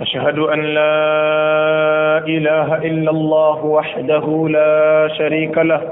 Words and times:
أشهد 0.00 0.38
أن 0.38 0.60
لا 0.62 0.98
إله 2.26 2.68
إلا 2.86 3.10
الله 3.10 3.58
وحده 3.66 4.26
لا 4.48 5.08
شريك 5.18 5.58
له 5.58 5.82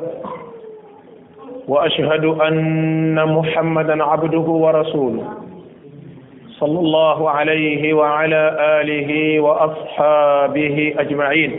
وأشهد 1.69 2.25
أن 2.25 3.19
محمدا 3.29 4.05
عبده 4.05 4.47
ورسوله 4.65 5.27
صلى 6.59 6.79
الله 6.79 7.31
عليه 7.31 7.95
وعلى 7.95 8.43
آله 8.81 9.41
وأصحابه 9.41 10.95
أجمعين 10.99 11.53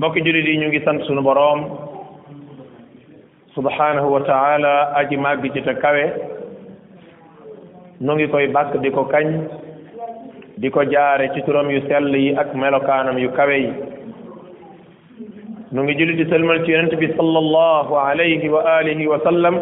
mbokki 0.00 0.20
جريدي 0.24 0.56
yi 0.76 0.80
سانت 0.84 1.02
سونو 1.04 1.20
sant 1.20 1.20
sunu 1.20 1.20
boroom 1.20 1.60
subhanahu 3.52 4.08
wa 4.08 5.10
nu 8.00 8.14
ngi 8.16 8.26
koy 8.32 8.46
bàkk 8.54 8.74
di 8.82 8.90
ko 8.90 9.02
kañ 9.12 9.26
di 10.56 10.68
ko 10.70 10.80
jaare 10.92 11.28
ci 11.34 11.40
turam 11.44 11.68
yu 11.70 11.80
sell 11.88 12.08
yi 12.16 12.32
ak 12.34 12.54
melokaanam 12.56 13.18
yu 13.20 13.28
kawe 13.36 13.56
yi 13.60 13.68
nu 15.72 15.82
ngi 15.84 15.94
julli 15.98 16.16
di 16.16 16.24
sëlmal 16.32 16.64
ci 16.64 16.72
yonent 16.72 16.94
bi 16.96 17.06
sallallahu 17.16 17.94
alayhi 17.96 18.48
wa 18.48 18.62
alihi 18.80 19.06
wa 19.06 19.18
sallam 19.22 19.54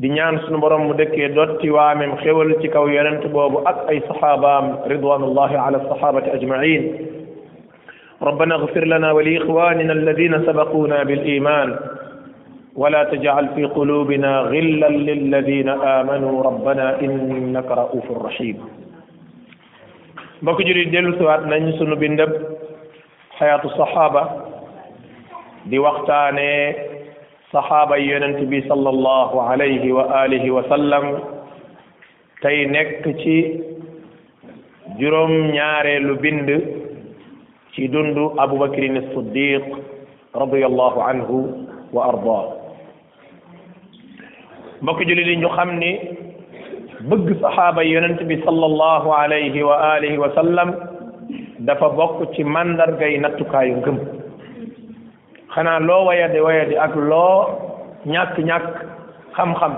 di 0.00 0.08
ñaan 0.16 0.40
sunu 0.44 0.58
borom 0.64 0.82
mu 0.88 0.92
dëkkee 0.94 1.28
dotti 1.36 1.68
waamem 1.70 2.16
xewal 2.24 2.54
ci 2.60 2.68
kaw 2.72 2.86
yonent 2.88 3.20
boobu 3.28 3.60
ak 3.68 3.84
ay 3.92 4.00
saxaabaam 4.08 4.88
ridwanullahi 4.88 5.56
ala 5.60 5.78
saxaabati 5.88 6.30
ajmain 6.36 6.82
ربنا 8.22 8.54
اغفر 8.54 8.84
لنا 8.84 9.12
ولإخواننا 9.12 9.92
الذين 9.92 10.34
سبقونا 10.48 11.02
بالإيمان 11.02 11.68
ولا 12.76 13.04
تجعل 13.06 13.48
في 13.54 13.64
قلوبنا 13.70 14.38
غلا 14.50 14.88
للذين 14.90 15.68
امنوا 15.68 16.42
ربنا 16.42 17.00
انك 17.00 17.66
رؤوف 17.70 18.06
رحيم 18.26 18.56
بكجري 20.42 20.84
ديلو 20.90 21.14
سوات 21.18 21.40
نانيو 21.46 21.76
سونو 21.78 21.94
بنداب 21.96 22.32
حياه 23.38 23.62
الصحابه 23.64 24.22
دي 25.70 25.78
وقتاني 25.78 26.52
صحابه 27.54 27.96
يونتبي 27.96 28.60
صلى 28.68 28.88
الله 28.90 29.30
عليه 29.42 29.84
واله 29.94 30.44
وسلم 30.50 31.04
تاي 32.42 32.64
نيك 32.66 33.04
تي 33.22 33.38
جوروم 34.98 35.32
نياارلو 35.54 36.14
بند 36.24 36.48
تي 37.78 37.86
دوندو 37.86 38.24
ابو 38.44 38.56
بكر 38.66 38.82
الصديق 39.04 39.62
رضي 40.42 40.62
الله 40.66 40.94
عنه 41.02 41.30
وارضاه 41.94 42.63
mbokki 44.84 45.04
jullit 45.08 45.26
yi 45.26 45.36
ñu 45.40 45.48
xam 45.48 45.70
ni 45.80 45.90
bëgg 47.08 47.40
saxaaba 47.40 47.82
yonent 47.84 48.20
bi 48.28 48.36
sallallahu 48.44 49.08
alayhi 49.12 49.62
wa 49.64 49.76
alihi 49.96 50.18
wa 50.20 50.28
sallam 50.34 50.72
dafa 51.64 51.88
bokk 51.88 52.34
ci 52.36 52.44
màndargay 52.44 53.16
nattukaayu 53.20 53.76
ngëm 53.80 53.96
xanaa 55.56 55.78
loo 55.80 56.04
wayadi 56.04 56.36
wayadi 56.40 56.76
ak 56.76 56.92
loo 56.96 57.48
ñàkk-ñàkk 58.06 58.74
xam-xam 59.36 59.72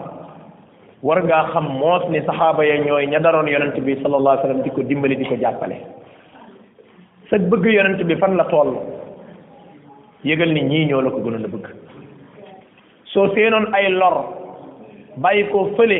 war 1.07 1.23
ngaa 1.23 1.53
xam 1.55 1.71
moos 1.79 2.03
ni 2.11 2.19
saxaaba 2.27 2.65
ya 2.67 2.77
ñooy 2.83 3.07
ña 3.07 3.19
daroon 3.23 3.47
yonent 3.47 3.79
bi 3.79 3.95
sallallahu 4.03 4.37
wa 4.43 4.43
sallam 4.43 4.63
di 4.67 4.71
ko 4.75 4.83
dimbali 4.83 5.15
di 5.17 5.25
ko 5.31 5.37
jàppale 5.39 5.79
sa 7.31 7.39
bëgg 7.39 7.65
yonent 7.67 8.03
bi 8.03 8.17
fan 8.19 8.35
la 8.37 8.45
toll 8.51 8.75
yëgal 10.25 10.51
ni 10.53 10.63
ñii 10.67 10.87
ñoo 10.89 11.01
la 11.03 11.11
ko 11.15 11.19
gënoon 11.23 11.45
a 11.47 11.51
bëgg 11.55 11.67
soo 13.07 13.31
seenoon 13.37 13.71
ay 13.75 13.87
lor 13.95 14.36
bàyyi 15.23 15.47
koo 15.53 15.69
fële 15.77 15.99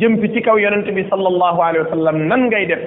jëm 0.00 0.18
fi 0.20 0.28
ci 0.34 0.42
kaw 0.42 0.56
yonent 0.58 0.88
bi 0.94 1.04
sallallahu 1.10 1.60
alayhi 1.62 1.84
wa 1.86 1.90
sallam 1.90 2.18
nan 2.26 2.46
ngay 2.48 2.66
def 2.66 2.82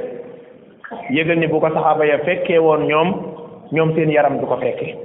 yëgal 1.10 1.40
ni 1.40 1.48
bu 1.48 1.60
ko 1.60 1.70
saxaaba 1.70 2.06
ya 2.06 2.18
fekkee 2.26 2.60
woon 2.60 2.88
ñoom 2.88 3.10
ñoom 3.72 3.96
seen 3.96 4.12
yaram 4.12 4.40
du 4.40 4.46
ko 4.46 4.58
fekkee 4.58 4.96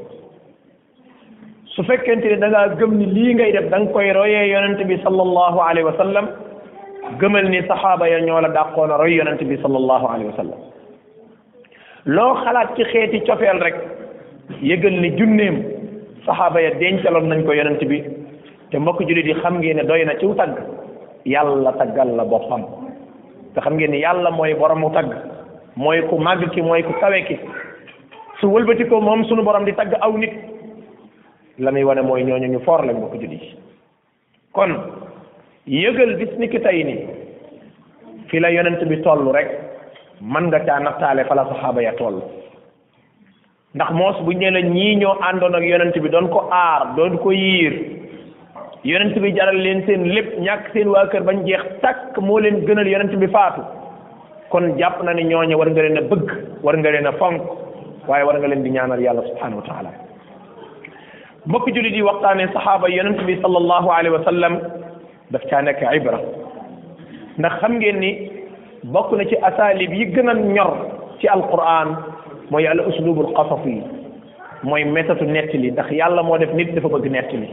su 1.65 1.83
fekkente 1.85 2.25
ne 2.29 2.39
da 2.41 2.49
ngaa 2.49 2.75
gëm 2.75 2.97
ni 2.99 3.07
lii 3.07 3.35
ngay 3.35 3.53
def 3.53 3.71
danga 3.71 3.93
koy 3.93 4.11
royee 4.13 4.49
yonent 4.51 4.83
bi 4.87 4.99
sallallahu 5.03 5.61
alayhi 5.61 5.85
wa 5.87 5.97
sallam 5.97 6.27
gëmal 7.19 7.49
ni 7.49 7.63
saxaaba 7.69 8.09
ya 8.09 8.21
ñoo 8.21 8.41
la 8.41 8.49
dàqoon 8.49 8.91
a 8.91 8.97
roy 8.97 9.15
yonent 9.15 9.39
bi 9.43 9.57
sallallahu 9.63 10.07
alayhi 10.09 10.31
wa 10.33 10.37
sallam 10.37 10.59
loo 12.07 12.35
xalaat 12.35 12.75
ci 12.75 12.83
xeeti 12.85 13.21
cofeel 13.25 13.63
rek 13.63 13.77
yëgal 14.63 15.01
ni 15.01 15.11
junneem 15.19 15.63
saxaaba 16.27 16.61
ya 16.63 16.71
dencaloon 16.75 17.29
nañ 17.29 17.45
ko 17.45 17.53
yonent 17.53 17.85
bi 17.87 18.18
te 18.71 18.79
mbokk 18.79 19.01
jullit 19.09 19.27
yi 19.27 19.35
xam 19.43 19.59
ngeen 19.61 19.77
ne 19.77 19.85
doy 19.85 20.05
na 20.05 20.15
ciw 20.21 20.35
tagg 20.37 20.57
yàlla 21.25 21.73
taggal 21.79 22.13
la 22.17 22.25
boppam 22.25 22.65
te 23.55 23.61
xam 23.61 23.77
ngeen 23.79 23.91
ne 23.91 24.01
yàlla 24.01 24.31
mooy 24.31 24.55
boromu 24.55 24.91
tagg 24.95 25.09
mooy 25.77 26.03
ku 26.09 26.19
màgg 26.19 26.49
ki 26.55 26.63
mooy 26.63 26.83
ku 26.83 26.93
kawe 27.01 27.21
ki 27.29 27.37
su 28.41 28.47
wëlbati 28.53 28.89
ko 28.89 29.01
moom 29.01 29.25
sunu 29.25 29.43
borom 29.43 29.65
di 29.65 29.73
tagg 29.73 29.95
aw 30.01 30.13
nit 30.19 30.33
la 31.59 31.71
muy 31.71 31.83
wane 31.85 32.03
mooy 32.03 32.23
ñooñu 32.25 32.49
ñu 32.53 32.61
foor 32.65 32.85
lañ 32.85 32.97
mbokk 32.97 33.15
jullit 33.15 33.41
yi 33.41 33.53
kon 34.53 34.77
yëgal 35.67 36.17
bis 36.17 36.39
ni 36.39 36.49
ki 36.49 36.61
tey 36.61 36.85
nii 36.85 37.07
fi 38.29 38.41
la 38.41 38.49
yonent 38.51 38.85
bi 38.85 39.01
toll 39.03 39.33
rek 39.33 39.49
mën 40.21 40.49
nga 40.49 40.61
caa 40.61 40.81
nattaale 40.81 41.25
fa 41.25 41.35
la 41.35 41.47
saxaaba 41.49 41.83
ya 41.83 41.93
toll 41.93 42.21
ndax 43.75 43.91
moos 43.91 44.21
bu 44.25 44.33
ñu 44.33 44.51
ne 44.51 44.51
la 44.51 44.61
ñii 44.61 44.97
ñoo 44.97 45.17
àndoon 45.23 45.55
ak 45.55 45.63
yonent 45.65 45.97
bi 46.01 46.09
doon 46.11 46.29
ko 46.29 46.49
aar 46.53 46.95
doon 46.97 47.17
ko 47.19 47.33
yiir 47.33 47.98
yonent 48.87 49.17
bi 49.23 49.31
jaral 49.39 49.57
leen 49.65 49.81
seen 49.87 50.05
lépp 50.15 50.29
ñàkk 50.47 50.71
seen 50.73 50.89
waa 50.89 51.07
kër 51.11 51.23
bañ 51.27 51.45
jeex 51.47 51.63
takk 51.83 52.19
moo 52.23 52.39
leen 52.39 52.61
gënal 52.67 52.87
yonent 52.87 53.15
bi 53.19 53.27
faatu 53.29 53.63
kon 54.51 54.79
jàpp 54.79 55.03
na 55.03 55.13
ne 55.15 55.23
ñooñu 55.23 55.57
war 55.59 55.69
nga 55.71 55.83
leen 55.83 55.99
a 55.99 56.03
bëgg 56.03 56.29
war 56.63 56.77
nga 56.77 56.91
leen 56.91 57.07
a 57.07 57.13
fonk 57.13 57.43
waaye 58.07 58.25
war 58.25 58.39
nga 58.39 58.47
leen 58.49 58.63
di 58.63 58.71
ñaanal 58.71 59.01
yàlla 59.01 59.23
subhanahu 59.31 59.61
wa 59.67 59.83
la 59.83 59.91
mbokk 61.47 61.67
jullit 61.75 61.95
yi 61.97 62.03
waxtaane 62.03 62.47
saxaaba 62.53 62.89
yonent 62.89 63.19
bi 63.27 63.37
sallallahu 63.43 63.89
alayhi 63.93 64.17
wa 64.17 64.25
sallam 64.25 64.61
daf 65.33 65.43
caa 65.51 65.63
nekk 65.63 65.83
ibra 65.95 66.19
ndax 67.39 67.53
xam 67.61 67.73
ngeen 67.79 67.99
ni 67.99 68.11
bokk 68.85 69.11
na 69.13 69.25
ci 69.25 69.37
asalib 69.43 69.93
yi 69.93 70.07
gëna 70.15 70.31
a 70.31 70.35
ñor 70.35 70.73
ci 71.19 71.27
alquran 71.27 71.97
mooy 72.51 72.67
al 72.67 72.79
uslubul 72.87 73.35
qasas 73.35 73.63
yi 73.67 73.83
mooy 74.63 74.85
méthode 74.85 75.23
nettali 75.23 75.71
ndax 75.73 75.91
yàlla 75.91 76.23
moo 76.23 76.39
def 76.39 76.55
nit 76.55 76.73
dafa 76.75 76.89
bëgg 76.89 77.11
nettali 77.11 77.51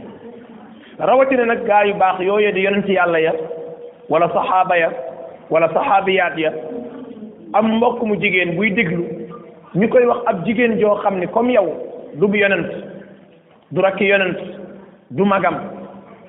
rawatina 0.98 1.44
nag 1.44 1.64
gaa 1.66 1.84
yu 1.84 1.94
baax 1.94 2.20
yooyee 2.20 2.52
di 2.52 2.62
yonent 2.64 2.88
yàlla 2.88 3.18
ya 3.20 3.32
wala 4.08 4.28
saxaaba 4.32 4.76
ya 4.76 4.88
wala 5.50 5.68
saxaabiyaat 5.68 6.38
ya 6.38 6.50
am 7.52 7.76
mbokk 7.76 8.02
mu 8.02 8.16
jigéen 8.16 8.56
buy 8.56 8.70
déglu 8.70 9.04
ñu 9.74 9.88
koy 9.88 10.06
wax 10.06 10.18
ab 10.26 10.44
jigéen 10.46 10.78
joo 10.80 10.94
xam 11.02 11.18
ni 11.18 11.26
comme 11.28 11.52
yow 11.52 11.68
du 12.14 12.26
bu 12.28 12.36
yonent 12.38 12.68
du 13.70 13.80
rakki 13.82 14.06
yonent 14.08 14.36
du 15.10 15.22
magam 15.24 15.54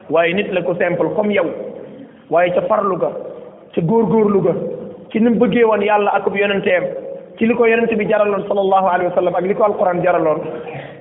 waaye 0.10 0.34
nit 0.34 0.52
la 0.52 0.62
ko 0.62 0.76
simple 0.76 1.16
comme 1.16 1.32
yow 1.32 1.46
waaye 2.30 2.52
ca 2.54 2.62
farlu 2.68 2.98
ga 2.98 3.10
ca 3.74 3.82
góorgóorlu 3.82 4.42
ga 4.44 4.52
ci 5.12 5.20
ni 5.22 5.30
bëggee 5.30 5.64
woon 5.64 5.82
yàlla 5.82 6.12
akub 6.14 6.36
yonenteem 6.36 6.84
ci 7.38 7.46
li 7.46 7.54
ko 7.54 7.66
yonent 7.70 7.94
bi 7.96 8.06
jaraloon 8.10 8.48
sallallahu 8.50 8.88
alayhi 8.90 9.10
wa 9.12 9.16
sallam 9.18 9.36
ak 9.38 9.46
li 9.46 9.54
ko 9.54 9.64
alquran 9.70 10.02
jaraloon 10.04 10.42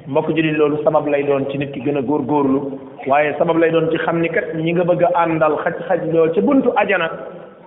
mbokk 0.07 0.29
jullit 0.37 0.57
loolu 0.61 0.79
sabab 0.85 1.09
lay 1.09 1.25
doon 1.25 1.49
ci 1.49 1.57
nit 1.59 1.73
ki 1.73 1.81
gën 1.81 1.97
a 1.97 2.03
góorgóorlu 2.05 2.61
waaye 3.09 3.33
sabab 3.39 3.57
lay 3.57 3.71
doon 3.73 3.89
ci 3.91 3.97
xam 4.05 4.21
ni 4.21 4.29
kat 4.29 4.53
ñi 4.55 4.73
nga 4.77 4.85
bëgg 4.85 5.03
a 5.09 5.25
àndal 5.25 5.57
xaj 5.65 5.77
xaj 5.89 6.01
loo 6.13 6.29
ca 6.35 6.41
buntu 6.43 6.71
ajana 6.77 7.09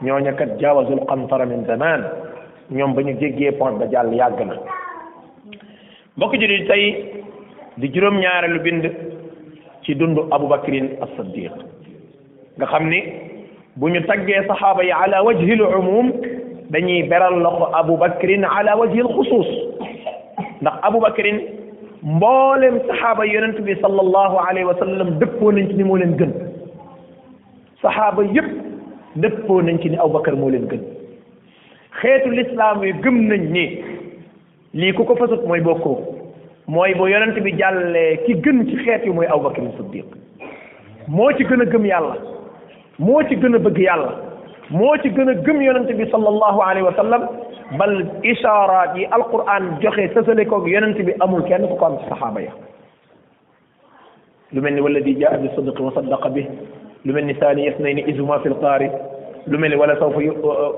ñooña 0.04 0.34
kat 0.38 0.54
jaawazul 0.62 1.02
qantara 1.10 1.46
min 1.46 1.66
zaman 1.66 2.04
ñoom 2.70 2.94
ba 2.94 3.02
ñu 3.02 3.18
jéggee 3.20 3.52
pont 3.58 3.80
ba 3.80 3.90
jàll 3.92 4.14
yàgg 4.14 4.40
na 4.46 4.54
mbokk 6.18 6.34
jullit 6.36 6.66
tey 6.68 7.26
di 7.78 7.90
juróom-ñaareelu 7.92 8.60
bind 8.62 8.86
ci 9.82 9.96
dundu 9.96 10.28
abu 10.32 10.46
bakrin 10.48 10.94
siddiq 11.18 11.52
nga 12.58 12.66
xam 12.68 12.88
ni 12.90 13.02
bu 13.76 13.90
ñu 13.90 14.02
taggee 14.06 14.46
saxaaba 14.48 14.84
yi 14.84 14.92
ala 14.92 15.24
wajhil 15.24 15.62
umum 15.64 16.14
dañuy 16.70 17.04
beral 17.04 17.42
loxo 17.42 17.68
abubakrin 17.82 18.44
ala 18.46 18.76
wajhi 18.78 19.00
alkhusus 19.02 19.48
ndax 20.62 20.74
abubakrin 20.88 21.38
mbolem 22.04 22.76
sahaba 22.88 23.26
yaronte 23.26 23.62
bi 23.66 23.76
sallallahu 23.84 24.36
alayhi 24.48 24.68
wa 24.70 24.78
sallam 24.82 25.10
deppo 25.20 25.52
nañ 25.52 25.68
ci 25.70 25.74
ni 25.74 25.84
moo 25.84 25.98
leen 25.98 26.14
gën 26.20 26.30
sahaba 27.82 28.24
yeb 28.38 28.46
deppo 29.16 29.62
nañ 29.62 29.80
ci 29.82 29.90
ni 29.90 29.98
abubakar 29.98 30.36
mo 30.36 30.50
len 30.50 30.68
gën 30.72 30.80
xeetu 32.02 32.30
l'islam 32.38 32.84
yi 32.86 32.94
gëm 33.04 33.18
nañ 33.34 33.50
ni 33.54 33.66
li 34.74 34.94
ku 34.94 35.04
ko 35.06 35.16
fasut 35.16 35.44
moy 35.48 35.60
bokko 35.62 35.98
moy 36.68 36.94
bo 36.94 37.08
yaronte 37.08 37.42
bi 37.42 37.58
jalle 37.58 38.22
ki 38.26 38.36
gën 38.46 38.64
ci 38.70 38.78
xeet 38.86 39.06
yi 39.06 39.12
mooy 39.12 39.26
abubakar 39.26 39.66
siddiq 39.78 40.06
mo 41.08 41.32
ci 41.38 41.44
gëna 41.50 41.66
gëm 41.66 41.86
yàlla 41.90 42.16
mo 43.00 43.22
ci 43.28 43.36
gëna 43.36 43.58
bëgg 43.58 43.80
yàlla 43.82 44.29
moo 44.72 44.96
ci 45.02 45.10
gën 45.10 45.30
a 45.30 45.34
gëm 45.46 45.62
yonente 45.66 45.94
bi 45.98 46.06
sallallahu 46.12 46.60
alayhi 46.62 46.86
wa 46.86 46.94
sallam 46.96 47.24
bal 47.78 47.94
isharat 48.24 48.96
yi 48.98 49.06
alquran 49.12 49.72
joxe 49.82 50.08
tassale 50.14 50.46
ko 50.46 50.62
yonente 50.68 51.02
bi 51.06 51.14
amul 51.26 51.42
kenn 51.48 51.66
ku 51.68 51.76
ko 51.76 51.86
am 51.86 51.98
sahaba 52.10 52.42
ya 52.42 52.52
lu 54.54 54.62
melni 54.62 54.80
wala 54.82 55.00
di 55.02 55.16
jaa 55.20 55.38
bi 55.42 55.50
sadaq 55.58 55.80
wa 55.82 55.92
sadaq 55.98 56.30
bi 56.34 56.46
lu 57.06 57.14
melni 57.14 57.34
ni 57.34 57.40
thani 57.40 57.64
yasnayni 57.66 58.04
izuma 58.14 58.40
fil 58.44 58.54
qari 58.62 58.92
lu 59.48 59.58
melni 59.58 59.76
wala 59.76 59.98
sawfa 59.98 60.22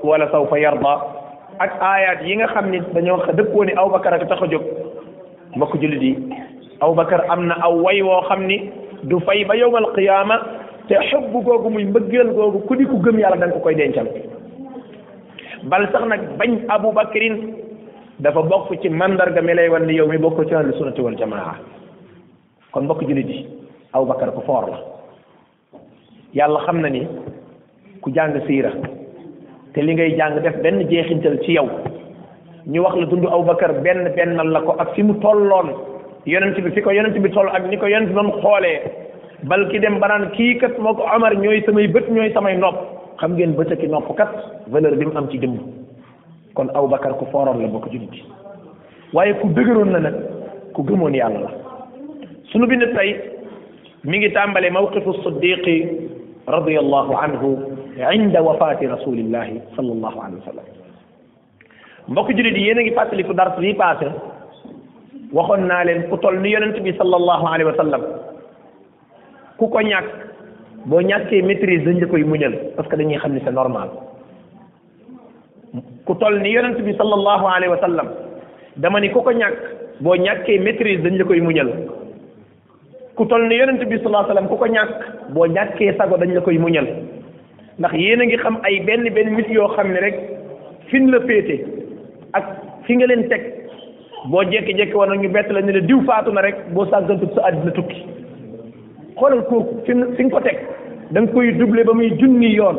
wala 0.02 0.28
sawfa 0.32 0.56
yarda 0.58 0.94
ak 1.60 1.72
ayat 1.92 2.24
yi 2.24 2.36
nga 2.36 2.48
xam 2.54 2.70
ni 2.70 2.80
dañoo 2.96 3.20
dëppoo 3.34 3.64
ni 3.66 3.72
Abubakar 3.72 4.14
ak 4.16 4.26
taxo 4.28 4.48
jóg 4.48 4.62
mbok 5.56 5.76
jullit 5.82 6.00
yi 6.02 6.16
Abubakar 6.80 7.26
am 7.28 7.44
na 7.46 7.60
aw 7.60 7.76
way 7.84 8.00
wo 8.02 8.22
xamni 8.28 8.72
du 9.04 9.20
fay 9.20 9.44
ba 9.44 9.54
yowal 9.54 9.92
qiyamah 9.92 10.40
te 10.92 11.08
xëbb 11.08 11.32
googu 11.32 11.70
muy 11.72 11.84
mbëggeel 11.88 12.30
googu 12.36 12.58
ku 12.68 12.74
di 12.76 12.84
ku 12.84 12.98
gëm 13.00 13.18
yàlla 13.18 13.36
da 13.40 13.52
ko 13.54 13.60
koy 13.64 13.74
dencal 13.74 14.08
bal 15.72 15.88
nag 16.10 16.20
bañ 16.38 16.56
abu 16.68 16.92
bakrin 16.92 17.36
dafa 18.18 18.42
bokk 18.42 18.76
ci 18.82 18.88
mandarga 18.90 19.40
mi 19.40 19.54
lay 19.54 19.68
wan 19.68 19.86
ni 19.86 19.94
yow 19.94 20.06
mi 20.06 20.18
bokk 20.18 20.44
ci 20.48 20.54
ahlu 20.54 20.72
sunnati 20.76 21.00
wal 21.00 21.16
jamaa 21.16 21.56
kon 22.72 22.82
mbokk 22.84 23.00
jullit 23.08 23.26
yi 23.26 23.46
abu 23.94 24.06
bakar 24.06 24.32
ku 24.34 24.42
foor 24.44 24.68
la 24.70 24.78
yàlla 26.34 26.60
xam 26.66 26.80
na 26.80 26.88
ni 26.90 27.06
ku 28.02 28.12
jàng 28.14 28.34
siira 28.46 28.70
te 29.72 29.80
li 29.82 29.94
ngay 29.94 30.12
jàng 30.18 30.42
def 30.42 30.60
benn 30.62 30.84
jeexintal 30.90 31.40
ci 31.42 31.52
yow 31.52 31.68
ñu 32.66 32.80
wax 32.82 32.96
la 32.96 33.06
dund 33.06 33.24
abu 33.26 33.44
bakar 33.44 33.72
benn 33.80 34.12
bennal 34.16 34.50
la 34.52 34.60
ko 34.60 34.74
ak 34.78 34.92
fi 34.94 35.02
mu 35.02 35.14
tolloon 35.14 35.72
yonent 36.26 36.60
bi 36.60 36.70
fi 36.70 36.82
ko 36.82 36.90
yonent 36.90 37.16
bi 37.18 37.30
toll 37.30 37.48
ak 37.48 37.64
ni 37.70 37.76
ko 37.78 37.86
yonent 37.86 38.12
doon 38.12 38.30
xoolee 38.42 39.10
balki 39.48 39.80
dem 39.80 39.98
banan 39.98 40.30
ki 40.36 40.58
kat 40.60 40.78
moko 40.78 41.02
omar 41.14 41.32
ñoy 41.34 41.62
samay 41.66 41.86
beut 41.86 42.06
ñoy 42.08 42.32
samay 42.32 42.56
nop 42.58 42.76
xam 43.18 43.32
ngeen 43.34 43.54
beut 43.56 43.70
ak 43.72 43.82
nop 43.88 44.16
kat 44.16 44.30
valeur 44.68 44.94
bi 44.96 45.04
mu 45.06 45.16
am 45.18 45.28
ci 45.30 45.38
dem 45.38 45.58
kon 46.54 46.70
aw 46.74 46.86
bakkar 46.86 47.14
ku 47.18 47.26
fooroon 47.32 47.60
la 47.60 47.66
bokku 47.68 47.88
julit 47.90 48.14
waye 49.12 49.34
ku 49.40 49.48
degeeron 49.48 49.90
la 49.94 49.98
nak 49.98 50.14
ku 50.74 50.82
gëmon 50.86 51.14
yàlla 51.18 51.40
la 51.42 51.50
sunu 52.52 52.66
bind 52.70 52.82
tay 52.94 53.10
mi 54.04 54.18
ngi 54.18 54.30
tàmbale 54.32 54.70
mawqifu 54.70 55.10
siddiq 55.24 55.66
radiyallahu 56.48 57.12
anhu 57.22 57.48
inda 58.12 58.42
wafati 58.42 58.86
rasulillahi 58.94 59.60
sallallahu 59.76 60.18
alaihi 60.22 60.38
wa 60.38 60.50
sallam 60.50 60.66
mbokk 62.10 62.28
julit 62.38 62.56
yéen 62.56 62.78
a 62.78 62.82
ngi 62.82 62.94
fàttaliku 62.94 63.34
dars 63.34 63.58
bi 63.58 63.74
passé 63.74 64.06
waxoon 65.32 65.66
naa 65.66 65.84
leen 65.84 66.06
ku 66.10 66.16
tol 66.22 66.38
ni 66.38 66.52
yonent 66.54 66.78
bi 66.86 66.92
sallallahu 67.00 67.46
alaihi 67.46 67.70
wa 67.70 68.30
ku 69.62 69.68
ko 69.70 69.78
ñàkk 69.80 70.06
boo 70.90 71.00
ñàkkee 71.00 71.42
maîtrise 71.42 71.84
dañ 71.86 72.00
la 72.00 72.06
koy 72.06 72.24
muñal 72.24 72.52
parce 72.76 72.88
que 72.90 72.96
dañuy 72.96 73.16
xam 73.22 73.32
ni 73.32 73.40
sa 73.44 73.52
normal 73.52 73.88
ku 76.04 76.14
toll 76.20 76.36
ni 76.42 76.50
yonent 76.54 76.78
bi 76.86 76.92
sallallahu 76.98 77.46
alayhi 77.54 77.72
wa 77.74 78.04
dama 78.76 78.98
ni 79.00 79.08
ku 79.12 79.20
ko 79.22 79.30
ñàkk 79.30 79.56
boo 80.00 80.16
ñàkkee 80.16 80.58
maîtrise 80.58 81.02
dañ 81.02 81.14
la 81.18 81.24
koy 81.24 81.40
muñal 81.40 81.68
ku 83.16 83.24
toll 83.26 83.46
ni 83.48 83.54
yonent 83.60 83.82
bi 83.90 83.96
sallallahu 83.98 84.30
alayhi 84.32 84.48
wa 84.48 84.52
ku 84.52 84.56
ko 84.62 84.66
ñàkk 84.66 85.00
boo 85.34 85.46
ñàkkee 85.46 85.92
sago 85.98 86.16
dañ 86.16 86.32
la 86.34 86.40
koy 86.40 86.58
muñal 86.58 86.86
ndax 87.78 87.92
yéen 87.94 88.20
a 88.22 88.24
ngi 88.24 88.36
xam 88.42 88.56
ay 88.64 88.80
benn 88.86 89.04
benn 89.14 89.28
mit 89.36 89.48
yoo 89.56 89.68
xam 89.76 89.92
ne 89.92 90.00
rek 90.00 90.16
fin 90.90 91.06
la 91.12 91.20
féete 91.20 91.56
ak 92.32 92.44
fi 92.86 92.96
nga 92.96 93.06
leen 93.06 93.28
teg 93.28 93.42
boo 94.30 94.42
jekki-jekki 94.50 94.94
war 94.96 95.06
na 95.08 95.22
ñu 95.22 95.28
bett 95.30 95.48
la 95.52 95.60
ne 95.62 95.72
la 95.72 95.80
diw 95.86 96.00
faatu 96.08 96.32
na 96.32 96.40
rek 96.40 96.56
boo 96.74 96.86
sàggantu 96.90 97.26
sa 97.36 97.46
àddina 97.48 97.70
tukki 97.70 98.02
xoolal 99.16 99.42
kooku 99.50 99.82
fi 99.86 99.92
fi 100.16 100.22
nga 100.24 100.30
ko 100.34 100.38
teg 100.46 100.58
da 101.12 101.20
koy 101.32 101.52
doublé 101.58 101.84
ba 101.84 101.92
muy 101.94 102.08
junni 102.20 102.50
yoon 102.56 102.78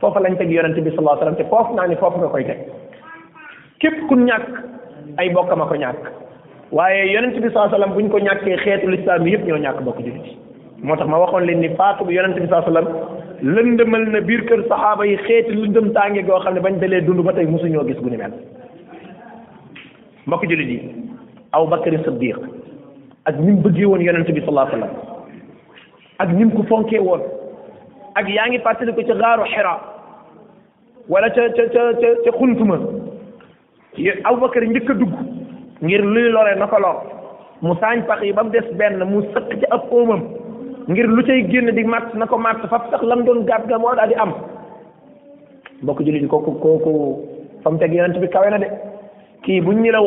foofa 0.00 0.20
lañ 0.20 0.34
teg 0.38 0.50
yonente 0.52 0.80
bi 0.84 0.90
sallallahu 0.90 1.20
alayhi 1.20 1.46
wasallam 1.50 1.94
te 2.14 2.20
nga 2.20 2.32
koy 2.34 2.44
teg 2.44 3.94
ku 4.08 4.14
ñàkk 4.14 4.50
ay 5.18 5.28
bokkam 5.32 5.60
a 5.60 5.66
ko 5.66 5.74
ñàkk 5.74 6.02
waaye 6.72 7.12
yonente 7.12 7.40
bi 7.42 7.48
sallallahu 7.48 7.74
alayhi 7.74 7.94
bu 7.94 8.00
ñu 8.00 8.10
ko 8.10 8.18
ñàkkee 8.18 8.56
xeetu 8.64 8.88
lislaam 8.90 9.26
yëpp 9.26 9.46
ñoo 9.46 9.58
ñàkk 9.64 9.82
bokk 9.84 9.98
jullit 10.06 10.26
moo 10.82 10.96
tax 10.96 11.08
ma 11.08 11.18
waxoon 11.18 11.46
leen 11.46 11.60
ni 11.60 11.68
faatu 11.78 12.04
bi 12.04 12.14
yonente 12.14 12.40
bi 12.40 12.48
sallallahu 12.48 12.66
alayhi 12.66 12.90
wasallam 12.90 13.54
lëndëmal 13.54 14.04
na 14.10 14.20
biir 14.20 14.42
kër 14.48 14.64
saxaaba 14.68 15.06
yi 15.06 15.16
xeeti 15.26 15.54
lëndëm 15.54 15.92
tànge 15.92 16.22
goo 16.26 16.40
xam 16.42 16.54
ne 16.54 16.60
bañ 16.60 16.78
dalee 16.80 17.02
dund 17.04 17.22
ba 17.24 17.32
tey 17.32 17.46
mosuñoo 17.46 17.86
gis 17.86 17.98
gu 18.02 18.10
ni 18.10 18.16
mel 18.16 18.32
mbokk 20.26 20.42
jullit 20.50 20.68
yi 20.70 20.80
aw 21.52 21.66
bakari 21.66 21.98
siddiq 22.04 22.36
woon 23.90 24.02
yonente 24.02 24.32
bi 24.32 24.40
sallallahu 24.40 25.14
ak 26.18 26.32
nim 26.32 26.50
ko 26.52 26.62
fonkee 26.68 26.98
woon 27.00 27.20
ak 28.20 28.28
yaa 28.32 28.48
ngi 28.48 28.58
fàttali 28.64 28.92
ko 28.96 29.02
ca 29.08 29.14
gaaru 29.20 29.44
Xira 29.52 29.74
wala 31.08 31.28
ca 31.34 31.42
ca 31.56 31.62
ca 31.74 31.82
ca 32.00 32.08
ca 32.24 32.36
xuntuma 32.38 32.78
Abubakar 34.24 34.62
njëkk 34.64 34.90
a 34.90 34.94
dugg 34.94 35.14
ngir 35.80 36.02
luy 36.04 36.28
lore 36.32 36.56
na 36.58 36.66
ko 36.66 36.78
lor 36.80 36.96
mu 37.62 37.74
saañ 37.80 38.02
pax 38.06 38.22
yi 38.22 38.32
ba 38.32 38.42
mu 38.44 38.50
des 38.50 38.68
benn 38.76 39.04
mu 39.04 39.20
sëq 39.32 39.58
ci 39.60 39.66
ab 39.70 39.88
oomam 39.90 40.20
ngir 40.88 41.06
lu 41.06 41.22
cay 41.24 41.42
génn 41.48 41.72
di 41.74 41.84
màtt 41.84 42.14
na 42.14 42.26
ko 42.26 42.38
màtt 42.38 42.66
faf 42.70 42.90
sax 42.90 43.02
lam 43.02 43.24
doon 43.24 43.44
gàtt 43.44 43.66
ga 43.68 43.78
moo 43.78 43.94
daal 43.96 44.08
di 44.08 44.14
am 44.14 44.32
mbokk 45.82 46.02
jullit 46.04 46.22
yi 46.22 46.28
kooku 46.28 46.52
kooku 46.60 46.92
fa 47.62 47.70
mu 47.70 47.78
teg 47.78 47.92
yonent 47.92 48.20
bi 48.20 48.28
kawe 48.28 48.50
na 48.50 48.58
de 48.58 48.68
kii 49.42 49.60
buñ 49.60 49.80
ñi 49.84 49.90
la 49.90 50.00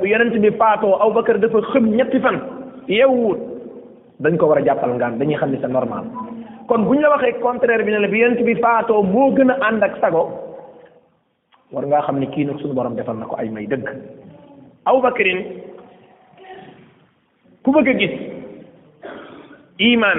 bu 0.00 0.06
yonent 0.06 0.38
bi 0.40 0.50
faatoo 0.50 0.96
Abubakar 1.00 1.38
dafa 1.38 1.58
xëm 1.72 1.86
ñetti 1.96 2.20
fan 2.20 2.38
yeewuwut 2.88 3.51
dañ 4.22 4.38
ko 4.38 4.46
war 4.46 4.58
a 4.58 4.64
jàppal 4.64 4.94
ngaan 4.94 5.18
dañuy 5.18 5.34
xam 5.36 5.50
ni 5.50 5.58
c'est 5.60 5.68
normal 5.68 6.04
kon 6.68 6.82
bu 6.86 6.94
ñu 6.96 7.00
la 7.02 7.10
waxee 7.10 7.38
contraire 7.42 7.82
bi 7.84 7.90
ne 7.90 7.98
la 7.98 8.08
bi 8.08 8.18
yonent 8.22 8.42
bi 8.46 8.54
faatoo 8.54 9.02
moo 9.02 9.34
gën 9.34 9.50
a 9.50 9.58
ànd 9.68 9.82
ak 9.82 9.98
sago 10.00 10.22
war 11.72 11.82
ngaa 11.86 12.02
xam 12.06 12.20
ni 12.20 12.26
kii 12.32 12.44
nag 12.44 12.58
suñu 12.60 12.74
borom 12.74 12.94
defal 12.94 13.16
na 13.18 13.26
ko 13.26 13.34
ay 13.36 13.48
may 13.50 13.66
dëgg 13.66 13.88
Abubakarin 14.86 15.40
ku 17.64 17.70
bëgg 17.72 17.88
a 17.88 17.92
gis 18.00 18.14
iman 19.90 20.18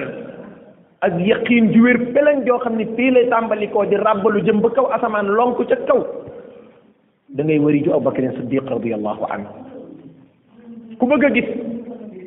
ak 1.02 1.14
yaqiin 1.20 1.72
ju 1.74 1.82
wér 1.84 2.12
peleñ 2.14 2.44
joo 2.46 2.60
xam 2.60 2.76
ni 2.76 2.86
fii 2.96 3.12
lay 3.12 3.30
tàmbalikoo 3.30 3.86
di 3.86 3.96
ràbbalu 3.96 4.44
jëm 4.44 4.60
ba 4.60 4.70
kaw 4.70 4.86
asamaan 4.92 5.28
lonk 5.32 5.58
ca 5.70 5.76
kaw 5.88 6.04
da 7.30 7.44
ngay 7.44 7.60
wari 7.60 7.84
ju 7.84 7.92
Abubakarin 7.94 8.36
Siddiq 8.36 8.68
radiyallahu 8.68 9.24
anhu 9.30 9.50
ku 11.00 11.06
bëgg 11.08 11.24
a 11.26 11.30
gis 11.32 11.50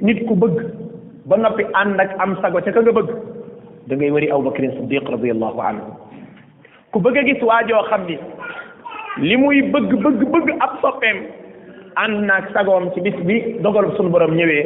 nit 0.01 0.25
ku 0.25 0.35
bëgg 0.35 0.76
ba 1.27 1.37
noppi 1.37 1.65
ànd 1.75 1.99
ak 2.01 2.11
am 2.23 2.37
sago 2.41 2.61
ca 2.63 2.71
ka 2.71 2.81
nga 2.83 2.93
bëgg 2.95 3.11
da 3.91 3.95
ngay 3.97 4.11
wëri 4.15 4.29
aw 4.31 4.41
bakrin 4.47 4.71
siddiq 4.79 5.03
radiallahu 5.11 5.59
anhu 5.61 5.91
ku 6.95 7.01
bëgg 7.03 7.19
a 7.19 7.25
gis 7.27 7.43
waajoo 7.43 7.83
xam 7.91 8.03
ni 8.07 8.17
li 9.29 9.37
muy 9.37 9.59
bëgg 9.75 9.91
bëgg 10.05 10.21
bëgg 10.33 10.49
ab 10.63 10.79
soppeem 10.83 11.19
ànd 11.99 12.23
naag 12.31 12.47
sagoom 12.55 12.91
ci 12.95 13.01
bis 13.03 13.19
bi 13.27 13.57
dogal 13.63 13.91
sunu 13.97 14.11
borom 14.11 14.37
ñëwee 14.39 14.63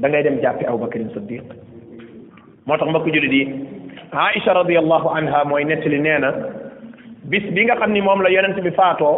da 0.00 0.08
ngay 0.08 0.22
dem 0.22 0.38
jàppi 0.44 0.66
aw 0.68 0.76
bakrin 0.78 1.08
siddiq 1.16 1.40
moo 2.66 2.76
tax 2.76 2.88
mbokk 2.92 3.06
julit 3.14 3.32
yi 3.32 3.42
aisha 4.12 4.52
radiallahu 4.52 5.08
anha 5.16 5.44
mooy 5.48 5.64
nettali 5.64 5.98
nee 6.00 6.18
na 6.18 6.30
bis 7.32 7.46
bi 7.56 7.64
nga 7.64 7.76
xam 7.80 7.92
ni 7.92 8.02
moom 8.04 8.20
la 8.20 8.28
yonent 8.30 8.60
bi 8.60 8.70
faatoo 8.70 9.16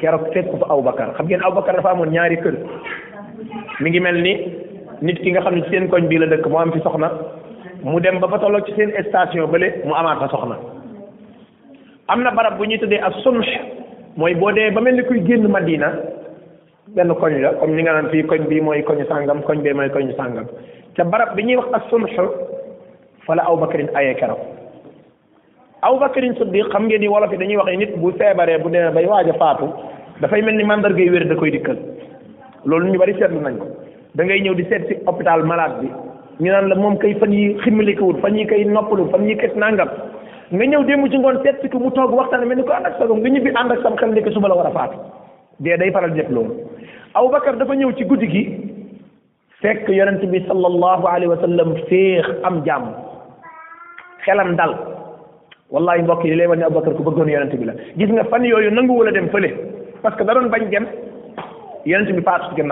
keroog 0.00 0.30
fekk 0.34 0.54
fa 0.62 0.66
aw 0.70 0.80
bakar 0.82 1.10
xam 1.18 1.26
ngeen 1.26 1.42
aw 1.42 1.50
bakar 1.52 1.74
dafa 1.74 1.90
amoon 1.90 2.14
ñaari 2.14 2.38
kër 2.42 2.56
mi 3.80 3.90
ngi 3.90 4.00
mel 4.00 4.22
ni 4.22 4.34
nit 5.02 5.18
ki 5.20 5.30
nga 5.32 5.40
xam 5.42 5.54
ne 5.54 5.62
ci 5.64 5.70
seen 5.70 5.88
koñ 5.88 6.08
bii 6.08 6.18
la 6.18 6.26
dëkk 6.26 6.46
mu 6.46 6.56
am 6.58 6.72
fi 6.72 6.80
soxna 6.80 7.10
mu 7.82 7.98
dem 8.00 8.18
ba 8.20 8.28
fa 8.28 8.38
tolloog 8.38 8.64
ci 8.66 8.72
seen 8.76 8.90
station 9.08 9.46
bële 9.50 9.80
mu 9.84 9.92
amaat 9.96 10.18
fa 10.20 10.28
soxna 10.28 10.56
am 12.08 12.22
na 12.22 12.30
barab 12.30 12.58
bu 12.58 12.64
ñuy 12.66 12.78
tëddee 12.78 13.00
ak 13.00 13.14
sunx 13.24 13.46
mooy 14.16 14.34
boo 14.34 14.52
dee 14.52 14.70
ba 14.70 14.80
mel 14.80 14.94
ni 14.94 15.02
kuy 15.04 15.20
génn 15.24 15.48
Madina 15.48 15.90
benn 16.88 17.12
koñ 17.14 17.40
la 17.40 17.52
comme 17.54 17.74
ni 17.76 17.82
nga 17.82 17.92
naan 17.92 18.10
fii 18.10 18.22
koñ 18.24 18.44
bii 18.48 18.60
mooy 18.60 18.82
koñu 18.82 19.04
sàngam 19.08 19.42
koñ 19.42 19.62
bee 19.62 19.72
mooy 19.72 19.88
koñu 19.90 20.12
sàngam 20.16 20.46
te 20.94 21.02
barab 21.04 21.34
bi 21.36 21.42
ñuy 21.44 21.56
wax 21.56 21.72
ak 21.72 21.82
sunx 21.90 22.10
fa 23.24 23.34
la 23.34 23.42
Abubakarin 23.48 23.88
aw 23.94 24.14
keroog 24.16 24.40
Abubakarin 25.80 26.34
Siddiq 26.36 26.68
xam 26.70 26.84
ngeen 26.86 27.00
ni 27.00 27.08
wolof 27.08 27.32
yi 27.32 27.38
dañuy 27.38 27.56
wax 27.56 27.76
nit 27.76 27.96
bu 27.96 28.12
feebaree 28.18 28.58
bu 28.58 28.68
demee 28.70 28.92
bay 28.92 29.06
waaj 29.06 29.30
a 29.30 29.32
faatu 29.32 29.64
dafay 30.20 30.42
mel 30.42 30.54
ni 30.56 30.64
mandarga 30.64 31.00
yu 31.02 31.12
wér 31.12 31.24
da 31.26 31.34
koy 31.36 31.50
dikkal 31.50 31.76
loolu 32.66 32.90
ñu 32.92 32.98
bari 32.98 33.14
seetlu 33.14 33.40
nañ 33.40 33.56
ko. 33.56 33.66
da 34.18 34.24
ngay 34.26 34.40
ñëw 34.42 34.54
di 34.58 34.64
seet 34.66 34.82
si 34.90 34.94
hôpital 35.06 35.44
malade 35.46 35.72
bi 35.80 35.88
ñu 36.42 36.50
naan 36.50 36.66
la 36.68 36.74
moom 36.74 36.98
kay 36.98 37.14
fan 37.14 37.32
yi 37.32 37.56
ximmalikawul 37.62 38.16
fan 38.20 38.34
yi 38.36 38.46
kay 38.46 38.64
noppalu 38.64 39.08
fan 39.12 39.28
yi 39.28 39.36
kay 39.36 39.52
nangam 39.54 39.86
nga 40.50 40.64
ñëw 40.66 40.82
démb 40.84 41.06
ci 41.10 41.18
ngoon 41.18 41.42
seet 41.44 41.60
si 41.62 41.68
ko 41.68 41.78
mu 41.78 41.90
toog 41.92 42.12
waxtaan 42.14 42.44
mel 42.46 42.56
ni 42.58 42.64
ko 42.64 42.72
ànd 42.72 42.86
ak 42.86 42.98
sagom 42.98 43.20
nga 43.20 43.28
ñibbi 43.30 43.52
ànd 43.54 43.70
ak 43.72 43.82
sam 43.82 43.94
xel 43.96 44.10
ni 44.12 44.22
ko 44.22 44.30
suba 44.32 44.48
la 44.48 44.54
war 44.54 44.66
a 44.66 44.70
faatu 44.70 44.96
dee 45.58 45.76
day 45.76 45.90
faral 45.92 46.12
def 46.14 46.28
loolu 46.28 46.54
Abubakar 47.14 47.56
dafa 47.58 47.74
ñëw 47.76 47.92
ci 47.96 48.04
guddi 48.04 48.26
gi 48.28 48.42
fekk 49.62 49.88
yonent 49.88 50.24
bi 50.26 50.42
sallallahu 50.48 51.06
alayhi 51.06 51.30
wa 51.30 51.36
sallam 51.40 51.74
féex 51.88 52.26
am 52.42 52.64
jàmm 52.66 52.84
xelam 54.26 54.56
dal 54.56 54.74
wallahi 55.70 56.02
mbokk 56.02 56.24
yi 56.24 56.34
lay 56.34 56.46
wan 56.46 56.56
ne 56.58 56.64
Abubakar 56.66 56.94
ku 56.94 57.02
bëggoon 57.02 57.30
yonent 57.30 57.54
bi 57.54 57.64
la 57.64 57.74
gis 57.96 58.08
nga 58.10 58.24
fan 58.24 58.42
yooyu 58.42 58.70
nanguwul 58.70 59.06
a 59.06 59.12
dem 59.12 59.30
fële 59.30 59.54
parce 60.02 60.16
que 60.16 60.24
da 60.24 60.34
doon 60.34 60.48
bañ 60.50 60.68
dem 60.68 60.84
bi 61.84 62.22
faatu 62.22 62.54
ci 62.56 62.62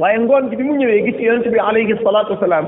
waaye 0.00 0.18
ngoon 0.24 0.48
gi 0.50 0.56
bi 0.56 0.64
mu 0.64 0.74
ñëwee 0.80 1.02
gis 1.06 1.20
yonent 1.20 1.44
bi 1.52 1.60
alayhi 1.60 1.94
salaatu 2.02 2.32
wasalaam 2.34 2.66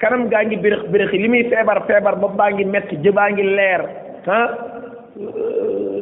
kanam 0.00 0.28
gaa 0.28 0.42
ngi 0.44 0.56
bérëx 0.60 0.84
bérëxi 0.92 1.18
li 1.22 1.28
muy 1.28 1.42
feebar 1.50 1.80
feebar 1.88 2.16
bopp 2.20 2.36
baa 2.36 2.50
ngi 2.52 2.64
metti 2.64 2.98
jëbaa 3.02 3.30
ngi 3.32 3.42
leer 3.56 3.82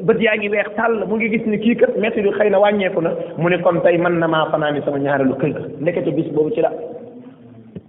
bët 0.09 0.19
yaa 0.21 0.35
ngi 0.35 0.49
weex 0.51 0.75
tàll 0.75 1.05
mu 1.07 1.15
ngi 1.17 1.31
gis 1.37 1.47
ni 1.47 1.59
kii 1.61 1.77
kat 1.79 1.95
metti 1.97 2.23
du 2.27 2.33
xëy 2.35 2.51
na 2.51 2.59
wàññeeku 2.59 3.01
na 3.01 3.13
mu 3.39 3.49
ne 3.49 3.59
kon 3.63 3.81
tey 3.85 3.97
mën 3.99 4.19
na 4.19 4.27
maa 4.27 4.51
fanaani 4.51 4.83
sama 4.85 4.99
ñaareelu 4.99 5.35
kër 5.41 5.55
ndekete 5.81 6.11
bis 6.11 6.27
boobu 6.35 6.51
ci 6.51 6.61
la 6.61 6.73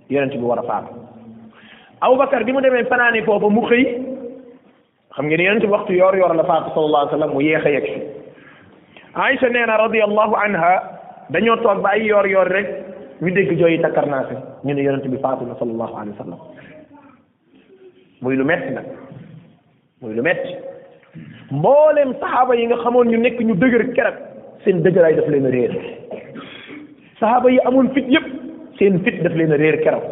yonent 0.09 0.37
bi 0.37 0.45
war 0.45 0.59
a 0.59 0.63
faatu 0.63 0.93
Abubakar 2.01 2.43
bi 2.45 2.51
mu 2.53 2.61
demee 2.61 2.85
fanaani 2.85 3.23
foofu 3.25 3.49
mu 3.49 3.65
xëy 3.65 3.83
xam 5.15 5.25
ngeen 5.25 5.41
yonent 5.41 5.65
bi 5.65 5.73
waxtu 5.73 5.93
yor 5.95 6.13
yor 6.15 6.35
la 6.35 6.43
faatu 6.43 6.69
sallallahu 6.69 7.01
alayhi 7.01 7.15
wa 7.15 7.17
sallam 7.17 7.33
mu 7.33 7.41
yéex 7.41 7.65
a 7.65 7.69
yegg 7.69 7.87
si 7.87 7.99
Aïcha 9.15 9.49
nee 9.49 9.63
anha 9.65 10.94
dañoo 11.29 11.58
toog 11.62 11.82
ba 11.82 11.89
ay 11.91 12.05
yor 12.05 12.25
yor 12.27 12.48
rek 12.48 12.67
ñu 13.22 13.32
dégg 13.34 13.58
jooyi 13.60 13.79
fi 13.79 14.36
ñu 14.63 14.74
ne 14.74 14.82
yonente 14.82 15.08
bi 15.10 15.17
faatu 15.17 15.46
na 15.46 15.55
sallallahu 15.60 15.96
alayhi 15.96 16.12
wa 16.17 16.25
sallam 16.25 16.39
muy 18.22 18.36
lu 18.36 18.46
metti 18.46 18.74
nag 18.74 18.86
muy 20.01 20.13
lu 20.15 20.22
metti 20.22 20.55
mboolem 21.51 22.13
sahaba 22.20 22.55
yi 22.55 22.65
nga 22.67 22.77
xamoon 22.84 23.05
ñu 23.08 23.17
nekk 23.17 23.39
ñu 23.41 23.55
dëgër 23.55 23.94
kerat 23.94 24.17
seen 24.63 24.84
dëgëraay 24.84 25.15
daf 25.15 25.27
leen 25.27 25.46
a 25.46 25.50
réer 25.50 25.74
sahaba 27.20 27.50
yi 27.50 27.60
amoon 27.65 27.89
fit 27.94 28.05
yépp 28.08 28.27
seen 28.77 29.01
fit 29.03 29.22
daf 29.24 29.34
leen 29.34 29.51
a 29.51 29.55
réer 29.55 29.79
keroog 29.82 30.03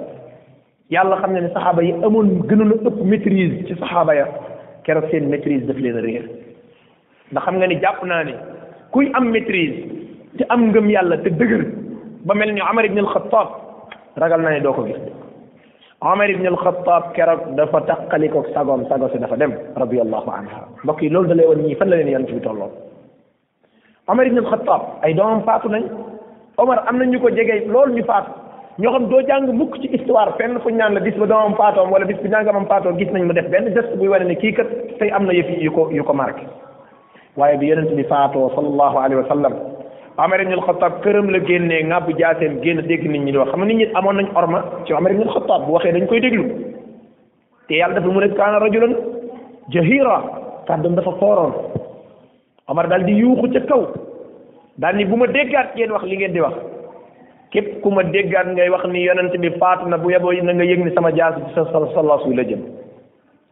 yàlla 0.89 1.17
xam 1.21 1.33
ne 1.33 1.41
ne 1.41 1.49
saxaaba 1.53 1.83
yi 1.83 1.91
amoon 2.03 2.47
gënoon 2.49 2.71
a 2.71 2.75
ëpp 2.89 3.03
maitrise 3.05 3.65
ci 3.67 3.75
sahaba 3.75 4.13
ya 4.15 4.27
keroog 4.83 5.09
seen 5.11 5.29
maitrise 5.29 5.65
daf 5.65 5.77
leen 5.77 5.97
a 5.97 6.01
réer 6.01 6.25
ndax 7.31 7.43
xam 7.45 7.57
nga 7.57 7.67
ni 7.67 7.79
jàpp 7.79 8.03
naa 8.03 8.23
ni 8.23 8.33
kuy 8.91 9.09
am 9.13 9.29
maitrise 9.29 10.02
te 10.37 10.45
am 10.49 10.63
ngëm 10.71 10.87
yàlla 10.89 11.17
te 11.23 11.29
dëgër 11.37 11.63
ba 12.25 12.33
mel 12.33 12.51
ni 12.55 12.61
Omar 12.61 12.85
ibn 12.87 12.97
al-Khattab 12.97 13.49
ragal 14.17 14.41
na 14.41 14.51
ne 14.55 14.61
doo 14.63 14.73
ko 14.73 14.85
gis 14.87 14.97
Omar 16.01 16.29
ibn 16.31 16.45
al-Khattab 16.49 17.11
keroog 17.15 17.43
dafa 17.57 17.81
taqaliko 17.89 18.43
sagoom 18.53 18.85
sago 18.89 19.09
si 19.13 19.19
dafa 19.21 19.35
dem 19.37 19.53
radiyallahu 19.77 20.29
anha 20.37 20.63
mbokk 20.83 21.01
yi 21.03 21.09
loolu 21.09 21.27
da 21.29 21.35
lay 21.35 21.45
wan 21.47 21.61
ñii 21.67 21.75
fan 21.79 21.89
la 21.89 21.95
leen 21.97 22.09
yonent 22.13 22.33
bi 22.33 22.39
tolloo 22.47 22.71
Omar 24.07 24.25
ibn 24.25 24.39
al-Khattab 24.43 24.81
ay 25.03 25.13
doomam 25.13 25.43
faatu 25.45 25.69
nañ 25.69 25.85
Omar 26.57 26.83
am 26.87 26.97
na 26.97 27.05
ñu 27.05 27.19
ko 27.21 27.29
jege 27.29 27.59
loolu 27.67 27.93
ñu 27.93 28.03
faatu 28.07 28.31
ñoo 28.81 28.91
xam 28.93 29.09
doo 29.09 29.21
jàng 29.27 29.51
mukk 29.53 29.77
ci 29.81 29.87
histoire 29.93 30.33
fenn 30.37 30.59
fu 30.61 30.69
ñaan 30.71 30.93
la 30.95 30.99
bis 31.01 31.13
ba 31.13 31.25
doomam 31.27 31.53
faatoom 31.57 31.91
wala 31.91 32.05
bis 32.05 32.17
bu 32.21 32.27
ñàngamam 32.27 32.65
faatoo 32.67 32.97
gis 32.97 33.11
nañ 33.13 33.25
mu 33.27 33.33
def 33.33 33.45
benn 33.53 33.69
geste 33.75 33.93
buy 33.99 34.07
wane 34.07 34.25
ne 34.25 34.33
kii 34.35 34.53
kat 34.53 34.67
tey 34.97 35.11
am 35.11 35.25
na 35.25 35.33
yëf 35.33 35.49
yu 35.61 35.71
ko 35.71 35.89
yu 35.91 36.03
ko 36.03 36.13
marqué 36.13 36.43
waaye 37.37 37.57
bi 37.57 37.67
yonent 37.69 37.93
bi 37.95 38.03
faatoo 38.03 38.49
sallallahu 38.55 38.97
alayhi 38.97 39.21
wa 39.21 39.27
sallam 39.29 39.53
Omar 40.15 40.39
ibn 40.41 40.53
al-Khattab 40.53 40.99
këram 41.01 41.29
la 41.31 41.39
génnee 41.47 41.81
ŋàbb 41.89 42.11
jaaseem 42.19 42.59
génn 42.61 42.81
dégg 42.87 43.03
nit 43.09 43.21
ñi 43.23 43.31
di 43.31 43.37
wax 43.37 43.47
xam 43.51 43.59
nga 43.65 43.65
nit 43.67 43.77
ñi 43.77 43.85
amoon 43.97 44.13
nañ 44.15 44.27
orma 44.35 44.59
ci 44.85 44.93
Omar 44.93 45.11
ibn 45.11 45.23
al-Khattab 45.27 45.65
bu 45.65 45.73
waxee 45.73 45.91
dañ 45.91 46.05
koy 46.07 46.19
déglu 46.21 46.43
te 47.67 47.73
yàlla 47.75 47.95
dafa 47.95 48.13
mu 48.13 48.19
ne 48.21 48.27
kaana 48.35 48.59
rajulan 48.59 48.93
jahira 49.73 50.21
kàddoom 50.67 50.95
dafa 50.95 51.11
fooroon 51.19 51.53
Omar 52.67 52.87
daal 52.89 53.03
di 53.05 53.13
yuuxu 53.13 53.49
ca 53.53 53.59
kaw 53.65 53.87
daal 54.77 54.95
ni 54.97 55.05
bu 55.05 55.15
ma 55.17 55.25
déggaat 55.25 55.73
ngeen 55.73 55.91
wax 55.91 56.03
li 56.05 56.15
ngeen 56.15 56.31
di 56.33 56.39
wax 56.41 56.53
képp 57.49 57.81
ku 57.81 57.89
ma 57.89 58.03
déggaat 58.03 58.47
ngay 58.53 58.69
wax 58.69 58.85
ni 58.85 59.01
yonent 59.03 59.33
bi 59.37 59.49
faatu 59.57 59.87
na 59.89 59.97
bu 59.97 60.09
yeboo 60.11 60.31
na 60.43 60.53
nga 60.53 60.63
yég 60.63 60.77
ni 60.83 60.93
sama 60.93 61.09
jaas 61.11 61.33
sa 61.55 61.65
sa 61.65 61.79
sa 61.93 62.01
la 62.03 62.43
jëm 62.43 62.61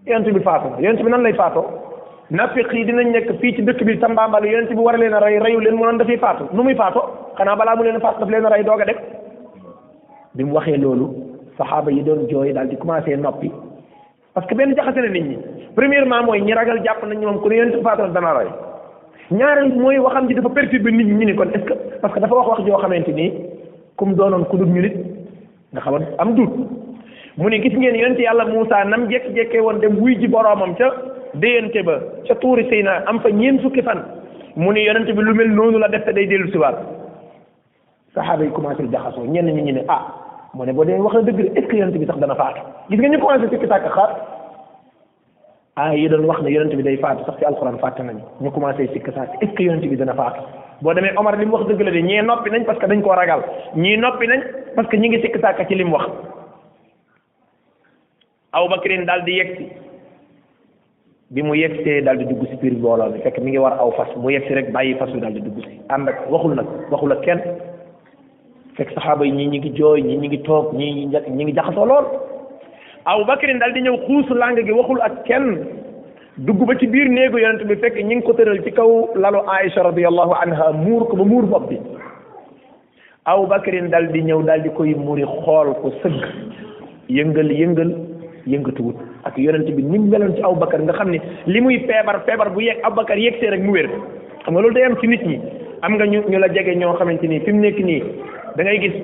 yonent 0.06 0.30
bi 0.30 0.39
faatu 0.44 0.77
yonent 0.77 1.01
bi 1.03 1.10
nan 1.10 1.24
lay 1.24 1.34
faatoo. 1.34 1.89
nafiq 2.31 2.71
yi 2.73 2.85
dinañ 2.88 3.11
nekk 3.11 3.29
fii 3.41 3.51
ci 3.55 3.61
dëkk 3.67 3.83
bi 3.85 3.95
tambaambal 4.00 4.45
yonent 4.47 4.71
bi 4.73 4.79
war 4.81 4.95
a 4.95 4.97
leen 4.97 5.13
a 5.13 5.19
rey 5.19 5.38
reyu 5.39 5.59
leen 5.59 5.75
mu 5.75 5.83
noon 5.83 5.97
dafay 6.00 6.15
faatu 6.17 6.45
nu 6.55 6.63
muy 6.63 6.75
faato 6.75 7.01
xanaa 7.38 7.55
balaa 7.59 7.75
mu 7.75 7.83
leen 7.83 8.00
faatu 8.00 8.19
daf 8.23 8.29
leen 8.31 8.45
a 8.45 8.50
rey 8.50 8.63
dem 8.63 8.73
bi 10.35 10.43
mu 10.45 10.53
waxee 10.55 10.77
loolu 10.77 11.09
saxaaba 11.57 11.91
yi 11.91 12.01
doon 12.03 12.27
jooy 12.31 12.53
daal 12.53 12.69
di 12.69 12.75
commencé 12.77 13.17
noppi 13.19 13.51
parce 14.33 14.47
que 14.47 14.55
benn 14.55 14.73
jaxase 14.75 14.95
na 15.01 15.09
nit 15.09 15.23
ñi 15.27 15.38
premièrement 15.75 16.23
mooy 16.23 16.41
ñi 16.41 16.53
ragal 16.53 16.79
jàpp 16.85 17.03
nañ 17.05 17.19
moom 17.21 17.41
ku 17.41 17.50
ne 17.50 17.53
yonent 17.55 17.75
bi 17.75 17.81
faatu 17.83 18.01
na 18.03 18.07
dana 18.15 18.31
rey 18.38 18.47
ñaareel 19.31 19.75
mooy 19.75 19.97
waxam 19.97 20.27
ji 20.29 20.33
dafa 20.35 20.50
perturbé 20.55 20.89
nit 20.91 21.03
ñi 21.07 21.25
ni 21.25 21.33
kon 21.35 21.50
est-ce 21.53 21.65
que 21.65 21.73
parce 22.01 22.13
que 22.13 22.19
dafa 22.21 22.33
wax 22.35 22.47
wax 22.50 22.59
joo 22.65 22.77
xamante 22.77 23.09
nii 23.11 23.31
kum 23.97 24.13
doonoon 24.15 24.45
ku 24.45 24.55
dul 24.57 24.67
ñu 24.69 24.79
nit 24.79 24.95
nga 25.75 27.45
ngeen 27.45 27.95
yonent 27.95 28.19
yàlla 28.21 28.45
Moussa 28.45 28.83
nam 28.85 29.07
jekkee 29.09 29.59
woon 29.59 29.79
dem 29.79 30.00
wuy 30.00 30.15
ji 30.17 30.27
boroomam 30.29 30.75
ca 30.75 31.11
déyante 31.35 31.81
ba 31.83 32.00
ca 32.27 32.35
tuuri 32.41 32.67
naa 32.83 33.05
am 33.07 33.19
fa 33.19 33.29
ñeen 33.31 33.59
fukki 33.59 33.81
fan 33.81 34.00
mu 34.55 34.71
ni 34.73 34.83
yonent 34.83 35.05
bi 35.15 35.21
lu 35.21 35.33
mel 35.35 35.50
noonu 35.50 35.79
la 35.79 35.88
def 35.88 36.03
te 36.05 36.11
day 36.13 36.27
dellu 36.27 36.50
si 36.51 36.57
waat 36.57 36.75
saxaaba 38.13 38.43
yi 38.43 38.51
commencé 38.51 38.83
jaxasoo 38.91 39.23
ñenn 39.25 39.45
ñi 39.47 39.61
ñu 39.61 39.71
ne 39.73 39.83
ah 39.88 40.07
mu 40.53 40.65
ne 40.65 40.73
boo 40.73 40.83
dee 40.85 40.97
wax 41.00 41.13
na 41.15 41.21
dëgg 41.21 41.38
de 41.53 41.57
est 41.57 41.61
ce 41.61 41.67
que 41.67 41.75
yonent 41.77 41.91
bi 41.97 42.05
sax 42.05 42.17
dana 42.19 42.35
faatu 42.35 42.61
gis 42.89 42.97
nga 43.00 43.07
ñu 43.07 43.17
commencé 43.19 43.47
sikki 43.50 43.67
sàkk 43.67 43.88
xaar 43.93 44.11
ah 45.77 45.95
yi 45.95 46.09
doon 46.09 46.25
wax 46.25 46.41
ne 46.41 46.50
yonent 46.51 46.75
bi 46.75 46.83
day 46.83 46.97
faatu 46.97 47.23
sax 47.23 47.38
ci 47.38 47.45
alxuraan 47.45 47.77
fàtte 47.79 48.01
ñu 48.41 48.51
commencé 48.51 48.88
sikki 48.88 49.11
sàkk 49.11 49.97
dana 49.97 50.13
faatu 50.13 50.41
boo 50.81 50.93
demee 50.93 51.13
Omar 51.15 51.38
li 51.38 51.45
wax 51.45 51.65
dëgg 51.67 51.81
la 51.81 51.91
de 51.91 52.00
ñee 52.01 52.21
noppi 52.21 52.50
nañ 52.51 52.65
parce 52.65 52.79
que 52.79 52.88
dañ 52.88 53.01
koo 53.01 53.11
ragal 53.15 53.41
ñii 53.75 53.97
noppi 53.97 54.27
nañ 54.27 54.41
parce 54.75 54.88
que 54.89 54.97
ñi 54.97 55.07
ngi 55.09 55.21
sikki 55.21 55.39
sàkk 55.39 55.65
ci 55.67 55.75
li 55.75 55.83
mu 55.83 55.93
wax 55.95 56.07
Abubakrin 58.53 59.05
daal 59.05 59.23
di 59.23 59.31
yegg 59.35 59.55
si 59.55 59.63
bi 61.35 61.41
mu 61.47 61.55
yegsee 61.55 62.00
daal 62.05 62.17
di 62.21 62.25
dugg 62.29 62.41
si 62.51 62.57
biir 62.61 62.73
mbooloo 62.81 63.09
bi 63.15 63.19
fekk 63.25 63.38
mi 63.43 63.51
ngi 63.51 63.57
war 63.63 63.75
aw 63.83 63.91
fas 64.00 64.11
mu 64.23 64.29
yegsi 64.33 64.53
rek 64.57 64.71
bàyyi 64.75 64.95
fas 65.01 65.13
wi 65.15 65.21
daal 65.21 65.33
di 65.35 65.41
dugg 65.45 65.61
si 65.65 65.77
ànd 65.97 66.09
ak 66.11 66.17
waxul 66.33 66.53
nag 66.57 66.65
waxul 66.93 67.11
ak 67.15 67.21
kenn 67.27 67.39
fekk 68.79 68.91
saxaaba 68.95 69.25
yi 69.25 69.31
ñii 69.38 69.47
ñi 69.53 69.59
ngi 69.61 69.71
jooy 69.77 70.01
ñii 70.07 70.17
ñi 70.23 70.27
ngi 70.31 70.39
toog 70.50 70.73
ñii 70.79 71.05
ñi 71.29 71.43
ngi 71.45 71.53
jaxasoo 71.59 71.85
lool 71.91 72.05
aw 73.13 73.23
bakrin 73.29 73.59
daal 73.63 73.73
di 73.77 73.81
ñëw 73.85 73.97
xuus 74.07 74.29
làng 74.41 74.59
gi 74.67 74.71
waxul 74.81 75.01
ak 75.07 75.23
kenn 75.27 75.55
dugg 76.38 76.65
ba 76.67 76.75
ci 76.79 76.88
biir 76.88 77.07
néegu 77.15 77.39
yonent 77.39 77.63
bi 77.71 77.75
fekk 77.79 77.95
ñi 78.01 78.15
ngi 78.19 78.23
ko 78.27 78.33
tëral 78.33 78.59
ci 78.67 78.71
kaw 78.71 79.07
lalu 79.15 79.39
Aïcha 79.55 79.83
radiyallahu 79.88 80.35
anha 80.43 80.71
muur 80.83 81.07
ko 81.07 81.15
ba 81.15 81.23
muur 81.23 81.43
bopp 81.47 81.69
bi 81.71 81.79
aw 83.25 83.45
bakrin 83.47 83.88
dal 83.89 84.11
di 84.11 84.21
ñëw 84.21 84.43
daal 84.43 84.63
di 84.63 84.69
koy 84.75 84.93
muri 84.95 85.23
xool 85.23 85.73
ko 85.79 85.91
sëgg 86.03 86.25
yëngal 87.07 87.51
yëngal 87.51 88.11
yëngatuwut 88.48 88.95
ak 89.25 89.38
yonent 89.38 89.69
bi 89.69 89.83
ni 89.83 89.98
mu 89.98 90.07
meloon 90.10 90.36
ci 90.36 90.41
Aboubacar 90.41 90.81
nga 90.81 90.93
xam 90.93 91.10
ne 91.12 91.19
li 91.45 91.62
muy 91.62 91.79
feebar 91.88 92.24
feebar 92.25 92.50
bu 92.53 92.62
yegg 92.62 92.79
Aboubacar 92.83 93.17
yegsee 93.17 93.50
rek 93.50 93.62
mu 93.62 93.71
wér 93.74 93.88
xam 94.43 94.53
nga 94.53 94.62
loolu 94.62 94.74
day 94.74 94.83
am 94.83 94.95
ci 95.01 95.07
nit 95.07 95.21
ñi 95.25 95.39
am 95.81 95.93
nga 95.95 96.05
ñu 96.05 96.21
ñu 96.29 96.38
la 96.39 96.48
jege 96.53 96.75
ñoo 96.75 96.93
xamante 96.95 97.27
ni 97.27 97.39
fi 97.41 97.51
mu 97.51 97.60
nekk 97.62 97.79
nii 97.79 98.01
da 98.55 98.63
ngay 98.63 98.79
gis 98.79 98.95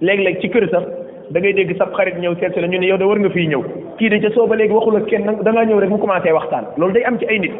léeg-léeg 0.00 0.40
ci 0.40 0.48
kër 0.50 0.68
sax 0.70 0.84
da 1.30 1.40
ngay 1.40 1.52
dégg 1.52 1.76
sab 1.76 1.92
xarit 1.92 2.18
ñëw 2.18 2.34
seet 2.38 2.52
si 2.54 2.60
la 2.60 2.66
ñu 2.68 2.78
ne 2.78 2.86
yow 2.86 2.96
de 2.98 3.04
war 3.04 3.18
nga 3.18 3.30
fii 3.30 3.46
ñëw 3.48 3.62
kii 3.98 4.08
de 4.08 4.18
ca 4.20 4.30
sooba 4.32 4.56
léegi 4.56 4.72
waxul 4.72 4.96
ak 4.96 5.06
kenn 5.06 5.26
da 5.42 5.52
ngaa 5.52 5.64
ñëw 5.64 5.78
rek 5.80 5.90
mu 5.90 5.98
commencé 5.98 6.32
waxtaan 6.32 6.64
loolu 6.76 6.92
day 6.92 7.04
am 7.04 7.18
ci 7.18 7.26
ay 7.28 7.38
nit 7.38 7.52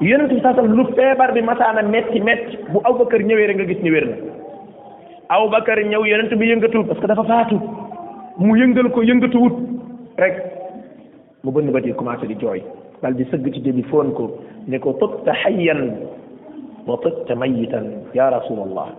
yonent 0.00 0.32
bi 0.32 0.40
sax 0.40 0.56
lu 0.62 0.84
feebar 0.94 1.32
bi 1.32 1.40
masaana 1.42 1.82
metti 1.82 2.20
metti 2.20 2.58
bu 2.70 2.80
Aboubacar 2.84 3.20
ñëwee 3.22 3.46
rek 3.46 3.56
nga 3.56 3.64
gis 3.66 3.82
ni 3.82 3.90
wér 3.90 4.06
na 4.06 4.14
Aboubacar 5.28 5.78
ñëw 5.84 6.06
yonent 6.06 6.32
bi 6.34 6.46
yëngatul 6.50 6.86
parce 6.86 7.00
que 7.00 7.06
dafa 7.06 7.22
faatu 7.24 7.60
mu 8.38 8.56
yëngal 8.56 8.90
ko 8.90 9.02
yëngatuwut 9.02 9.77
rek 10.18 10.34
mu 11.46 11.52
bënn 11.54 11.70
bët 11.70 11.86
yi 11.86 11.92
commencé 11.94 12.26
di 12.26 12.34
jooy 12.42 12.58
dal 13.02 13.14
di 13.14 13.24
sëgg 13.30 13.46
ci 13.54 13.60
jëbi 13.62 13.82
foon 13.86 14.10
ko 14.18 14.24
ne 14.66 14.78
ko 14.82 14.92
tubta 14.98 15.32
xayyan 15.44 15.82
wa 16.86 16.98
tubta 17.02 17.34
mayitan 17.38 17.86
ya 18.14 18.26
rasulallah 18.34 18.90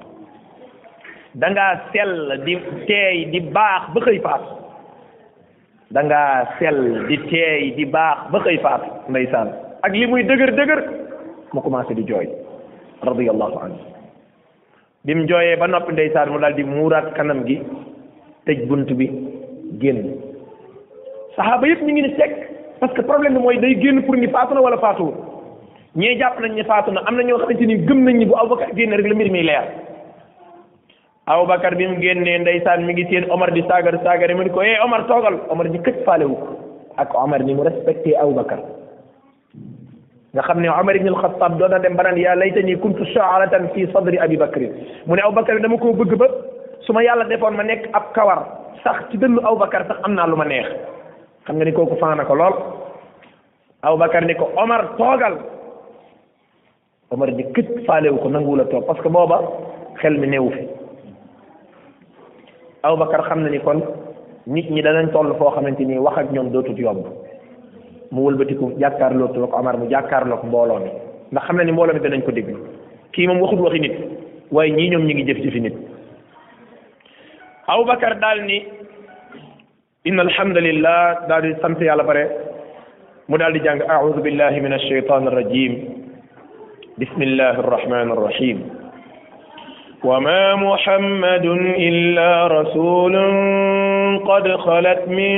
da 1.36 1.48
ngaa 1.52 1.92
sell 1.92 2.40
di 2.48 2.56
teey 2.88 3.28
di 3.32 3.40
baax 3.52 3.92
ba 3.94 4.00
xëy 4.08 4.18
faatu 4.24 4.48
da 5.92 6.02
ngaa 6.08 6.56
di 7.12 7.18
teey 7.28 7.84
baax 7.86 8.18
ba 8.32 8.38
xëy 8.48 8.58
faatu 8.64 8.88
ndeysaan 9.12 9.50
ak 9.84 9.92
li 9.92 10.08
muy 10.08 10.24
dëgër 10.24 10.56
dëgër 10.56 10.82
mu 11.54 11.60
commencé 11.62 11.92
di 12.00 12.08
jooy 12.08 12.32
radiyallahu 13.04 13.60
anhu 13.60 13.82
bi 15.04 15.16
mu 15.20 15.28
jooyee 15.28 15.60
ba 15.60 15.68
noppi 15.68 15.92
ndeysaan 16.00 16.32
mu 16.32 16.40
daal 16.40 16.56
di 16.56 16.64
muuraat 16.64 17.12
kanam 17.20 17.44
gi 17.44 17.60
tëj 18.48 18.64
bunt 18.72 18.88
bi 18.96 19.12
génn 19.84 20.29
saxaaba 21.36 21.68
yëpp 21.68 21.82
ñu 21.86 21.92
ngi 21.94 22.02
ni 22.02 22.14
sekk 22.16 22.34
parce 22.80 22.94
que 22.94 23.02
problème 23.02 23.34
bi 23.34 23.40
mooy 23.40 23.58
day 23.60 23.76
génn 23.82 24.04
pour 24.04 24.16
ni 24.16 24.28
faatu 24.28 24.54
na 24.54 24.62
wala 24.62 24.78
faatuwul 24.78 25.14
ñee 25.96 26.18
jàpp 26.18 26.40
nañ 26.40 26.52
ne 26.56 26.64
faatu 26.64 26.92
na 26.92 27.02
am 27.08 27.16
na 27.18 27.24
ñoo 27.24 27.38
xamante 27.40 27.62
ni 27.66 27.76
gëm 27.78 28.04
na 28.04 28.12
ni 28.12 28.26
bu 28.26 28.34
Aboubacar 28.42 28.72
génne 28.78 28.96
rek 28.98 29.08
la 29.08 29.16
mbir 29.16 29.32
mi 29.32 29.44
leer 29.44 29.64
Aboubacar 31.28 31.76
bi 31.76 31.88
mu 31.88 32.02
génnee 32.02 32.38
ndeysaan 32.40 32.80
mi 32.86 32.94
ngi 32.94 33.06
seen 33.10 33.30
Omar 33.32 33.52
di 33.52 33.62
saagar 33.64 34.00
saagar 34.04 34.34
mu 34.36 34.44
ni 34.44 34.50
ko 34.50 34.62
eh 34.62 34.78
Omar 34.84 35.06
toogal 35.08 35.40
Omar 35.50 35.70
di 35.70 35.78
këj 35.78 36.04
faale 36.06 36.24
wu 36.24 36.36
ko 36.36 36.48
ak 36.98 37.14
Omar 37.16 37.44
ni 37.44 37.54
mu 37.54 37.64
respecté 37.64 38.16
Aboubacar 38.18 38.60
nga 40.34 40.42
xam 40.42 40.62
ne 40.62 40.70
Omar 40.70 40.96
ibn 40.96 41.08
al-Khattab 41.10 41.58
doon 41.58 41.70
na 41.72 41.80
dem 41.80 41.96
ba 41.96 42.04
naan 42.04 42.18
yaa 42.18 42.36
laytani 42.36 42.76
kuntu 42.78 43.06
sha'ratan 43.06 43.70
fi 43.74 43.88
sadri 43.94 44.18
Abi 44.20 44.38
mu 44.38 45.16
ne 45.16 45.22
Aboubacar 45.22 45.56
bi 45.56 45.62
dama 45.62 45.78
koo 45.78 45.94
bëgg 45.94 46.16
ba 46.18 46.28
su 46.82 46.94
ma 46.94 47.04
yàlla 47.04 47.24
defoon 47.26 47.54
ma 47.56 47.64
nekk 47.64 47.90
ab 47.94 48.14
kawar 48.14 48.46
sax 48.84 49.10
ci 49.12 49.18
dënnu 49.18 49.40
Aboubacar 49.46 49.86
sax 49.88 49.98
am 50.04 50.14
naa 50.14 50.28
lu 50.28 50.36
ma 50.36 50.46
neex. 50.46 50.68
xam 51.50 51.56
nga 51.58 51.66
ni 51.66 51.74
kooku 51.74 51.98
faana 51.98 52.26
ko 52.30 52.36
lool 52.38 52.54
Aboubacar 53.82 54.22
ni 54.26 54.38
ko 54.38 54.52
Omar 54.56 54.94
toogal 55.02 55.38
Omar 57.10 57.30
ni 57.34 57.42
kët 57.58 57.86
faalewu 57.90 58.22
ko 58.22 58.30
nanguwul 58.30 58.62
a 58.62 58.66
toog 58.70 58.86
parce 58.86 59.02
que 59.02 59.08
booba 59.10 59.38
xel 59.98 60.14
mi 60.22 60.28
néewu 60.30 60.52
fi 60.54 60.68
Aboubacar 62.86 63.26
xam 63.26 63.42
na 63.42 63.50
ni 63.50 63.60
kon 63.62 63.82
nit 64.46 64.70
ñi 64.70 64.82
danañ 64.82 65.10
toll 65.12 65.34
foo 65.40 65.50
xamante 65.50 65.82
ni 65.86 65.98
wax 65.98 66.18
ak 66.20 66.32
ñoom 66.32 66.52
dootut 66.54 66.78
yomb 66.78 67.06
mu 68.12 68.22
wëlbatiku 68.28 68.76
jàkkaarloo 68.80 69.34
toog 69.34 69.52
Omar 69.54 69.78
mu 69.80 69.90
jàkkaarloo 69.90 70.38
ko 70.38 70.48
mbooloo 70.48 70.80
mi 70.80 70.92
ndax 71.32 71.44
xam 71.48 71.58
na 71.58 71.64
ni 71.64 71.72
mbooloo 71.72 71.94
mi 71.94 72.00
danañ 72.00 72.22
ko 72.22 72.32
déglu 72.32 72.58
kii 73.14 73.26
moom 73.28 73.42
waxut 73.42 73.58
waxi 73.60 73.80
nit 73.82 73.96
waaye 74.52 74.72
ñii 74.72 74.90
ñoom 74.92 75.06
ñi 75.08 75.14
ngi 75.16 75.26
jëf 75.34 75.42
jëfi 75.44 75.62
nit 75.62 75.74
Aboubacar 77.68 78.20
daal 78.20 78.44
ni 78.46 78.58
إن 80.08 80.20
الحمد 80.20 80.58
لله 80.58 81.18
دار 81.30 81.56
سمت 81.62 81.84
على 81.84 82.04
بري 82.04 82.26
دي 83.52 83.60
جانغ 83.60 83.90
أعوذ 83.90 84.22
بالله 84.22 84.50
من 84.60 84.74
الشيطان 84.74 85.28
الرجيم 85.28 85.74
بسم 86.98 87.22
الله 87.22 87.60
الرحمن 87.60 88.08
الرحيم 88.12 88.58
وما 90.04 90.56
محمد 90.56 91.46
إلا 91.88 92.48
رسول 92.48 93.16
قد 94.28 94.56
خلت 94.56 95.04
من 95.08 95.38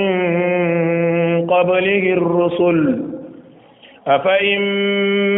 قبله 1.53 2.05
الرسل 2.19 2.77
أفإن 4.07 4.59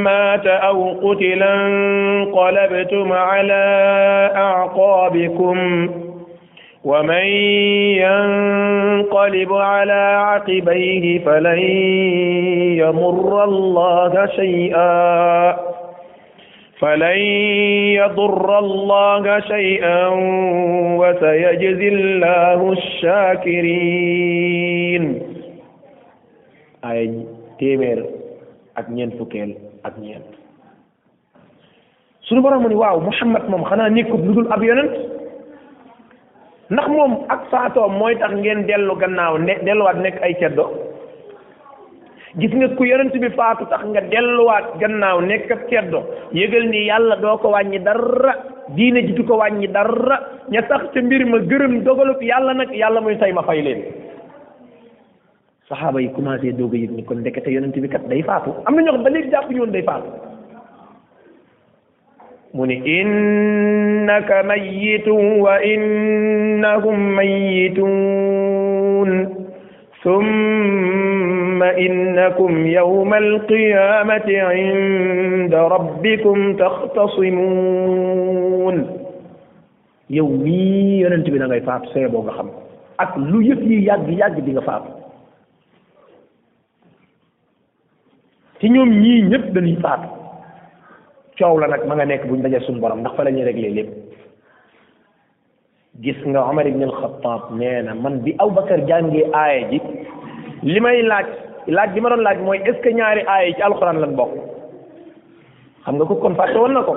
مات 0.04 0.48
أو 0.48 0.78
قتلا 1.10 1.54
انقلبتم 1.68 3.12
على 3.14 3.64
أعقابكم 4.36 5.58
ۖ 5.88 6.03
ومن 6.84 7.26
ينقلب 8.04 9.52
على 9.54 10.02
عقبيه 10.28 11.06
فلن 11.24 11.58
يمر 12.84 13.44
الله 13.44 14.26
شيئا 14.26 15.58
فلن 16.80 17.18
يضر 18.00 18.60
الله 18.60 19.26
شيئا 19.40 20.02
وسيجزي 21.00 21.88
الله 21.88 22.60
الشاكرين 22.72 25.04
اي 26.86 27.14
تيمير 27.60 28.00
اك 28.78 28.86
فكيل 28.92 29.12
فوكيل 29.20 29.50
اك 29.88 29.96
نين 30.00 30.20
سونو 32.28 32.44
واو 32.80 32.98
محمد 33.00 33.42
موم 33.50 33.64
خنا 33.72 33.88
نيكوب 33.90 34.20
لودول 34.28 34.52
اب 34.52 34.64
ndax 36.72 36.88
moom 36.88 37.28
ak 37.28 37.52
saatoom 37.52 38.00
mooy 38.00 38.16
tax 38.16 38.32
ngeen 38.40 38.64
dellu 38.64 38.96
gannaaw 38.96 39.36
ne 39.36 39.60
delluwaat 39.68 40.00
nekk 40.00 40.22
ay 40.24 40.32
ceddo 40.40 40.72
gis 42.40 42.54
nga 42.56 42.68
ku 42.80 42.84
yonent 42.88 43.12
bi 43.12 43.30
faatu 43.36 43.68
tax 43.68 43.84
nga 43.84 44.00
delluwaat 44.08 44.80
gannaaw 44.80 45.20
nekk 45.20 45.52
ab 45.52 45.62
ceddo 45.68 46.00
yëgal 46.32 46.64
ni 46.72 46.88
yàlla 46.88 47.16
doo 47.20 47.36
ko 47.44 47.52
wàññi 47.52 47.80
dara 47.84 48.36
diine 48.80 49.04
ji 49.04 49.12
du 49.14 49.24
ko 49.28 49.38
wàññi 49.44 49.68
dara 49.68 50.16
ña 50.50 50.62
tax 50.68 50.88
ca 50.96 51.00
mbir 51.04 51.26
ma 51.28 51.38
gërëm 51.44 51.84
dogalub 51.84 52.22
yàlla 52.24 52.54
nag 52.56 52.72
yàlla 52.72 53.02
muy 53.04 53.18
tay 53.20 53.34
ma 53.36 53.44
fay 53.44 53.60
leen 53.62 53.84
saxaaba 55.70 56.00
yi 56.02 56.10
commencé 56.16 56.54
doog 56.56 56.72
a 56.74 56.78
yëg 56.80 56.92
ni 56.96 57.04
kon 57.04 57.20
ndekete 57.20 57.52
yonent 57.52 57.76
bi 57.76 57.90
kat 57.92 58.08
day 58.08 58.24
faatu 58.24 58.56
am 58.66 58.76
na 58.76 58.82
ñoo 58.88 58.94
xam 58.96 59.04
ba 59.04 59.10
léegi 59.12 59.30
jàpp 59.36 59.52
ñu 59.52 59.66
day 59.68 59.84
faatu 59.84 60.32
من 62.54 62.72
إنك 62.88 64.42
ميت 64.46 65.08
وإنهم 65.08 67.16
ميتون 67.16 69.34
ثم 70.04 71.64
إنكم 71.64 72.68
يوم 72.68 73.14
القيامة 73.14 74.24
عند 74.42 75.54
ربكم 75.56 76.56
تختصمون 76.56 78.98
يومي 80.10 81.08
أنت 81.08 81.30
بنا 81.30 81.60
فاب 81.60 81.86
سيبو 81.94 82.18
غخم 82.18 82.50
أكلو 83.00 83.42
يفي 83.42 83.86
ياد 83.86 84.10
ياد 84.10 84.46
بيغ 84.46 84.62
فاب 84.62 84.82
تنيوم 88.62 88.90
ني 88.94 89.22
نيب 89.22 89.54
دني 89.54 89.76
فاب 89.76 90.13
coow 91.38 91.58
la 91.58 91.68
nag 91.68 91.84
ma 91.90 91.96
nga 91.98 92.06
nekk 92.06 92.28
bu 92.30 92.36
ñu 92.38 92.44
dajee 92.44 92.62
suñu 92.66 92.80
borom 92.82 93.00
ndax 93.02 93.14
fa 93.18 93.24
la 93.24 93.32
ñuy 93.32 93.44
réglé 93.44 93.70
lépp 93.70 93.90
gis 96.02 96.20
nga 96.26 96.44
Omar 96.50 96.68
ibn 96.68 96.84
al-Khattab 96.84 97.52
na 97.58 97.94
man 97.94 98.22
bi 98.24 98.36
Aboubacar 98.40 98.86
jàngee 98.88 99.26
aaya 99.34 99.68
ji 99.72 99.80
li 100.64 100.80
may 100.80 101.02
laaj 101.04 101.26
laaj 101.68 101.92
bi 101.94 102.02
ma 102.02 102.10
doon 102.10 102.22
laaj 102.24 102.38
mooy 102.40 102.58
est 102.66 102.78
ce 102.84 102.90
ñaari 102.94 103.22
aaya 103.28 103.48
yi 103.48 103.54
ci 103.56 103.62
alxuraan 103.62 104.00
lan 104.00 104.14
bokk 104.16 104.32
xam 105.86 105.96
nga 105.96 106.06
ko 106.06 106.16
kon 106.16 106.36
na 106.74 106.84
ko 106.84 106.96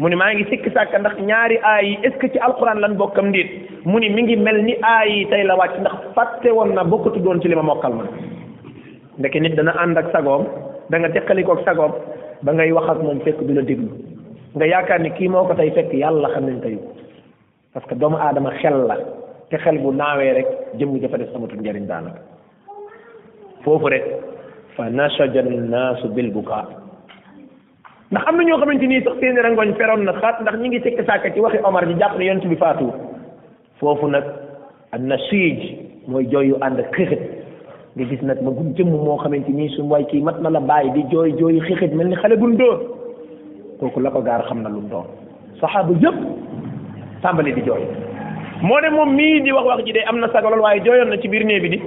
mu 0.00 0.08
maa 0.16 0.32
ngi 0.34 0.44
sikki 0.48 0.70
sàkk 0.70 0.94
ndax 0.98 1.16
ñaari 1.20 1.56
aaya 1.62 2.10
ci 2.32 2.38
alxuraan 2.38 2.80
lan 2.80 2.96
bokkam 2.96 3.28
ndiit 3.28 3.84
mu 3.84 3.98
ni 4.00 4.08
mi 4.08 4.22
ngi 4.22 4.36
mel 4.36 4.62
ni 4.64 4.76
aaya 4.82 5.06
yi 5.12 5.26
tey 5.28 5.44
la 5.44 5.56
wàcc 5.56 5.76
ndax 5.80 5.96
fàtte 6.14 6.48
woon 6.52 6.72
na 6.74 6.84
bokkatu 6.84 7.20
doon 7.20 7.40
ci 7.40 7.48
li 7.48 7.54
ma 7.54 7.62
mokkal 7.62 7.92
ma 7.92 8.04
ndeke 9.18 9.40
nit 9.40 9.54
dana 9.54 9.74
ànd 9.82 9.98
ak 9.98 10.10
sagoom 10.12 10.44
da 10.90 10.98
nga 10.98 11.10
sagoom 11.64 11.92
ba 12.42 12.50
ngay 12.52 12.74
wax 12.74 12.86
ak 12.90 13.00
moom 13.02 13.22
fekk 13.22 13.38
du 13.46 13.54
la 13.54 13.62
déglu 13.62 13.88
nga 14.58 14.66
yaakaar 14.66 15.00
ni 15.00 15.10
kii 15.14 15.30
moo 15.30 15.46
ko 15.46 15.54
tey 15.54 15.70
fekk 15.70 15.94
yàlla 15.94 16.28
xam 16.34 16.46
nañ 16.46 16.60
tey 16.60 16.78
parce 17.72 17.86
que 17.88 17.94
doomu 17.94 18.16
aadama 18.18 18.50
xel 18.60 18.78
la 18.86 18.98
te 19.50 19.56
xel 19.58 19.78
bu 19.78 19.92
naawee 19.94 20.32
rek 20.34 20.48
jëmm 20.78 20.98
dafa 21.00 21.16
def 21.18 21.30
amatul 21.34 21.58
njariñ 21.62 21.86
daanaka 21.86 22.20
foofu 23.64 23.86
rek 23.88 24.04
fa 24.76 24.88
nasaja 24.90 25.42
nnaasu 25.42 26.08
bil 26.14 26.30
bukaa 26.34 26.66
ndax 28.10 28.22
am 28.26 28.36
na 28.36 28.42
ñoo 28.44 28.58
xamante 28.58 28.86
nii 28.90 29.02
sax 29.04 29.14
seeni 29.20 29.40
rangoñ 29.40 29.74
feroon 29.78 30.02
na 30.04 30.12
xaat 30.18 30.40
ndax 30.42 30.56
ñi 30.58 30.68
ngi 30.68 30.80
tekki 30.82 31.02
sàkk 31.06 31.32
ci 31.34 31.40
waxi 31.40 31.58
Omar 31.64 31.86
ji 31.86 31.94
jàpp 31.94 32.18
ne 32.18 32.24
yonent 32.26 32.46
bi 32.50 32.56
faatu 32.56 32.90
foofu 33.78 34.06
nag 34.10 34.24
an 34.90 35.06
nasij 35.06 35.58
mooy 36.10 36.26
jooy 36.26 36.48
yu 36.50 36.56
ànd 36.60 36.78
nga 37.94 38.04
gis 38.08 38.22
nag 38.24 38.40
magum 38.40 38.72
jëmm 38.72 38.88
moo 38.88 39.18
xamante 39.20 39.52
ni 39.52 39.68
suñu 39.76 39.90
waay 39.92 40.04
kii 40.08 40.22
mat 40.24 40.40
na 40.40 40.48
la 40.48 40.60
bàyyi 40.60 40.92
di 40.96 41.02
jooy 41.12 41.32
jooy 41.36 41.60
xixit 41.60 41.92
mel 41.92 42.08
ni 42.08 42.16
xale 42.16 42.36
buñ 42.40 42.56
dóor 42.56 42.78
kooku 43.80 44.00
la 44.00 44.08
ko 44.10 44.22
gaar 44.24 44.42
xam 44.48 44.62
na 44.62 44.68
lu 44.72 44.80
mu 44.80 44.88
doon 44.88 45.06
saxaaba 45.60 45.92
yëpp 46.00 46.16
tàmbali 47.22 47.52
di 47.52 47.60
jooy 47.62 47.84
moo 48.62 48.80
de 48.80 48.88
moom 48.96 49.12
mii 49.14 49.42
di 49.44 49.52
wax 49.52 49.64
wax 49.66 49.84
ji 49.84 49.92
de 49.92 50.00
am 50.08 50.18
na 50.20 50.28
sago 50.32 50.48
lool 50.48 50.60
waaye 50.64 50.80
jooyoon 50.80 51.10
na 51.12 51.16
ci 51.20 51.28
biir 51.28 51.44
néeg 51.44 51.62
bi 51.62 51.68
di 51.68 51.80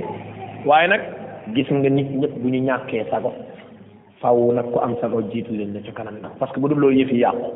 waaye 0.66 0.88
nag 0.88 1.02
gis 1.56 1.70
nga 1.74 1.90
nit 1.90 2.10
ñëpp 2.22 2.38
bu 2.38 2.48
ñu 2.54 2.62
ñàkkee 2.62 3.06
sago 3.10 3.34
faaw 4.22 4.52
nag 4.54 4.70
ku 4.72 4.78
am 4.80 4.94
sago 5.02 5.22
jiit 5.34 5.50
leen 5.50 5.74
na 5.74 5.82
ci 5.82 5.90
kanam 5.92 6.22
nag 6.22 6.38
parce 6.38 6.52
que 6.54 6.60
bu 6.60 6.68
dul 6.70 6.78
loolu 6.80 6.96
yëf 7.02 7.12
yi 7.12 7.20
yàqu 7.26 7.50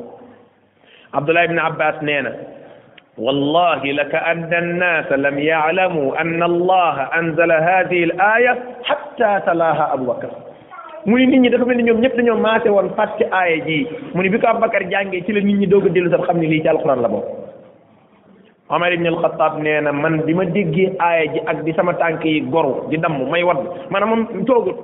Abdullah 1.14 1.46
ibn 1.46 1.60
Abbas 1.62 2.02
nee 2.02 2.22
na 2.26 2.32
والله 3.20 3.84
لكأن 3.86 4.52
الناس 4.54 5.12
لم 5.12 5.40
يعلموا 5.40 6.22
أن 6.22 6.44
الله 6.44 6.96
أنزل 7.20 7.52
هذه 7.52 8.04
الآية 8.04 8.54
حتى 8.84 9.32
تلاها 9.46 9.94
أبو 9.94 10.04
بكر 10.06 10.30
muy 11.10 11.24
nit 11.26 11.40
ñi 11.40 11.50
dafa 11.50 11.66
mel 11.66 11.78
ni 11.78 11.84
ñoom 11.84 12.02
ñëpp 12.04 12.16
dañoo 12.18 12.38
maté 12.38 12.70
woon 12.70 12.90
fàtte 12.98 13.24
aaya 13.32 13.56
ji 13.66 13.88
mu 14.14 14.22
ni 14.22 14.30
bi 14.30 14.38
ko 14.40 14.48
abubakar 14.48 14.84
jànge 14.92 15.24
ci 15.26 15.32
la 15.32 15.40
nit 15.40 15.56
ñi 15.58 15.66
doog 15.68 15.86
a 15.86 15.90
dellu 15.90 16.10
sax 16.12 16.22
xam 16.28 16.38
ne 16.38 16.48
lii 16.48 16.62
ci 16.62 16.68
alquran 16.68 17.00
la 17.02 17.08
bokk 17.08 17.26
omar 18.70 18.92
ibn 18.94 19.08
alxataab 19.08 19.54
nee 19.64 19.80
na 19.82 19.92
man 19.92 20.20
bi 20.26 20.34
ma 20.34 20.44
déggee 20.46 20.92
aaya 21.00 21.26
ji 21.34 21.40
ak 21.46 21.64
di 21.64 21.72
sama 21.74 21.94
tànk 21.94 22.26
yi 22.26 22.42
goru 22.42 22.74
di 22.90 22.98
damm 22.98 23.16
may 23.32 23.44
wadd 23.44 23.62
man 23.90 24.04
moom 24.12 24.26
toogut 24.46 24.78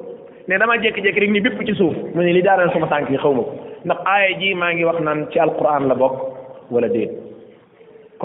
ne 0.47 0.57
dama 0.57 0.77
jékki-jékki 0.77 1.19
rek 1.19 1.29
ni 1.31 1.41
bépp 1.41 1.59
ci 1.67 1.73
suuf 1.75 1.93
mu 2.15 2.21
ni 2.23 2.33
li 2.33 2.41
daanal 2.41 2.71
sama 2.71 2.87
tànk 2.87 3.09
yi 3.09 3.17
xaw 3.17 3.33
ma 3.35 3.43
ko 3.43 3.51
ndax 3.85 3.99
aaya 4.15 4.31
ji 4.39 4.53
maa 4.55 4.73
ngi 4.73 4.83
wax 4.87 4.99
naan 5.01 5.27
ci 5.31 5.37
alquran 5.39 5.87
la 5.89 5.95
bokk 6.01 6.15
wala 6.71 6.87
déet 6.95 7.24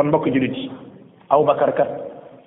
kon 0.00 0.08
mbokk 0.08 0.32
jullit 0.32 0.56
yi 0.56 0.66
aw 1.28 1.44
bakar 1.44 1.74
kat 1.76 1.90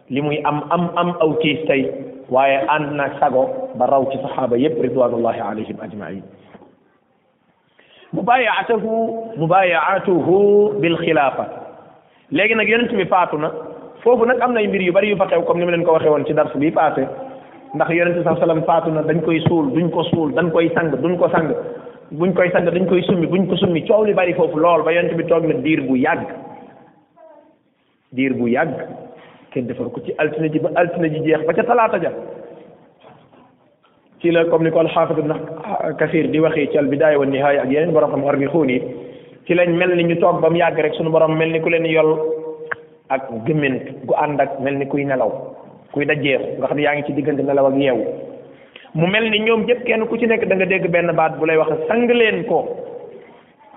li 0.10 0.22
muy 0.26 0.42
am 0.44 0.63
am 0.74 0.89
am 1.02 1.13
aw 1.22 1.32
tiis 1.44 1.62
tey 1.70 1.86
waaye 2.34 2.58
ànd 2.76 2.96
na 2.98 3.06
sago 3.22 3.46
ba 3.78 3.86
raw 3.94 4.02
ci 4.13 4.18
saxaaba 4.26 4.58
yépp 4.63 4.82
ridwanullahi 4.88 5.39
alayhim 5.52 5.78
ajmain 5.86 6.24
mubayaatahu 8.18 8.98
mubayaatuhu 9.44 10.34
bil 10.82 10.98
xilaafa 11.06 11.46
léegi 12.39 12.56
nag 12.58 12.70
yonent 12.74 12.96
bi 12.98 13.06
faatu 13.13 13.38
na 13.46 13.52
foofu 14.04 14.26
nag 14.34 14.42
am 14.48 14.54
nay 14.58 14.68
mbir 14.68 14.82
yu 14.89 14.94
bari 14.98 15.10
yu 15.13 15.18
fa 15.22 15.28
xew 15.30 15.46
comme 15.46 15.60
ni 15.60 15.66
ma 15.66 15.72
leen 15.78 15.86
ko 15.86 15.94
waxee 16.00 16.10
woon 16.10 16.26
ci 16.26 16.34
dars 16.34 16.58
bi 16.58 16.72
passé 16.72 17.06
ndax 17.78 17.89
yonent 18.00 18.24
sa 18.24 18.36
sallam 18.42 18.66
na 18.98 19.02
dañ 19.12 19.22
koy 19.26 19.39
suul 19.48 19.70
duñ 19.78 19.92
ko 19.94 20.04
suul 20.10 20.34
dañ 20.34 20.50
koy 20.52 20.74
sang 20.74 20.89
duñ 21.06 21.18
ko 21.18 21.30
sang 21.30 21.54
buñ 22.12 22.34
koy 22.34 22.50
sang 22.50 22.66
dañ 22.66 22.88
koy 22.89 23.04
summi 23.04 23.28
buñ 23.28 23.46
ko 23.50 23.56
summi 23.58 23.86
coow 23.88 24.04
li 24.06 24.13
bari 24.13 24.34
foofu 24.34 24.58
lool 24.58 24.82
ba 24.84 24.92
yonent 24.92 25.13
bi 25.16 25.24
toog 25.26 25.46
na 25.46 25.54
diir 25.62 25.82
bu 25.82 25.96
yàgg 25.98 26.34
diir 28.13 28.34
bu 28.39 28.47
yàgg 28.47 28.78
kenn 29.54 29.67
defar 29.67 29.89
ko 29.93 29.99
ci 30.06 30.13
altine 30.21 30.49
ji 30.54 30.60
ba 30.63 30.69
altine 30.80 31.10
ji 31.13 31.19
jeex 31.28 31.41
ba 31.47 31.54
ca 31.58 31.63
talaata 31.65 31.99
ja 32.04 32.12
ci 34.21 34.32
la 34.32 34.45
comme 34.45 34.65
ni 34.65 34.71
ko 34.71 34.80
alxaafis 34.80 35.17
ibn 35.21 35.34
kasir 35.99 36.30
di 36.30 36.39
waxee 36.39 36.69
ci 36.71 36.78
al 36.78 36.88
bidaaya 36.88 37.26
nihaaya 37.26 37.62
ak 37.65 37.71
yeneen 37.73 37.91
borom 37.93 38.12
xam 38.12 38.23
arbixuun 38.30 38.69
yi 38.69 38.80
ci 39.47 39.54
lañ 39.54 39.69
mel 39.78 39.95
ni 39.95 40.04
ñu 40.04 40.15
toog 40.19 40.41
ba 40.41 40.49
yàgg 40.56 40.78
rek 40.80 40.93
suñu 40.93 41.10
boroom 41.12 41.36
mel 41.38 41.52
ni 41.52 41.60
ku 41.62 41.69
leen 41.69 41.86
yol 41.86 42.13
ak 43.10 43.32
gëmmint 43.45 44.06
gu 44.06 44.13
ànd 44.15 44.39
ak 44.41 44.60
mel 44.60 44.78
ni 44.78 44.86
kuy 44.88 45.06
nelaw 45.06 45.32
kuy 45.91 46.06
dajjeexu 46.06 46.58
nga 46.58 46.67
xam 46.67 46.80
yaa 46.80 46.93
ngi 46.95 47.04
ci 47.06 47.13
diggante 47.13 47.41
nelaw 47.41 47.65
ak 47.67 47.76
yeewu 47.78 48.04
mu 48.93 49.08
mel 49.08 49.30
ni 49.30 49.39
ñoom 49.39 49.65
ñëpp 49.65 49.84
kenn 49.86 50.06
ku 50.08 50.17
ci 50.17 50.28
nekk 50.28 50.45
danga 50.47 50.65
dégg 50.65 50.88
benn 50.89 51.12
baat 51.15 51.38
bu 51.39 51.45
lay 51.45 51.58
wax 51.58 51.69
sang 51.88 52.08
leen 52.10 52.45
ko 52.45 52.78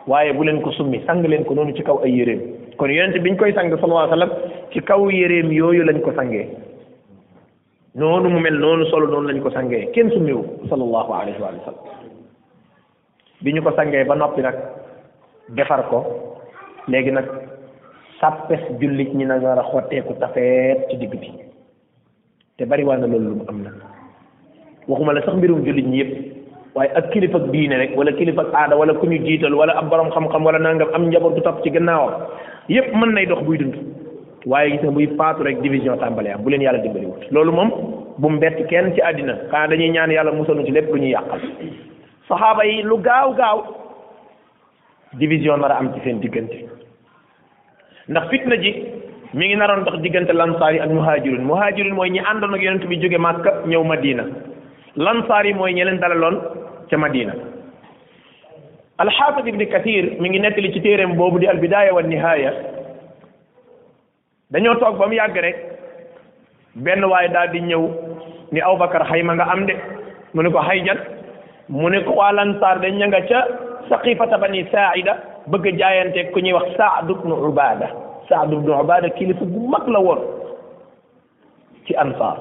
waaye 0.07 0.33
bu 0.33 0.43
leen 0.45 0.61
ko 0.61 0.71
summi 0.73 1.01
sang 1.07 1.23
leen 1.25 1.45
ko 1.45 1.55
noonu 1.55 1.73
ci 1.77 1.83
kaw 1.83 2.01
ay 2.05 2.13
yéreen 2.19 2.41
kon 2.79 2.89
yonent 2.93 3.19
biñ 3.25 3.37
koy 3.37 3.53
sang 3.55 3.71
sallallahu 3.73 4.03
alayhi 4.03 4.13
wa 4.13 4.17
sallam 4.17 4.35
ci 4.73 4.79
kaw 4.89 5.01
yéreem 5.11 5.51
yooyu 5.59 5.83
lañu 5.85 6.03
ko 6.05 6.13
sangee 6.19 6.47
noonu 7.97 8.29
mu 8.35 8.41
mel 8.45 8.55
noonu 8.65 8.85
solo 8.91 9.07
noonu 9.11 9.29
lañ 9.29 9.41
ko 9.45 9.51
sangee 9.57 9.89
kenn 9.95 10.11
summiwu 10.15 10.43
sallallahu 10.71 11.13
alayhi 11.21 11.41
wa 11.41 11.49
sallam 11.65 11.81
bi 13.43 13.53
ñu 13.55 13.63
ba 13.65 14.15
noppi 14.21 14.43
nag 14.47 14.57
defar 15.57 15.83
ko 15.91 15.99
léegi 16.89 17.11
nag 17.17 17.27
sàppes 18.21 18.61
ñi 18.81 19.25
nag 19.25 19.43
war 19.43 19.59
a 19.59 19.63
xotteeku 19.63 20.15
bi 21.13 21.33
te 22.59 22.65
bariwaa 22.67 22.97
na 22.99 23.07
loolu 23.07 23.29
lu 23.31 23.35
mu 23.39 23.45
am 23.49 23.61
waxuma 24.89 25.13
la 25.13 25.21
sax 25.23 25.35
mbirum 25.37 25.65
jullit 25.67 25.85
ñi 25.89 25.99
yëpp 26.01 26.13
waaye 26.75 26.91
ak 26.99 27.11
kilifa 27.13 27.39
diine 27.53 27.77
rek 27.81 27.93
wala 27.99 28.13
kilifa 28.19 28.43
aada 28.55 28.77
wala 28.81 28.93
ku 28.95 29.07
ñu 29.07 29.19
jiital 29.25 29.55
wala 29.61 29.73
ab 29.81 29.89
borom 29.91 30.11
xam-xam 30.15 30.45
wala 30.47 30.59
nangam 30.59 30.89
am 30.95 31.09
njaboot 31.09 31.35
bu 31.37 31.41
topp 31.47 31.61
ci 31.63 31.71
gannaawam 31.75 32.15
yépp 32.69 32.95
mën 32.97 33.13
nay 33.15 33.27
dox 33.31 33.43
buy 33.47 33.59
dund 33.61 33.75
waaye 34.53 34.71
gis 34.73 34.83
nga 34.83 34.91
buy 34.97 35.07
faatu 35.19 35.43
rek 35.47 35.61
division 35.63 35.99
tàmbale 36.03 36.27
am 36.35 36.43
bu 36.45 36.51
leen 36.53 36.63
yàlla 36.65 36.79
dimbaliwut 36.85 37.23
loolu 37.35 37.53
moom 37.59 37.71
bu 38.19 38.29
mu 38.31 38.39
bett 38.43 38.57
kenn 38.71 38.93
ci 38.95 39.01
àddina 39.11 39.35
xanaa 39.51 39.69
dañuy 39.73 39.91
ñaan 39.97 40.11
yàlla 40.11 40.33
musal 40.33 40.57
nu 40.57 40.65
ci 40.67 40.73
lépp 40.73 40.89
lu 40.95 40.99
ñuy 41.01 41.11
yàqal 41.13 41.41
saxaaba 42.29 42.65
yi 42.67 42.83
lu 42.83 42.99
gaaw 43.05 43.35
gaaw 43.35 43.59
division 45.19 45.59
nar 45.61 45.73
am 45.73 45.93
ci 45.95 46.01
seen 46.05 46.21
diggante 46.21 46.57
ndax 48.09 48.29
fitna 48.31 48.57
ji 48.57 48.73
mi 49.33 49.47
ngi 49.47 49.57
naroon 49.57 49.85
dox 49.85 50.01
diggante 50.01 50.33
lansaar 50.33 50.73
yi 50.73 50.81
ak 50.81 50.91
muhaajiruun 50.91 51.45
muhaajiruun 51.47 51.95
mooy 51.95 52.11
ñi 52.11 52.21
àndoon 52.21 52.55
ak 52.55 52.63
yonent 52.63 52.87
bi 52.89 52.97
jóge 53.01 53.19
Màkka 53.19 53.51
ñëw 53.67 53.85
Madina 53.85 54.25
lansaar 54.97 55.47
yi 55.47 55.53
mooy 55.55 55.73
ñi 55.73 55.85
leen 55.85 55.99
dalaloon 56.01 56.37
ca 56.91 56.99
Madina 56.99 57.35
alxaafid 58.99 59.47
ibni 59.47 59.67
kathir 59.69 60.17
mi 60.21 60.31
ngi 60.31 60.39
nettali 60.41 60.73
ci 60.73 60.81
téeréem 60.81 61.15
boobu 61.17 61.39
di 61.39 61.47
albidaaya 61.47 61.93
wa 61.95 62.03
nihaaya 62.03 62.53
dañoo 64.51 64.75
toog 64.81 64.97
ba 64.97 65.07
mu 65.07 65.13
yàgg 65.15 65.37
rek 65.37 65.57
benn 66.75 67.05
waay 67.05 67.29
daal 67.29 67.49
di 67.53 67.61
ñëw 67.61 67.83
ni 68.53 68.61
Abubakar 68.61 69.05
xayma 69.05 69.35
nga 69.37 69.45
am 69.53 69.67
de 69.67 69.75
mu 70.33 70.43
ne 70.43 70.49
ko 70.51 70.61
xayjan 70.61 70.99
mu 71.69 71.89
ne 71.91 72.01
ko 72.05 72.13
waa 72.15 72.33
lansaar 72.33 72.81
dañ 72.81 72.95
ña 72.97 73.07
nga 73.09 73.21
ca 73.23 73.41
saqifata 73.89 74.39
bani 74.39 74.65
saaida 74.73 75.17
bëgg 75.47 75.77
jaayante 75.79 76.33
ku 76.33 76.41
ñuy 76.41 76.53
wax 76.53 76.77
saad 76.77 77.11
ibnu 77.11 77.35
ubada 77.35 77.91
saad 78.29 78.53
ibnu 78.53 78.73
mag 79.69 79.89
la 79.89 80.01
woon 80.01 80.21
ci 81.87 81.95
ansaar 81.97 82.37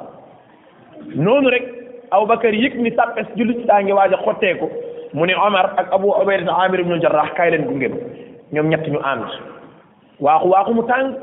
noonu 1.16 1.50
rek 1.50 1.66
Abubakar 2.12 2.54
yëg 2.54 2.80
ni 2.80 2.92
sàppes 2.96 3.28
jullit 3.36 3.68
saa 3.68 3.82
ngi 3.84 3.92
waaj 3.92 4.14
a 4.14 4.18
xotteeku 4.24 4.85
mu 5.16 5.24
ne 5.24 5.34
Omar 5.40 5.80
ak 5.80 5.96
Abu 5.96 6.12
Ubayda 6.12 6.52
Amir 6.52 6.84
ibn 6.84 7.00
Jarrah 7.00 7.32
kaay 7.40 7.56
leen 7.56 7.64
gunge 7.72 7.88
ma 7.88 8.00
ñoom 8.52 8.68
ñett 8.68 8.84
ñu 8.92 9.00
ànd 9.00 9.24
waaxu 10.20 10.48
waaxu 10.52 10.72
mu 10.76 10.84
tàng 10.84 11.16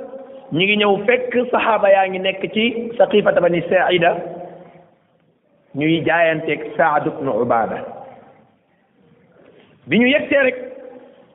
ñi 0.52 0.64
ngi 0.64 0.76
ñëw 0.80 0.92
fekk 1.06 1.36
saxaaba 1.52 1.92
yaa 1.92 2.08
ngi 2.08 2.18
nekk 2.18 2.40
ci 2.56 2.64
saqifata 2.96 3.40
bani 3.44 3.60
Saïda 3.68 4.16
ñuy 5.76 6.00
jaayanteeg 6.04 6.72
Saad 6.76 7.04
ibn 7.06 7.28
Ubada 7.28 7.84
bi 9.86 9.98
ñu 10.00 10.06
yegsee 10.08 10.40
rek 10.42 10.58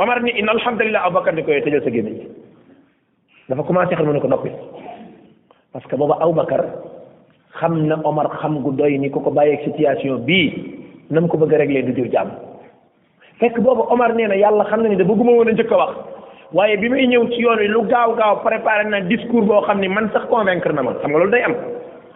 Omar 0.02 0.22
ni 0.26 0.32
inna 0.34 0.52
alhamdulillah 0.58 1.06
Abubakar 1.06 1.34
ni 1.38 1.44
koy 1.46 1.62
tëjal 1.62 1.84
sa 1.86 1.94
gémmiñ 1.94 2.26
dafa 3.54 3.64
commencé 3.70 3.94
xam 3.96 4.06
mu 4.10 4.14
ne 4.18 4.20
ko 4.20 4.28
noppi 4.34 4.50
parce 5.78 5.86
que 5.88 5.94
booba 5.96 6.18
Abubakar 6.26 6.66
xam 7.62 7.86
na 7.86 8.02
Omar 8.04 8.34
xam 8.42 8.62
gu 8.66 8.72
doy 8.74 8.98
ni 8.98 9.10
ku 9.14 9.22
ko 9.22 9.30
bàyyeeg 9.30 9.62
situation 9.62 10.26
bii 10.26 10.77
na 11.10 11.20
mu 11.22 11.28
ko 11.28 11.38
bëgg 11.40 11.54
a 11.56 11.58
réglé 11.58 11.84
du 11.84 11.94
jur 11.96 12.08
jàmm 12.12 12.30
fekk 13.40 13.60
boobu 13.60 13.84
Omar 13.92 14.14
nee 14.16 14.28
na 14.28 14.36
yàlla 14.36 14.64
xam 14.70 14.82
na 14.82 14.90
ni 14.90 14.96
da 14.96 15.04
bëgguma 15.04 15.32
woon 15.36 15.48
a 15.48 15.52
jëkk 15.54 15.72
a 15.72 15.78
wax 15.78 15.90
waaye 16.54 16.78
bi 16.78 16.90
may 16.90 17.08
ñëw 17.08 17.28
ci 17.32 17.42
yoon 17.42 17.58
wi 17.58 17.68
lu 17.68 17.84
gaaw 17.88 18.16
gaaw 18.16 18.36
préparé 18.44 18.90
na 18.90 19.00
discours 19.02 19.46
boo 19.46 19.62
xam 19.62 19.80
ni 19.80 19.88
man 19.88 20.10
sax 20.14 20.26
convaincre 20.30 20.74
na 20.74 20.82
man 20.84 20.96
xam 21.02 21.10
nga 21.12 21.18
loolu 21.20 21.32
day 21.32 21.44
am 21.44 21.56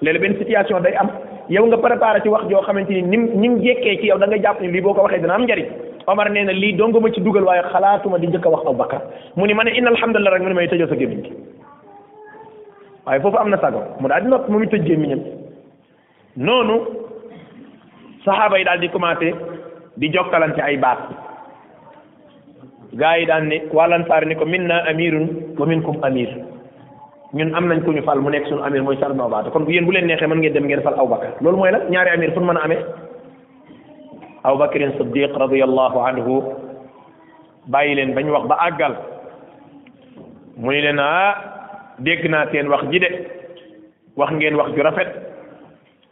léeg-léeg 0.01 0.21
benn 0.21 0.37
situation 0.39 0.81
day 0.81 0.93
am 0.95 1.09
yow 1.49 1.65
nga 1.67 1.77
préparé 1.77 2.21
ci 2.21 2.27
wax 2.29 2.43
joo 2.49 2.61
xamante 2.61 2.89
ni 2.89 3.01
ni 3.01 3.17
ni 3.17 3.49
mu 3.49 3.57
jekkee 3.63 3.97
ci 4.01 4.07
yow 4.07 4.17
da 4.17 4.27
nga 4.27 4.37
jàpp 4.41 4.61
ni 4.61 4.67
lii 4.71 4.81
boo 4.81 4.93
ko 4.93 5.01
waxee 5.03 5.19
dina 5.21 5.33
am 5.35 5.45
njariñ 5.45 5.65
Omar 6.07 6.29
nee 6.31 6.43
na 6.43 6.51
lii 6.51 6.73
dong 6.73 6.91
ma 6.99 7.11
ci 7.11 7.21
dugal 7.21 7.43
waaye 7.43 7.63
xalaatuma 7.71 8.17
di 8.17 8.27
njëkk 8.27 8.45
a 8.45 8.49
wax 8.49 8.75
baka 8.77 9.01
mu 9.37 9.45
ni 9.45 9.53
ma 9.53 9.63
ne 9.63 9.71
inna 9.73 9.89
alhamdulilah 9.89 10.31
rek 10.33 10.41
mu 10.41 10.47
ne 10.49 10.53
may 10.53 10.67
tëjoo 10.67 10.87
sa 10.87 10.95
gémmiñ 10.95 11.21
gi 11.23 11.33
am 13.05 13.49
na 13.49 13.57
sago 13.57 13.79
mu 13.99 14.07
daal 14.09 14.21
di 14.23 14.27
noppi 14.27 14.51
mu 14.51 14.59
saxaaba 18.25 18.57
yi 18.57 18.65
daal 18.65 18.79
di 18.79 18.89
commencé 18.89 19.33
di 19.97 20.07
jokkalante 20.13 20.61
ay 20.61 20.77
baat 20.77 20.99
gaa 22.93 23.17
yi 23.17 23.25
daan 23.25 23.47
ne 23.49 23.61
wàllansaar 23.73 24.25
ni 24.25 24.35
ko 24.35 24.45
min 24.45 24.67
na 24.67 24.85
amirun 24.89 25.53
wa 25.57 25.65
minkum 25.65 25.97
amir 26.03 26.29
ñun 27.33 27.55
am 27.55 27.67
nañ 27.67 27.81
ko 27.83 27.91
ñu 27.91 28.01
fal 28.03 28.19
mu 28.19 28.29
nekk 28.29 28.47
suñu 28.47 28.63
amir 28.63 28.83
mooy 28.83 28.97
Saad 28.99 29.11
ibn 29.11 29.21
Ubaada 29.21 29.49
kon 29.51 29.65
yéen 29.67 29.85
bu 29.85 29.91
leen 29.91 30.05
neexee 30.05 30.27
mën 30.27 30.35
ngeen 30.37 30.53
dem 30.53 30.65
ngeen 30.65 30.81
fal 30.81 30.93
Abubakar 30.99 31.31
loolu 31.41 31.57
mooy 31.57 31.71
la 31.71 31.79
ñaari 31.89 32.09
amir 32.09 32.33
fu 32.33 32.39
mën 32.39 32.57
a 32.57 32.61
amee 32.63 32.83
Abubakarin 34.43 34.91
Siddiq 34.97 35.31
radiyallahu 35.35 35.99
anhu 35.99 36.43
bàyyi 37.67 37.95
leen 37.95 38.13
bañ 38.13 38.27
wax 38.29 38.43
ba 38.47 38.55
àggal 38.67 38.93
mu 40.57 40.71
ne 40.71 40.81
leen 40.81 40.99
ah 40.99 41.35
dégg 41.99 42.29
naa 42.29 42.51
seen 42.51 42.67
wax 42.67 42.83
ji 42.91 42.99
de 42.99 43.07
wax 44.17 44.31
ngeen 44.33 44.55
wax 44.55 44.71
ju 44.75 44.81
rafet 44.83 45.07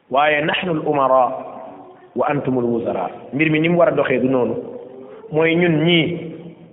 waaye 0.10 0.40
nahnu 0.42 0.72
al 0.72 0.82
wa 2.16 2.26
antumul 2.30 2.64
wuzara 2.66 3.10
mbir 3.34 3.50
mi 3.52 3.60
ni 3.60 3.70
mu 3.70 3.78
war 3.78 3.90
a 3.90 3.92
doxee 3.92 4.20
du 4.20 4.30
noonu 4.30 4.56
mooy 5.32 5.56
ñun 5.56 5.86
ñii 5.86 6.18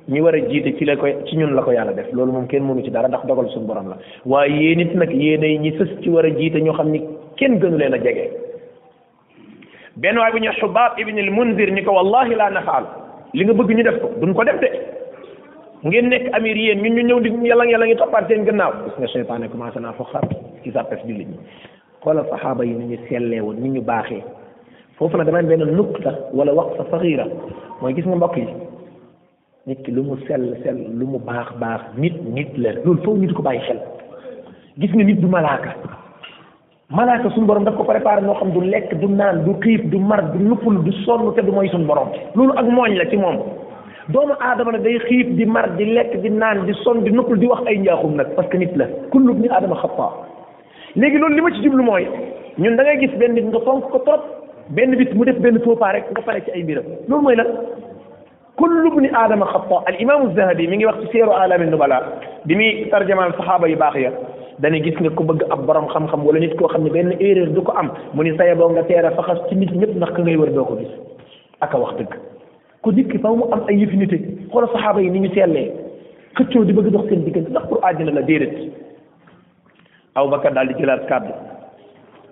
ñu 0.08 0.22
war 0.24 0.34
a 0.36 0.40
jiite 0.48 0.76
ci 0.78 0.84
la 0.84 0.96
koy 0.96 1.12
ci 1.26 1.36
ñun 1.36 1.54
la 1.54 1.62
ko 1.62 1.72
yàlla 1.72 1.92
def 1.92 2.12
loolu 2.12 2.32
moom 2.32 2.46
kenn 2.46 2.62
mënu 2.64 2.82
ci 2.84 2.90
dara 2.90 3.08
ndax 3.08 3.26
dogal 3.26 3.48
suñu 3.50 3.66
borom 3.66 3.88
la 3.88 3.96
waaye 4.24 4.54
yéen 4.56 4.80
it 4.80 4.94
nag 4.94 5.10
yéenay 5.12 5.58
ñi 5.58 5.72
sës 5.76 6.00
ci 6.02 6.08
war 6.08 6.24
a 6.24 6.30
jiite 6.30 6.56
ñoo 6.62 6.72
xam 6.74 6.88
ni 6.90 7.00
kenn 7.36 7.58
gënu 7.60 7.76
leen 7.76 7.94
a 7.94 7.98
jege 8.02 8.30
benn 9.96 10.16
waay 10.18 10.32
bu 10.32 10.38
ñu 10.38 10.50
Xubaab 10.52 10.98
ibn 10.98 11.18
al 11.18 11.30
Mundir 11.30 11.72
ni 11.72 11.82
ko 11.82 11.92
wallahi 11.92 12.34
laa 12.34 12.50
nafaal 12.50 12.84
li 13.34 13.44
nga 13.44 13.52
bëgg 13.52 13.70
ñu 13.76 13.82
def 13.82 14.00
ko 14.00 14.10
duñ 14.20 14.32
ko 14.34 14.44
def 14.44 14.60
de 14.60 14.68
ngeen 15.86 16.08
nekk 16.08 16.30
amir 16.32 16.56
yéen 16.56 16.80
ñun 16.82 16.94
ñu 16.96 17.02
ñëw 17.02 17.20
di 17.20 17.46
yàlla 17.48 17.64
yàlla 17.66 17.86
ngi 17.86 17.94
toppaat 17.96 18.26
seen 18.28 18.44
gannaaw 18.44 18.72
gis 18.86 18.98
nga 18.98 19.08
seytaane 19.08 19.48
commencé 19.50 19.80
naa 19.80 19.92
fo 19.92 20.04
xar 20.04 20.22
ci 20.62 20.70
sàppes 20.72 21.04
ñu 21.04 21.26
sellee 23.08 23.40
فوصل 24.98 25.26
زمان 25.26 25.46
بين 25.46 25.62
النقطة 25.62 26.14
ولا 26.34 26.52
وقفة 26.52 26.84
صغيرة 26.98 27.26
mooy 27.82 27.92
gis 27.94 28.06
nga 28.08 28.16
mbokk 28.16 28.36
yi 28.40 28.46
nit 29.68 29.82
ki 29.84 29.90
lu 29.92 30.02
mu 30.06 30.14
sell 30.26 30.46
sell 30.64 30.78
lu 30.98 31.04
mu 31.06 31.18
baax 31.18 31.48
baax 31.60 31.80
nit 32.00 32.14
nit 32.34 32.50
la 32.56 32.72
loolu 32.72 33.02
foofu 33.04 33.18
nit 33.20 33.32
ko 33.36 33.42
bàyyi 33.44 33.60
xel 33.68 33.80
gis 34.80 34.92
nga 34.96 35.04
nit 35.04 35.20
du 35.20 35.26
malaaka 35.28 35.74
malaaka 36.88 37.28
suñu 37.34 37.44
borom 37.46 37.64
daf 37.68 37.76
ko 37.76 37.84
préparé 37.84 38.22
noo 38.24 38.34
xam 38.40 38.50
du 38.56 38.60
lekk 38.64 38.94
du 39.02 39.06
naan 39.06 39.44
du 39.44 39.52
xiif 39.60 39.84
du 39.92 39.98
mar 39.98 40.22
du 40.32 40.38
nuppul 40.46 40.80
du 40.84 40.92
sonn 41.04 41.34
te 41.36 41.40
du 41.44 41.52
mooy 41.52 41.68
suñu 41.68 41.84
borom 41.84 42.08
loolu 42.34 42.52
ak 42.56 42.64
mooñ 42.76 42.94
la 42.96 43.04
ci 43.10 43.16
moom 43.18 43.36
doomu 44.08 44.32
aadama 44.40 44.72
ne 44.72 44.78
day 44.78 44.96
xiif 45.04 45.26
di 45.36 45.44
mar 45.44 45.68
di 45.76 45.84
lekk 45.92 46.16
di 46.22 46.30
naan 46.30 46.64
di 46.64 46.72
sonn 46.82 47.04
di 47.04 47.10
nuppul 47.10 47.36
di 47.38 47.46
wax 47.46 47.60
ay 47.66 47.78
njaaxum 47.82 48.14
nag 48.16 48.28
parce 48.36 48.48
que 48.48 48.56
nit 48.56 48.72
la 48.74 48.86
kullu 49.12 49.34
ni 49.34 49.48
aadama 49.48 49.76
xappaa 49.82 50.08
léegi 50.96 51.18
loolu 51.18 51.34
li 51.34 51.40
ma 51.42 51.50
ci 51.50 51.60
jublu 51.62 51.82
mooy 51.82 52.08
ñun 52.58 52.76
da 52.76 52.82
ngay 52.84 52.98
gis 53.04 53.14
benn 53.18 53.34
nit 53.36 53.44
nga 53.44 53.60
fonk 53.60 53.90
ko 53.92 53.98
trop 53.98 54.24
benn 54.70 54.96
bis 54.98 55.12
mu 55.14 55.24
def 55.24 55.38
benn 55.38 55.58
faux 55.62 55.76
pas 55.78 55.92
rek 55.94 56.04
nga 56.10 56.22
pare 56.22 56.40
ci 56.44 56.50
ay 56.50 56.62
mbiram 56.64 56.84
loolu 57.08 57.22
mooy 57.22 57.36
lan 57.36 57.46
kullu 58.58 58.90
bni 58.96 59.08
aadama 59.14 59.46
xata 59.46 59.82
al 59.86 59.94
imam 60.00 60.32
zahabi 60.34 60.66
mi 60.68 60.76
ngi 60.80 60.86
wax 60.86 60.96
ci 61.04 61.10
seeru 61.12 61.30
alami 61.32 61.66
nubala 61.70 62.00
bi 62.46 62.54
muy 62.56 62.88
tarjamaal 62.90 63.32
saxaaba 63.36 63.68
yu 63.68 63.76
baax 63.76 63.94
ya 63.96 64.10
dana 64.58 64.80
gis 64.80 64.94
nga 65.00 65.10
ku 65.10 65.22
bëgg 65.24 65.44
ab 65.50 65.66
borom 65.66 65.86
xam-xam 65.92 66.24
wala 66.26 66.40
nit 66.40 66.54
koo 66.58 66.66
xam 66.68 66.82
ne 66.88 67.14
erreur 67.20 67.48
du 67.54 67.62
ko 67.62 67.72
am 67.76 67.92
mu 68.14 68.22
ni 68.24 68.36
saye 68.38 68.54
boo 68.54 68.68
nga 68.70 68.82
teera 68.84 69.10
faxas 69.12 69.38
ci 69.48 69.54
nit 69.56 69.70
ñëpp 69.72 69.94
nak 69.96 70.14
ka 70.16 70.22
ngay 70.22 70.36
wër 70.36 70.50
doo 70.52 70.64
ko 70.64 70.76
gis 70.76 70.90
ak 71.60 71.72
wax 71.72 71.94
deug 71.98 72.08
ku 72.82 72.90
nit 72.92 73.08
ki 73.12 73.18
mu 73.18 73.44
am 73.52 73.62
ay 73.68 73.76
yëfinité 73.78 74.18
xoola 74.50 74.66
sahaba 74.72 75.00
yi 75.00 75.10
ni 75.10 75.18
ñu 75.20 75.28
sélé 75.34 75.70
xëccoo 76.34 76.64
di 76.64 76.72
bëgg 76.72 76.90
dox 76.92 77.06
seen 77.08 77.22
diggante 77.24 77.50
ndax 77.50 77.68
pour 77.68 77.84
àddina 77.86 78.10
la 78.12 78.22
dédét 78.22 78.56
aw 80.14 80.28
bakkar 80.28 80.52
dal 80.52 80.66
di 80.68 80.74
jëlat 80.74 81.06
kàddu 81.08 81.30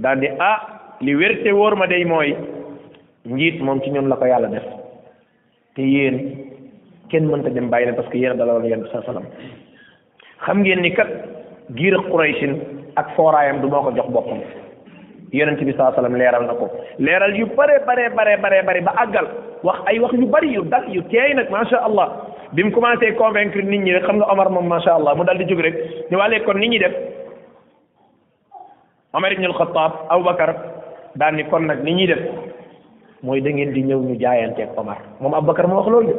dal 0.01 0.19
di 0.19 0.27
ah 0.41 0.74
li 1.01 1.15
wér 1.15 1.33
wérte 1.35 1.53
wóor 1.53 1.77
ma 1.77 1.87
day 1.87 2.05
mooy 2.05 2.37
njiit 3.25 3.61
moom 3.63 3.81
ci 3.83 3.91
ñoom 3.91 4.09
la 4.09 4.17
ko 4.17 4.27
yàlla 4.27 4.49
def 4.49 4.63
te 5.75 5.83
yéen 5.83 6.39
kenn 7.11 7.27
mënta 7.27 7.51
dem 7.51 7.69
bàyyi 7.71 7.87
leen 7.87 7.97
parce 7.97 8.09
que 8.11 8.19
yéen 8.19 8.37
dala 8.37 8.53
woon 8.55 8.65
yéen 8.67 8.87
sa 8.93 9.03
salam 9.03 9.25
xam 10.45 10.63
ngeen 10.63 10.81
ni 10.81 10.95
kat 10.95 11.09
giir 11.75 11.95
ak 11.99 12.07
Quraysin 12.11 12.55
ak 12.97 13.09
fooraayam 13.17 13.61
du 13.61 13.69
moo 13.69 13.83
ko 13.83 13.91
jox 13.97 14.07
boppam 14.11 14.41
yonent 15.33 15.59
bi 15.65 15.73
saa 15.77 15.93
sallam 15.95 16.15
leeral 16.17 16.47
na 16.47 16.55
ko 16.55 16.71
leeral 16.99 17.35
yu 17.37 17.47
bare 17.47 17.81
bare 17.87 18.11
bare 18.15 18.37
bare 18.41 18.63
bare 18.63 18.81
ba 18.81 18.93
àggal 19.03 19.27
wax 19.63 19.79
ay 19.87 19.99
wax 19.99 20.13
yu 20.15 20.27
bari 20.27 20.49
yu 20.55 20.63
dal 20.63 20.89
yu 20.89 21.03
teey 21.11 21.35
nag 21.35 21.51
macha 21.51 21.79
allah 21.79 22.23
bi 22.53 22.63
mu 22.63 22.71
commencé 22.71 23.15
convaincre 23.15 23.63
nit 23.63 23.81
ñi 23.81 23.93
rek 23.93 24.05
xam 24.05 24.17
nga 24.17 24.31
Omar 24.33 24.49
moom 24.49 24.67
macha 24.69 24.95
allah 24.95 25.15
mu 25.17 25.25
dal 25.25 25.39
di 25.39 25.45
jóg 25.47 25.61
rek 25.61 25.75
ñu 26.11 26.17
wàllee 26.19 26.45
ko 26.45 26.53
nit 26.53 26.69
ñi 26.71 26.79
def 26.79 26.95
Omar 29.13 29.33
ibn 29.33 29.45
al-Khattab 29.45 29.93
Aboubacar 30.09 30.55
daal 31.19 31.39
kon 31.51 31.67
nag 31.71 31.83
li 31.85 31.95
ñuy 31.95 32.07
def 32.07 32.19
mooy 33.23 33.41
da 33.41 33.51
ngeen 33.51 33.73
di 33.73 33.83
ñëw 33.83 34.01
ñu 34.03 34.17
jaayanteeg 34.21 34.71
Omar 34.77 34.99
moom 35.21 35.47
bakkar 35.47 35.67
moo 35.67 35.77
wax 35.79 35.89
loolu 35.89 36.07
de 36.07 36.15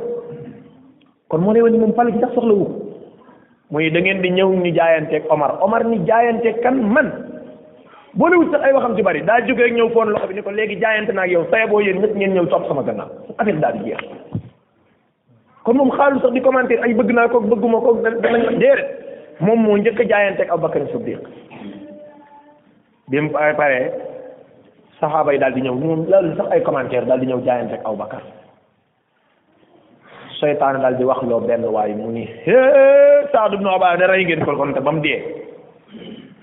kon 1.27 1.39
moo 1.41 1.53
lay 1.53 1.62
wane 1.62 1.77
moom 1.77 1.93
pale 1.93 2.12
gi 2.12 2.19
sax 2.19 2.31
di 2.31 4.29
ñëw 4.29 4.49
ñu 4.49 4.71
jaayanteeg 4.73 5.23
Omar 5.29 5.60
Omar 5.62 5.86
ni 5.86 5.99
jaayanteeg 6.05 6.62
kan 6.62 6.75
man 6.81 7.12
boolewut 8.13 8.51
sax 8.51 8.62
ay 8.63 8.73
waxam 8.73 8.95
ci 8.95 9.01
bari 9.03 9.21
daa 9.23 9.41
jóge 9.45 9.69
ñëw 9.71 9.89
foon 9.91 10.12
loxo 10.15 10.27
bi 10.27 10.34
ni 10.36 10.41
ko 10.43 10.51
léegi 10.51 10.79
jaayante 10.79 11.12
na 11.13 11.25
yow 11.27 11.45
saye 11.51 11.67
boo 11.67 11.79
yéen 11.81 11.99
ñëpp 12.01 12.15
ngeen 12.15 12.34
ñëw 12.34 12.45
topp 12.47 12.67
sama 12.67 12.81
gannaaw 12.84 13.10
affaire 13.38 13.60
daal 13.60 13.73
di 13.79 13.89
jeex 13.91 13.99
kon 15.63 15.75
moom 15.75 15.91
xaalu 15.91 16.19
sax 16.23 16.31
di 16.34 16.41
commenter 16.41 16.79
ay 16.81 16.93
bëgg 16.95 17.12
naa 17.13 17.27
ko 17.27 17.39
bëgguma 17.43 17.79
ko 17.84 17.93
danañ 18.01 18.55
déedéet 18.55 19.43
moom 19.43 19.60
moo 19.60 19.77
njëkk 19.77 19.99
a 19.99 20.03
jaayanteeg 20.08 20.49
Aboubacar 20.49 20.88
Siddiq 20.88 21.19
bi 23.12 23.19
mu 23.21 23.29
paree 23.29 24.04
saxaaba 25.05 25.29
yi 25.37 25.37
daal 25.41 25.53
di 25.53 25.61
ñëw 25.61 25.75
ñoom 25.77 26.01
loolu 26.09 26.31
sax 26.35 26.47
ay 26.49 26.61
commentaire 26.65 27.05
daal 27.05 27.21
di 27.21 27.29
ñëw 27.29 27.39
jaayante 27.45 27.77
ak 27.77 27.85
Abu 27.85 27.97
Bakar 28.01 28.25
seytaane 30.41 30.81
daal 30.81 30.97
di 30.97 31.05
wax 31.05 31.19
loo 31.29 31.39
benn 31.45 31.69
waay 31.69 31.93
mu 31.93 32.09
ni 32.09 32.25
hee 32.25 33.21
Saad 33.29 33.53
ibn 33.53 33.69
Ubaada 33.69 34.09
rey 34.09 34.25
ngeen 34.25 34.41
ko 34.41 34.57
kon 34.57 34.73
te 34.73 34.81
ba 34.81 34.91
mu 34.91 35.01
dee 35.05 35.21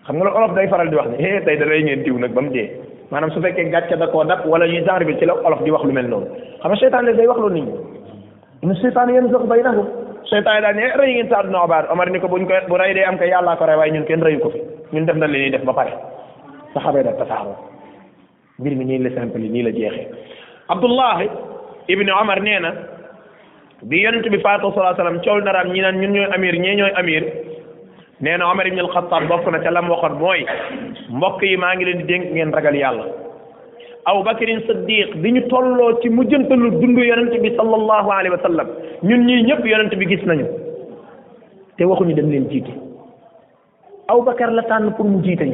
xam 0.07 0.15
nga 0.17 0.25
loolu 0.25 0.39
olof 0.39 0.55
day 0.55 0.69
faral 0.71 0.87
di 0.89 0.95
wax 0.97 1.11
ni 1.11 1.19
hee 1.19 1.43
tey 1.43 1.59
da 1.59 1.67
rey 1.67 1.83
ngeen 1.83 2.07
diw 2.07 2.15
nag 2.15 2.31
ba 2.31 2.41
mu 2.41 2.51
dee 2.55 2.71
maanaam 3.11 3.35
su 3.35 3.43
fekkee 3.43 3.69
gàcce 3.75 3.97
da 3.99 4.07
koo 4.07 4.23
dab 4.23 4.47
wala 4.47 4.65
ñuy 4.67 4.87
genre 4.87 5.05
bi 5.05 5.19
ci 5.19 5.27
la 5.27 5.35
olof 5.35 5.61
di 5.67 5.71
wax 5.75 5.83
lu 5.83 5.93
mel 5.93 6.07
noonu 6.07 6.29
xam 6.63 6.71
nga 6.71 6.79
seytaane 6.79 7.13
day 7.19 7.27
wax 7.27 7.39
loo 7.43 7.49
nit 7.51 7.65
ñi 7.67 8.69
ne 8.71 8.75
seytaane 8.79 9.11
yéen 9.13 9.27
bay 9.51 9.61
naxu 9.63 9.83
seytaane 10.31 10.63
daal 10.63 10.75
ne 10.79 10.87
rey 10.97 11.11
ngeen 11.19 11.29
Saad 11.29 11.47
ibn 11.51 11.59
Ubaada 11.59 11.91
Omar 11.91 12.09
ni 12.11 12.21
ko 12.23 12.29
buñ 12.31 12.47
ko 12.47 12.55
bu 12.71 12.79
rey 12.79 12.95
am 13.03 13.19
ko 13.19 13.25
yàllaa 13.27 13.59
waaye 13.59 13.91
ñun 13.91 14.07
kenn 14.07 14.23
reyu 14.23 14.39
ko 14.39 14.51
fi 14.55 14.63
ñun 14.95 15.05
def 15.07 15.17
na 15.19 15.27
li 15.27 15.39
ñuy 15.43 15.51
def 15.51 15.65
ba 15.67 15.75
pare 15.75 15.93
saxaaba 16.75 16.99
yi 16.99 17.05
daal 17.05 17.19
tasaaroo 17.21 17.72
mbir 18.59 18.75
mi 18.77 18.85
nii 18.89 18.99
la 19.05 19.11
simple 19.19 19.49
nii 19.55 19.63
la 19.67 19.71
jeexe 19.79 20.03
Abdullahi 20.75 21.27
Ibn 21.95 22.09
Omar 22.21 22.41
nee 22.49 22.59
na 22.65 22.71
bi 23.89 23.97
yonent 24.05 24.27
bi 24.33 24.39
faatu 24.45 24.73
salaa 24.77 24.95
salaam 24.99 25.19
coow 25.25 25.39
naraam 25.41 25.69
ñi 25.75 25.81
naan 25.81 25.97
ñun 26.01 26.13
ñooy 26.15 26.29
amir 26.35 26.55
ñee 26.65 26.75
ñooy 26.79 26.93
amir 27.01 27.23
nee 28.25 28.37
na 28.37 28.51
Omar 28.51 28.67
ibn 28.69 28.79
al-Khattab 28.81 29.29
bokk 29.29 29.47
na 29.53 29.59
ca 29.65 29.71
lam 29.71 29.89
waxoon 29.91 30.19
mooy 30.19 30.41
mbokk 31.17 31.43
yi 31.43 31.57
maa 31.57 31.75
ngi 31.75 31.85
leen 31.85 31.99
di 32.05 32.13
dénk 32.13 32.25
ngeen 32.33 32.53
ragal 32.53 32.75
yàlla 32.77 33.05
Abu 34.05 34.25
Bakrin 34.25 34.59
Siddiq 34.67 35.15
bi 35.23 35.31
ñu 35.33 35.47
tolloo 35.49 36.01
ci 36.03 36.09
mujjantalu 36.11 36.71
dundu 36.81 37.03
yonent 37.03 37.33
bi 37.41 37.55
sallallahu 37.57 38.11
alayhi 38.11 38.35
wa 38.37 38.43
sallam 38.43 38.69
ñun 39.03 39.25
ñii 39.27 39.43
ñëpp 39.49 39.65
yonent 39.67 39.95
bi 39.97 40.07
gis 40.07 40.23
nañu 40.27 40.47
te 41.79 41.85
waxuñu 41.85 42.15
dem 42.15 42.29
leen 42.31 42.49
jiite 42.51 42.71
Abu 44.09 44.23
Bakar 44.25 44.51
la 44.53 44.63
tànn 44.65 44.93
pour 44.97 45.07
mu 45.07 45.23
jiite 45.25 45.47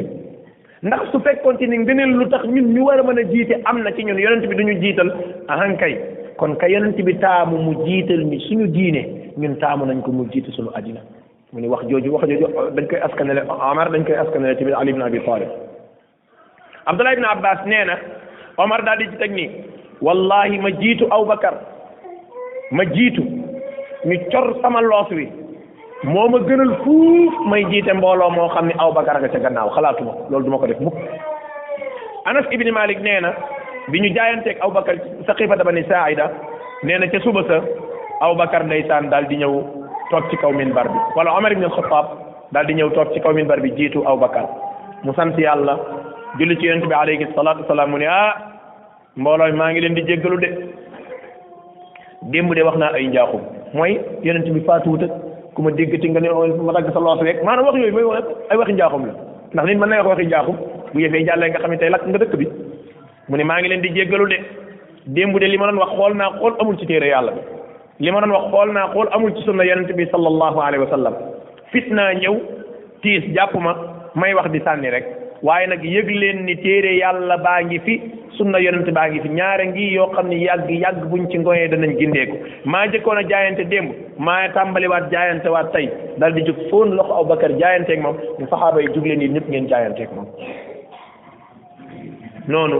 ndax 0.83 1.11
su 1.13 1.21
fekkonti 1.21 1.67
ni 1.67 1.77
ngeneen 1.79 2.13
lu 2.19 2.25
tax 2.31 2.45
ñun 2.47 2.67
ñu 2.75 2.85
war 2.87 3.01
a 3.01 3.03
mën 3.03 3.19
a 3.19 3.25
jiite 3.33 3.55
am 3.65 3.83
na 3.83 3.91
ci 3.93 4.03
ñun 4.05 4.19
yonent 4.19 4.47
bi 4.47 4.55
duñu 4.55 4.81
jiital 4.81 5.09
ahan 5.49 5.75
kay 5.77 5.97
kon 6.37 6.55
ka 6.57 6.69
yonent 6.71 6.97
bi 7.03 7.15
taamu 7.19 7.59
mu 7.59 7.85
jiital 7.85 8.21
ni 8.25 8.39
suñu 8.41 8.67
diine 8.69 9.33
ñun 9.37 9.59
taamu 9.59 9.87
nañ 9.87 10.01
ko 10.03 10.13
mu 10.13 10.27
jiite 10.31 10.51
suñu 10.53 10.69
adina 10.75 11.01
mu 11.53 11.61
ni 11.61 11.69
wax 11.69 11.83
jooju 11.89 12.13
wax 12.13 12.29
jooju 12.29 12.47
dañ 12.77 12.87
koy 12.87 12.99
askanale 13.01 13.43
omar 13.73 13.91
dañ 13.91 14.05
koy 14.05 14.15
askanale 14.17 14.57
ci 14.57 14.65
bi 14.65 14.73
ali 14.73 14.91
ibn 14.91 15.03
abi 15.03 15.21
talib 15.21 15.49
abdullah 16.87 17.13
ibn 17.13 17.25
abbas 17.25 17.59
neena 17.67 17.85
na 17.95 17.99
omar 18.57 18.83
daal 18.85 18.99
di 18.99 19.07
ci 19.11 19.17
teg 19.19 19.33
ni 19.33 19.51
wallahi 20.01 20.59
ma 20.59 20.71
jiitu 20.71 21.07
abubakar 21.11 21.59
ma 22.71 22.85
jiitu 22.85 23.23
ñu 24.07 24.17
cor 24.31 24.55
sama 24.63 24.81
loos 24.81 25.11
wi 25.11 25.27
moo 26.07 26.29
ma 26.31 26.39
gënal 26.47 26.75
fuuf 26.85 27.35
may 27.51 27.65
jiite 27.65 27.93
mbooloo 27.99 28.31
moo 28.31 28.49
xam 28.49 28.67
ne 28.67 28.75
aw 28.79 28.93
bakar 28.93 29.19
nga 29.21 29.29
ca 29.29 29.39
gannaaw 29.41 29.69
xalaatuma 29.75 30.13
loolu 30.31 30.45
duma 30.45 30.59
ko 30.59 30.67
def 30.69 30.79
mukk 30.81 30.95
anas 32.27 32.47
ibni 32.53 32.71
malik 32.71 33.01
nee 33.03 33.21
na 33.21 33.33
bi 33.91 33.99
ñu 34.01 34.15
jaayanteeg 34.15 34.59
aw 34.61 34.71
bakar 34.71 34.95
saqifata 35.27 35.65
bani 35.65 35.83
saaida 35.89 36.31
nee 36.85 36.99
na 36.99 37.07
ca 37.09 37.19
suba 37.21 37.43
sa 37.49 37.59
aw 38.23 38.35
bakar 38.35 38.63
ndeysaan 38.65 39.11
daal 39.11 39.27
di 39.27 39.37
ñëw 39.39 39.59
toog 40.11 40.31
ci 40.31 40.37
kaw 40.37 40.51
minbar 40.53 40.87
bi 40.89 40.99
wala 41.17 41.31
omar 41.37 41.53
ibn 41.53 41.67
daal 42.53 42.67
di 42.67 42.75
ñëw 42.75 42.91
toog 42.93 43.13
ci 43.15 43.21
kaw 43.21 43.33
minbar 43.33 43.61
bi 43.61 43.71
jiitu 43.75 44.01
aw 44.07 44.17
bakar 44.17 44.47
mu 45.03 45.13
sant 45.15 45.35
yàlla 45.39 45.77
julli 46.39 46.57
ci 46.59 46.67
yonent 46.67 46.87
bi 46.87 46.95
alayhi 46.95 47.27
salaatu 47.35 47.63
wasalaam 47.63 47.91
mu 47.91 47.99
ne 47.99 48.07
ah 48.07 48.35
mbooloo 49.17 49.53
maa 49.53 49.71
ngi 49.73 49.81
leen 49.81 49.95
di 49.95 50.03
jéggalu 50.07 50.39
de 50.39 50.49
démb 52.31 52.55
de 52.55 52.63
wax 52.63 52.77
naa 52.79 52.95
ay 52.95 53.07
njaaxum 53.09 53.41
mooy 53.75 53.99
yonent 54.23 54.47
bi 54.47 54.61
faatuwut 54.61 55.03
ak 55.03 55.28
ku 55.59 55.63
ma 55.67 55.73
déggati 55.75 56.07
nga 56.15 56.21
ne 56.23 56.29
ma 56.63 56.73
dagg 56.79 56.89
sa 56.95 57.01
loos 57.03 57.19
rek 57.27 57.43
maanaam 57.43 57.67
wax 57.67 57.75
yooyu 57.83 57.93
mooy 57.95 58.07
wax 58.07 58.25
ay 58.51 58.57
waxi 58.61 58.75
njaaxum 58.79 59.03
la 59.07 59.13
ndax 59.55 59.67
nit 59.69 59.79
mën 59.81 59.89
na 59.91 59.97
wax 59.99 60.07
waxi 60.13 60.25
njaaxum 60.31 60.57
bu 60.95 60.99
yëfee 61.03 61.25
jàllee 61.27 61.51
nga 61.51 61.59
xam 61.63 61.71
ne 61.75 61.79
tey 61.81 61.89
nga 61.91 62.19
dëkk 62.23 62.35
bi 62.39 62.47
mu 63.29 63.37
ne 63.37 63.43
maa 63.45 63.59
ngi 63.59 63.69
leen 63.69 63.81
di 63.83 63.91
jéggalu 63.93 64.27
de 64.31 64.39
démb 65.07 65.35
de 65.37 65.47
li 65.51 65.59
ma 65.59 65.67
doon 65.67 65.83
wax 65.83 65.91
xool 65.99 66.15
naa 66.15 66.31
xool 66.39 66.55
amul 66.63 66.79
ci 66.79 66.87
téere 66.87 67.11
yàlla 67.11 67.33
bi 67.33 67.41
li 68.05 68.11
ma 68.13 68.21
doon 68.21 68.33
wax 68.39 68.45
xool 68.55 68.71
naa 68.73 68.87
xool 68.95 69.09
amul 69.11 69.35
ci 69.35 69.43
sunna 69.43 69.65
yonente 69.65 69.97
bi 69.99 70.07
sallallahu 70.13 70.59
alayhi 70.63 70.85
wa 70.85 70.91
sallam 70.91 71.15
fit 71.73 71.87
naa 71.91 72.13
ñëw 72.15 72.35
tiis 73.03 73.25
jàpp 73.35 73.55
ma 73.59 73.75
may 74.15 74.35
wax 74.35 74.51
di 74.51 74.61
sànni 74.63 74.91
rek 74.91 75.07
waaye 75.47 75.67
nag 75.71 75.85
yëg 75.87 76.09
leen 76.19 76.41
ni 76.49 76.55
téere 76.59 76.97
yàlla 76.99 77.37
baa 77.39 77.61
ngi 77.63 77.79
fi 77.87 77.95
sunna 78.37 78.59
yonent 78.61 78.89
baa 78.95 79.07
ngi 79.11 79.21
fi 79.23 79.29
ñaare 79.37 79.65
ngi 79.71 79.93
yoo 79.95 80.11
xam 80.15 80.29
ne 80.29 80.37
yàgg 80.37 80.71
yàgg 80.71 81.05
buñ 81.11 81.29
ci 81.31 81.39
ngoyee 81.39 81.69
danañ 81.71 81.95
gindeeku 81.99 82.37
maa 82.65 82.87
njëkkoon 82.87 83.19
a 83.19 83.23
jaayante 83.31 83.65
dem 83.71 83.87
maa 84.19 84.49
tàmbaliwaat 84.57 85.11
jaayante 85.13 85.49
waat 85.55 85.71
tey 85.73 85.87
dal 86.19 86.33
di 86.35 86.43
jóg 86.43 86.57
foon 86.71 86.89
loxo 86.97 87.15
Abubakar 87.21 87.53
jaayanteeg 87.61 88.01
moom 88.03 88.17
ñu 88.39 88.49
saxaaba 88.51 88.81
yi 88.83 88.89
jóg 88.93 89.05
ñëpp 89.07 89.49
ngeen 89.51 89.69
jaayanteeg 89.69 90.11
moom 90.17 90.27
noonu 92.49 92.79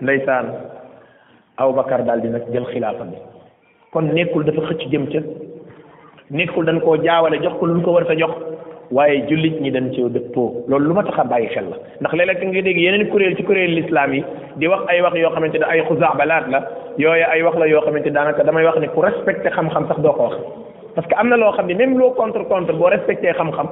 ndeysaan 0.00 0.46
Abubakar 1.56 2.04
daal 2.06 2.20
di 2.22 2.28
nag 2.28 2.44
jël 2.52 2.66
xilaafa 2.72 3.04
bi 3.04 3.18
kon 3.90 4.06
nekkul 4.14 4.44
dafa 4.44 4.62
xëcc 4.68 4.86
jëm 4.92 5.06
ca 5.10 5.20
nekkul 6.30 6.64
dañ 6.66 6.78
koo 6.80 6.96
jaawale 7.02 7.42
jox 7.42 7.54
ko 7.58 7.66
lu 7.66 7.82
ko 7.82 7.92
war 7.92 8.06
a 8.08 8.14
jox 8.14 8.53
waaye 8.90 9.24
jullit 9.28 9.60
ñi 9.60 9.70
dañ 9.70 9.90
cee 9.94 10.08
dëppoo 10.10 10.64
loolu 10.68 10.88
lu 10.88 10.94
ma 10.94 11.02
tax 11.02 11.26
bàyyi 11.28 11.48
xel 11.54 11.64
la 11.70 11.76
ndax 12.00 12.12
léeg-léeg 12.14 12.44
nga 12.48 12.62
dégg 12.62 12.78
yeneen 12.78 13.08
kuréel 13.08 13.36
ci 13.36 13.42
kuréel 13.44 13.74
lislaam 13.74 14.12
yi 14.14 14.24
di 14.56 14.66
wax 14.68 14.82
ay 14.88 15.00
wax 15.00 15.14
yoo 15.16 15.30
xamante 15.30 15.58
ne 15.58 15.64
ay 15.64 15.80
balaat 16.18 16.44
la 16.48 16.60
yooyu 16.98 17.24
ay 17.32 17.42
wax 17.42 17.54
la 17.58 17.66
yoo 17.68 17.80
xamante 17.82 18.10
daanaka 18.10 18.44
damay 18.44 18.64
wax 18.64 18.78
ne 18.80 18.86
ku 18.88 19.00
respecté 19.00 19.48
xam-xam 19.50 19.88
sax 19.88 19.98
doo 20.00 20.12
ko 20.12 20.22
wax 20.24 20.36
parce 20.94 21.06
que 21.08 21.14
am 21.16 21.28
na 21.28 21.36
loo 21.36 21.52
xam 21.52 21.66
ne 21.66 21.74
même 21.74 21.96
loo 21.98 22.10
contre 22.12 22.42
contre 22.48 22.72
boo 22.74 22.84
respecté 22.88 23.28
xam-xam 23.32 23.68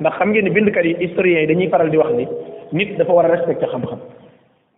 ndax 0.00 0.14
xam 0.18 0.30
ngeen 0.32 0.44
bind 0.52 0.66
bindkat 0.66 0.84
yi 0.84 0.94
historiens 1.00 1.42
yi 1.42 1.46
dañuy 1.54 1.68
faral 1.68 1.90
di 1.90 1.96
wax 1.96 2.10
ni 2.12 2.28
nit 2.72 2.96
dafa 2.96 3.12
war 3.12 3.24
a 3.24 3.28
respecté 3.36 3.66
xam-xam 3.66 3.98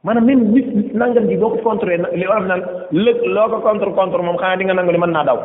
maanaam 0.04 0.24
même 0.26 0.50
nit 0.52 0.92
nangam 0.94 1.28
ji 1.28 1.36
boo 1.36 1.50
ko 1.50 1.58
contre 1.64 1.90
li 2.18 2.26
war 2.26 2.40
naan 2.42 2.62
lëg 2.92 3.18
loo 3.24 3.60
contre 3.62 3.90
contre 3.94 4.22
moom 4.22 4.36
xanaa 4.36 4.56
di 4.56 4.64
nga 4.64 4.74
nangu 4.74 4.92
li 4.92 4.98
mën 4.98 5.10
naa 5.10 5.24
daw 5.24 5.38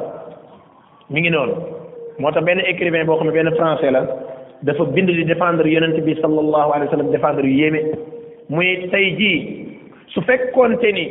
mi 1.10 1.22
ngi 1.22 1.30
noonu 1.30 1.77
motax 2.20 2.44
ben 2.46 2.60
écrivain 2.72 3.06
bo 3.06 3.16
xamne 3.18 3.32
ben 3.32 3.48
français 3.58 3.92
la 3.92 4.02
dafa 4.64 4.86
bind 4.96 5.10
di 5.10 5.24
défendre 5.26 5.66
yonnati 5.68 6.02
bi 6.02 6.14
sallallahu 6.22 6.70
alayhi 6.76 6.90
wasallam 6.90 7.12
défendre 7.12 7.46
yéme 7.46 7.80
muy 8.50 8.90
tay 8.92 9.06
ji 9.20 9.34
su 10.14 10.22
fekkonté 10.30 10.92
ni 10.98 11.06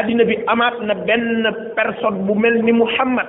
adina 0.00 0.24
bi 0.24 0.36
amat 0.54 0.74
na 0.88 0.94
ben 1.08 1.24
personne 1.76 2.24
bu 2.26 2.34
melni 2.34 2.62
ni 2.64 2.72
Muhammad 2.72 3.28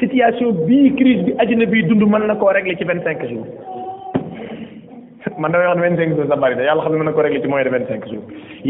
situation 0.00 0.52
bi 0.66 0.92
crise 1.00 1.22
bi 1.26 1.32
adina 1.38 1.64
bi 1.66 1.82
dund 1.84 2.04
man 2.14 2.26
nako 2.32 2.52
régler 2.56 2.76
ci 2.78 2.84
25 2.84 3.20
jours 3.20 3.46
man 5.38 5.50
da 5.50 5.58
wax 5.64 5.76
25 5.76 6.14
jours 6.18 6.28
sa 6.28 6.36
bari 6.44 6.56
da 6.60 6.64
yàlla 6.68 6.82
xamne 6.84 6.96
man 7.02 7.06
nako 7.10 7.22
régler 7.26 7.40
ci 7.40 7.48
moy 7.54 7.64
25 7.64 8.04
jours 8.04 8.22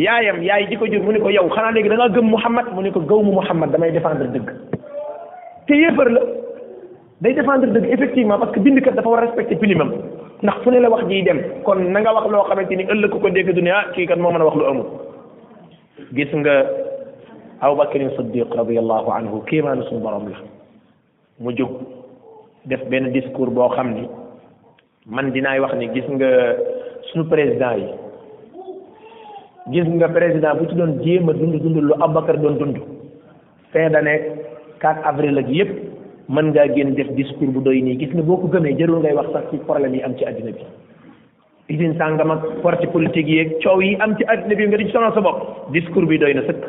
yaayam 0.06 0.40
yaay 0.48 0.68
diko 0.70 0.86
jur 0.94 1.02
muniko 1.10 1.28
yow 1.38 1.48
xana 1.56 1.72
léegi 1.74 1.88
da 1.88 1.96
nga 2.02 2.08
gëm 2.18 2.26
Muhammad 2.36 2.66
muniko 2.78 3.00
ne 3.02 3.06
gëw 3.12 3.22
mu 3.24 3.32
Muhammad 3.40 3.70
damay 3.74 3.90
défendre 3.98 4.30
deug 4.36 4.46
te 5.66 5.74
yéefar 5.82 6.10
la 6.10 6.20
day 7.24 7.32
défendre 7.32 7.66
dëgg 7.72 7.86
effectivement 7.94 8.38
parce 8.38 8.52
que 8.52 8.60
bindkat 8.60 8.94
dafa 8.96 9.08
war 9.08 9.20
a 9.22 9.26
respecter 9.26 9.56
pilimam 9.56 9.88
ndax 10.44 10.56
fu 10.62 10.70
ne 10.70 10.78
la 10.78 10.90
wax 10.90 11.04
jiy 11.08 11.22
dem 11.24 11.38
kon 11.64 11.78
nanga 11.94 12.12
wax 12.16 12.26
loo 12.32 12.42
xamante 12.48 12.74
ni 12.76 12.84
ëllëg 12.92 13.10
ku 13.14 13.18
ko 13.18 13.30
dégg 13.32 13.48
du 13.56 13.62
ne 13.62 13.70
ah 13.70 13.84
kii 13.94 14.06
kat 14.06 14.16
moo 14.18 14.30
mën 14.32 14.42
a 14.42 14.44
wax 14.44 14.56
lu 14.56 14.64
amul 14.66 14.86
gis 16.16 16.32
nga 16.34 16.54
Abubakarin 17.64 18.10
Siddiq 18.16 18.50
radiallahu 18.52 19.08
anhu 19.16 19.40
kéemaanu 19.46 19.82
suñu 19.84 20.00
borom 20.02 20.26
la 20.28 20.38
mu 21.40 21.54
jóg 21.56 21.70
def 22.66 22.82
benn 22.90 23.08
discours 23.12 23.52
boo 23.54 23.70
xam 23.72 23.88
ni 23.94 24.02
man 25.06 25.30
dinaay 25.32 25.60
wax 25.60 25.74
ni 25.80 25.88
gis 25.94 26.04
nga 26.10 26.28
suñu 27.08 27.24
président 27.32 27.74
yi 27.80 27.88
gis 29.72 29.88
nga 29.94 30.08
président 30.08 30.54
bu 30.58 30.66
ci 30.68 30.74
doon 30.74 30.92
jéem 31.02 31.28
a 31.30 31.32
dund 31.32 31.54
dund 31.62 31.78
lu 31.88 31.94
Abubakar 32.02 32.36
doon 32.36 32.58
dund 32.58 32.76
fin 33.72 33.88
d'année 33.88 34.20
4 34.80 35.06
avril 35.08 35.38
ak 35.38 35.48
yépp 35.48 35.93
mën 36.28 36.46
ngaa 36.52 36.66
génn 36.74 36.94
def 36.94 37.08
discours 37.16 37.52
bu 37.52 37.60
doy 37.66 37.80
nii 37.84 37.96
gis 38.02 38.12
nga 38.14 38.22
boo 38.22 38.36
ko 38.40 38.48
gëmee 38.54 38.74
jarul 38.78 39.00
ngay 39.02 39.12
wax 39.14 39.30
sax 39.32 39.44
ci 39.50 39.56
problème 39.58 39.94
yi 39.94 40.02
am 40.02 40.14
ci 40.18 40.24
àddina 40.24 40.52
bi 40.52 40.64
usine 41.74 41.98
sàngam 41.98 42.30
ak 42.32 42.46
parti 42.62 42.86
politique 42.86 43.28
yeeg 43.34 43.50
coow 43.64 43.80
yi 43.82 43.90
am 44.06 44.16
ci 44.16 44.24
àddina 44.24 44.54
bi 44.56 44.66
nga 44.68 44.76
di 44.80 44.88
sonal 44.92 45.12
sa 45.14 45.20
bopp 45.20 45.70
discours 45.72 46.06
bi 46.08 46.18
doy 46.18 46.32
na 46.34 46.40
sëkk 46.46 46.64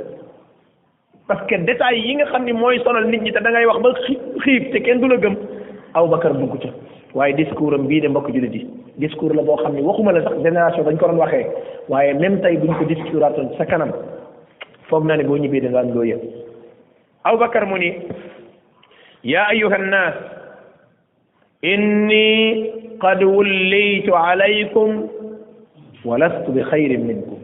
parce 1.28 1.48
que 1.48 1.56
détails 1.72 2.04
yi 2.06 2.16
nga 2.20 2.26
xam 2.34 2.44
ni 2.46 2.52
mooy 2.52 2.80
sonal 2.84 3.08
nit 3.08 3.22
ñi 3.22 3.32
te 3.32 3.40
da 3.44 3.50
ngay 3.52 3.66
wax 3.66 3.82
ba 3.86 3.94
xiif 4.44 4.72
te 4.72 4.80
kenn 4.82 5.00
du 5.00 5.08
la 5.08 5.16
gëm 5.18 5.36
aw 5.94 6.06
bakar 6.08 6.34
dugg 6.36 6.58
ca 6.66 6.70
waaye 7.14 7.36
discours 7.36 7.76
am 7.80 7.88
bii 7.88 8.02
de 8.02 8.08
mbokk 8.10 8.28
jullit 8.36 8.54
yi 8.56 8.66
discours 9.08 9.34
la 9.36 9.42
boo 9.44 9.56
xam 9.62 9.74
ne 9.74 9.82
waxuma 9.82 10.12
la 10.12 10.22
sax 10.28 10.36
génération 10.44 10.84
dañ 10.84 10.98
ko 11.00 11.08
doon 11.08 11.18
waxee 11.24 11.48
waaye 11.88 12.14
même 12.14 12.42
tey 12.42 12.58
buñ 12.58 12.74
ko 12.76 12.84
discours 12.92 13.24
aatoon 13.24 13.56
sa 13.58 13.66
kanam 13.66 13.92
foog 14.90 15.06
naa 15.08 15.16
ne 15.16 15.24
boo 15.24 15.38
ñibbee 15.38 15.62
da 15.64 15.70
nga 15.70 15.80
am 15.80 15.94
loo 15.96 16.04
yëg 16.04 16.20
aw 17.24 17.38
يا 19.26 19.50
أيها 19.50 19.76
الناس 19.76 20.14
إني 21.64 22.70
قد 23.00 23.24
وليت 23.24 24.10
عليكم 24.10 25.08
ولست 26.06 26.46
بخير 26.50 26.98
منكم 26.98 27.38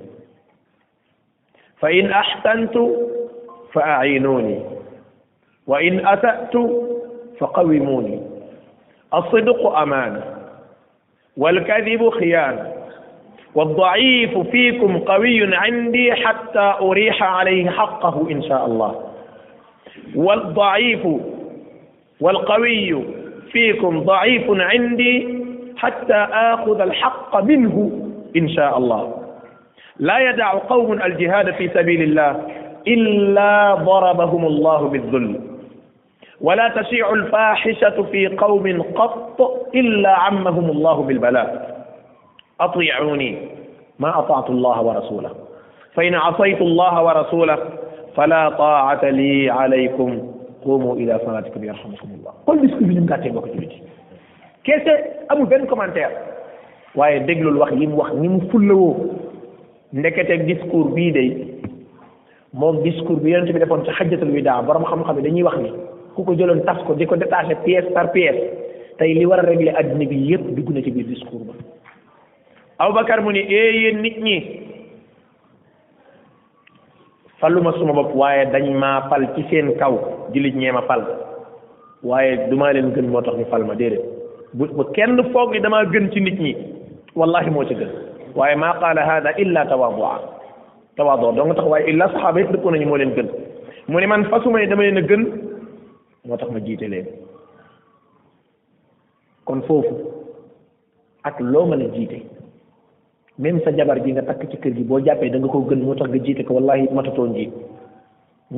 فإن 1.80 2.12
أحسنت 2.12 2.78
فأعينوني 3.74 4.60
وإن 5.68 6.08
أسأت 6.08 6.54
فقوموني 7.40 8.20
الصدق 9.14 9.68
أمانة 9.68 10.24
والكذب 11.38 12.10
خيانة 12.10 12.74
والضعيف 13.56 14.38
فيكم 14.38 14.98
قوي 14.98 15.56
عندي 15.56 16.14
حتى 16.14 16.74
أريح 16.82 17.24
عليه 17.24 17.70
حقه 17.70 18.32
إن 18.32 18.44
شاء 18.44 18.66
الله 18.66 19.04
والضعيف 20.16 21.08
والقوي 22.22 23.04
فيكم 23.52 24.00
ضعيف 24.00 24.44
عندي 24.50 25.44
حتى 25.78 26.28
آخذ 26.34 26.82
الحق 26.82 27.44
منه 27.44 28.08
إن 28.38 28.50
شاء 28.50 28.78
الله 28.78 29.14
لا 30.00 30.30
يدع 30.30 30.54
قوم 30.58 30.94
الجهاد 30.94 31.52
في 31.52 31.70
سبيل 31.70 32.02
الله 32.02 32.48
إلا 32.88 33.76
ضربهم 33.86 34.46
الله 34.46 34.88
بالذل 34.90 35.42
ولا 36.42 36.68
تشيع 36.70 37.14
الفاحشة 37.14 38.02
في 38.12 38.28
قوم 38.28 38.82
قط 38.82 39.68
إلا 39.76 40.10
عمهم 40.10 40.70
الله 40.70 41.04
بالبلاء 41.04 41.78
أطيعوني 42.62 43.38
ما 44.00 44.20
أطعت 44.20 44.50
الله 44.50 44.82
ورسوله 44.82 45.30
فإن 45.94 46.16
عصيت 46.16 46.62
الله 46.62 47.04
ورسوله 47.04 47.58
فلا 48.16 48.50
طاعة 48.50 49.06
لي 49.10 49.50
عليكم 49.50 50.31
qumu 50.64 50.96
ila 51.02 51.14
salatikum 51.26 51.64
yarhamukumullah 51.66 52.34
kon 52.46 52.62
discours 52.64 52.86
bi 52.88 52.94
ni 52.96 53.02
mu 53.04 53.08
gàttee 53.10 53.32
mbokk 53.34 53.50
jullit 53.54 53.74
kese 54.64 54.92
amul 55.34 55.50
benn 55.50 55.66
commentaire 55.68 56.14
waaye 56.96 57.20
déglul 57.26 57.58
wax 57.58 57.74
yi 57.78 57.88
mu 57.88 57.98
wax 57.98 58.14
ni 58.16 58.28
mu 58.30 58.40
fullawoo 58.52 58.96
ndekete 59.94 60.38
discours 60.46 60.94
bii 60.96 61.12
de 61.12 61.24
moom 62.54 62.82
discours 62.84 63.20
bi 63.22 63.32
yonent 63.34 63.52
bi 63.52 63.60
defoon 63.60 63.86
ci 63.86 63.92
xajjatul 63.92 64.38
daa 64.44 64.62
borom 64.62 64.86
xam-xam 64.86 65.18
yi 65.20 65.24
dañuy 65.28 65.44
wax 65.44 65.58
ni 65.60 65.70
ku 66.16 66.24
ko 66.26 66.34
jëloon 66.36 66.64
tas 66.68 66.80
ko 66.86 66.94
di 66.94 67.06
ko 67.06 67.16
détaché 67.16 67.56
pièce 67.64 67.90
par 67.94 68.12
pièce 68.12 68.42
tey 68.98 69.14
li 69.14 69.26
war 69.26 69.40
a 69.40 69.42
régler 69.48 69.76
adduna 69.78 70.06
bi 70.06 70.18
yépp 70.32 70.50
dugg 70.56 70.70
na 70.70 70.82
ci 70.82 70.92
biir 70.92 71.08
discours 71.08 71.46
ba 71.46 71.54
Aboubacar 72.82 73.22
mu 73.22 73.32
ne 73.34 73.46
ee 73.46 73.82
yéen 73.82 74.02
nit 74.02 74.18
ñi 74.20 74.38
falluma 77.42 77.74
suma 77.74 77.92
bopp 77.94 78.14
waaye 78.16 78.46
dañ 78.54 78.66
ma 78.80 79.10
fal 79.10 79.26
ci 79.36 79.42
seen 79.50 79.74
kaw 79.82 79.92
jullit 80.34 80.54
ñee 80.62 80.72
ma 80.72 80.84
fal 80.86 81.02
waaye 82.04 82.48
dumaa 82.50 82.72
leen 82.74 82.92
gën 82.94 83.08
moo 83.10 83.22
tax 83.22 83.36
ñu 83.38 83.46
fal 83.50 83.64
ma 83.66 83.74
déedéet 83.76 84.06
bu 84.54 84.68
bu 84.78 84.84
kenn 84.94 85.18
foog 85.34 85.52
ni 85.52 85.60
damaa 85.60 85.84
gën 85.92 86.08
ci 86.14 86.22
nit 86.22 86.38
ñi 86.40 86.52
wallahi 87.16 87.50
moo 87.50 87.66
ci 87.66 87.74
gën 87.76 87.90
waaye 88.36 88.56
maa 88.56 88.78
qaala 88.80 89.02
hada 89.10 89.32
illa 89.42 89.66
tawaadua 89.66 90.22
tawaadua 90.98 91.32
doo 91.34 91.46
nga 91.46 91.56
tax 91.56 91.66
waaye 91.68 91.90
illa 91.92 92.08
saxaaba 92.14 92.40
yëpp 92.42 92.52
dëppoo 92.52 92.72
nañu 92.72 92.86
moo 92.88 92.98
leen 93.02 93.14
gën 93.18 93.28
mu 93.88 93.98
ne 94.00 94.08
man 94.08 94.26
fasuma 94.30 94.60
ne 94.60 94.68
dama 94.70 94.84
leen 94.84 94.98
a 95.02 95.02
gën 95.02 95.24
moo 96.26 96.38
tax 96.38 96.50
ma 96.52 96.60
jiite 96.62 96.86
leen 96.94 97.08
kon 99.46 99.62
foofu 99.68 99.96
ak 101.24 101.40
loo 101.40 101.66
mën 101.66 101.82
a 101.88 101.90
jiite 101.90 102.22
même 103.44 103.60
sa 103.66 103.74
jabar 103.78 103.98
ji 104.06 104.12
nga 104.16 104.24
takk 104.30 104.42
ci 104.54 104.58
kër 104.64 104.74
gi 104.78 104.84
boo 104.90 105.00
jàppee 105.06 105.30
da 105.34 105.38
nga 105.42 105.50
ko 105.54 105.62
gën 105.72 105.82
moo 105.86 105.96
tax 106.00 106.10
nga 106.14 106.20
jiite 106.26 106.44
ko 106.48 106.58
wallahi 106.58 106.84
matatoo 106.98 107.26
njiit 107.30 107.54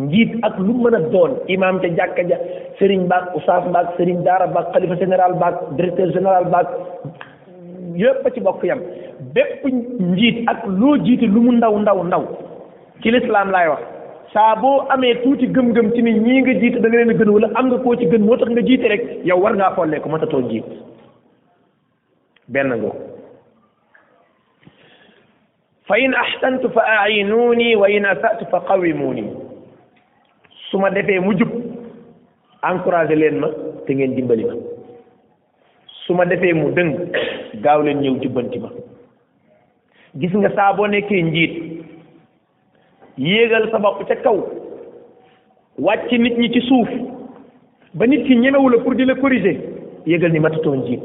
njiit 0.03 0.31
ak 0.47 0.57
lu 0.65 0.73
mën 0.81 0.97
a 0.97 1.01
doon 1.13 1.35
imaam 1.55 1.79
ca 1.85 1.89
jàkka 1.99 2.25
ja 2.31 2.37
sëriñ 2.79 3.05
baak 3.11 3.29
usaaf 3.39 3.69
baak 3.75 3.93
sëriñ 3.97 4.19
daara 4.27 4.47
baak 4.55 4.67
xalifa 4.73 4.97
général 5.03 5.37
baak 5.43 5.55
directeur 5.77 6.09
général 6.17 6.49
baak 6.55 6.73
yëpp 8.03 8.27
ci 8.35 8.43
bokk 8.49 8.65
yam 8.71 8.81
bépp 9.37 9.63
njiit 10.11 10.43
ak 10.55 10.67
loo 10.81 10.97
jiite 11.07 11.25
lu 11.35 11.45
mu 11.47 11.55
ndaw 11.61 11.79
ndaw 11.85 12.03
ndaw 12.11 12.23
ci 13.03 13.11
lislaam 13.15 13.53
laay 13.55 13.69
wax 13.75 13.83
saa 14.35 14.51
boo 14.63 14.77
amee 14.97 15.15
tuuti 15.23 15.47
gën 15.55 15.73
gëm 15.77 15.93
ci 15.95 16.01
ni 16.03 16.15
ñii 16.25 16.41
nga 16.43 16.59
jiite 16.65 16.77
da 16.83 16.89
leen 16.89 17.09
a 17.15 17.17
gën 17.21 17.29
wala 17.37 17.49
am 17.55 17.65
nga 17.71 17.79
koo 17.85 17.95
ci 17.95 18.09
gën 18.11 18.25
moo 18.27 18.37
tax 18.43 18.51
nga 18.55 18.61
jiite 18.69 18.87
rek 18.95 19.07
yow 19.31 19.39
war 19.45 19.55
ngaa 19.55 19.73
xollee 19.77 19.99
ko 20.03 20.09
matatoo 20.17 20.41
njiit 20.45 20.67
benn 22.53 22.75
fa 25.87 25.97
in 25.99 26.13
ahsantu 26.23 26.69
fa 26.75 26.83
a'inuuni 27.03 27.75
wa 27.75 27.87
in 27.95 28.05
asa'tu 28.11 28.45
fa 28.51 28.59
qawimuuni 28.67 29.23
su 30.69 30.77
ma 30.79 30.89
defee 30.89 31.19
mu 31.19 31.33
jub 31.37 31.51
encouragé 32.69 33.15
leen 33.19 33.39
ma 33.43 33.49
te 33.87 33.93
ngeen 33.95 34.15
dimbali 34.15 34.45
ma 34.47 34.55
su 36.05 36.13
ma 36.15 36.25
defee 36.25 36.53
mu 36.53 36.69
dëng 36.77 36.93
gaaw 37.65 37.81
leen 37.83 37.99
ñëw 37.99 38.19
jubbanti 38.23 38.59
ma 38.63 38.69
gis 40.19 40.33
nga 40.37 40.53
saa 40.55 40.71
boo 40.73 40.87
nekkee 40.87 41.21
njiit 41.23 41.53
yéegal 43.17 43.67
sa 43.75 43.79
bopp 43.79 44.07
ca 44.07 44.15
kaw 44.23 44.37
wàcc 45.85 46.11
nit 46.17 46.37
ñi 46.39 46.51
ci 46.55 46.61
suuf 46.69 46.89
ba 47.93 48.07
nit 48.07 48.23
ki 48.27 48.37
ñemewu 48.39 48.69
la 48.69 48.77
pour 48.83 48.95
di 48.95 49.05
la 49.05 49.15
corriger 49.19 49.59
yéegal 50.05 50.31
ni 50.31 50.39
matatoo 50.39 50.75
njiit 50.79 51.03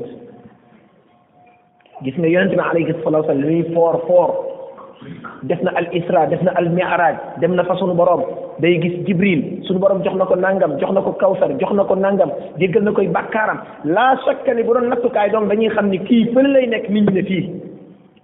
gis 2.03 2.15
nga 2.19 2.29
yonente 2.31 2.55
bi 2.55 2.63
alayhi 2.71 2.93
salatu 2.93 3.27
wasallam 3.27 3.41
li 3.49 3.57
muy 3.63 3.75
foor 3.75 4.05
foor 4.07 4.48
def 5.47 5.61
na 5.63 5.71
al 5.79 5.87
isra 5.95 6.27
def 6.29 6.43
na 6.43 6.53
al 6.59 6.69
mi'raj 6.71 7.17
dem 7.41 7.55
na 7.55 7.65
fa 7.65 7.75
sunu 7.79 7.95
borom 7.95 8.23
day 8.61 8.79
gis 8.83 8.97
jibril 9.07 9.43
sunu 9.69 9.79
borom 9.83 10.03
jox 10.03 10.15
na 10.19 10.27
ko 10.27 10.35
nangam 10.35 10.75
jox 10.81 10.93
na 10.93 11.03
ko 11.07 11.13
kawsar 11.23 11.55
jox 11.61 11.73
na 11.79 11.85
ko 11.85 11.95
nangam 11.95 12.31
jéggal 12.59 12.83
na 12.83 12.93
koy 12.93 13.07
bàkkaaram 13.07 13.59
laa 13.85 14.17
sakka 14.27 14.55
ni 14.55 14.63
bu 14.63 14.75
doon 14.75 14.91
nattukaay 14.91 15.31
doon 15.31 15.47
dañuy 15.49 15.71
xam 15.75 15.89
ni 15.91 15.99
kii 15.99 16.35
fële 16.35 16.51
lay 16.53 16.67
nekk 16.67 16.89
ni 16.91 17.01
ñi 17.01 17.13
ne 17.15 17.23
fii 17.23 17.51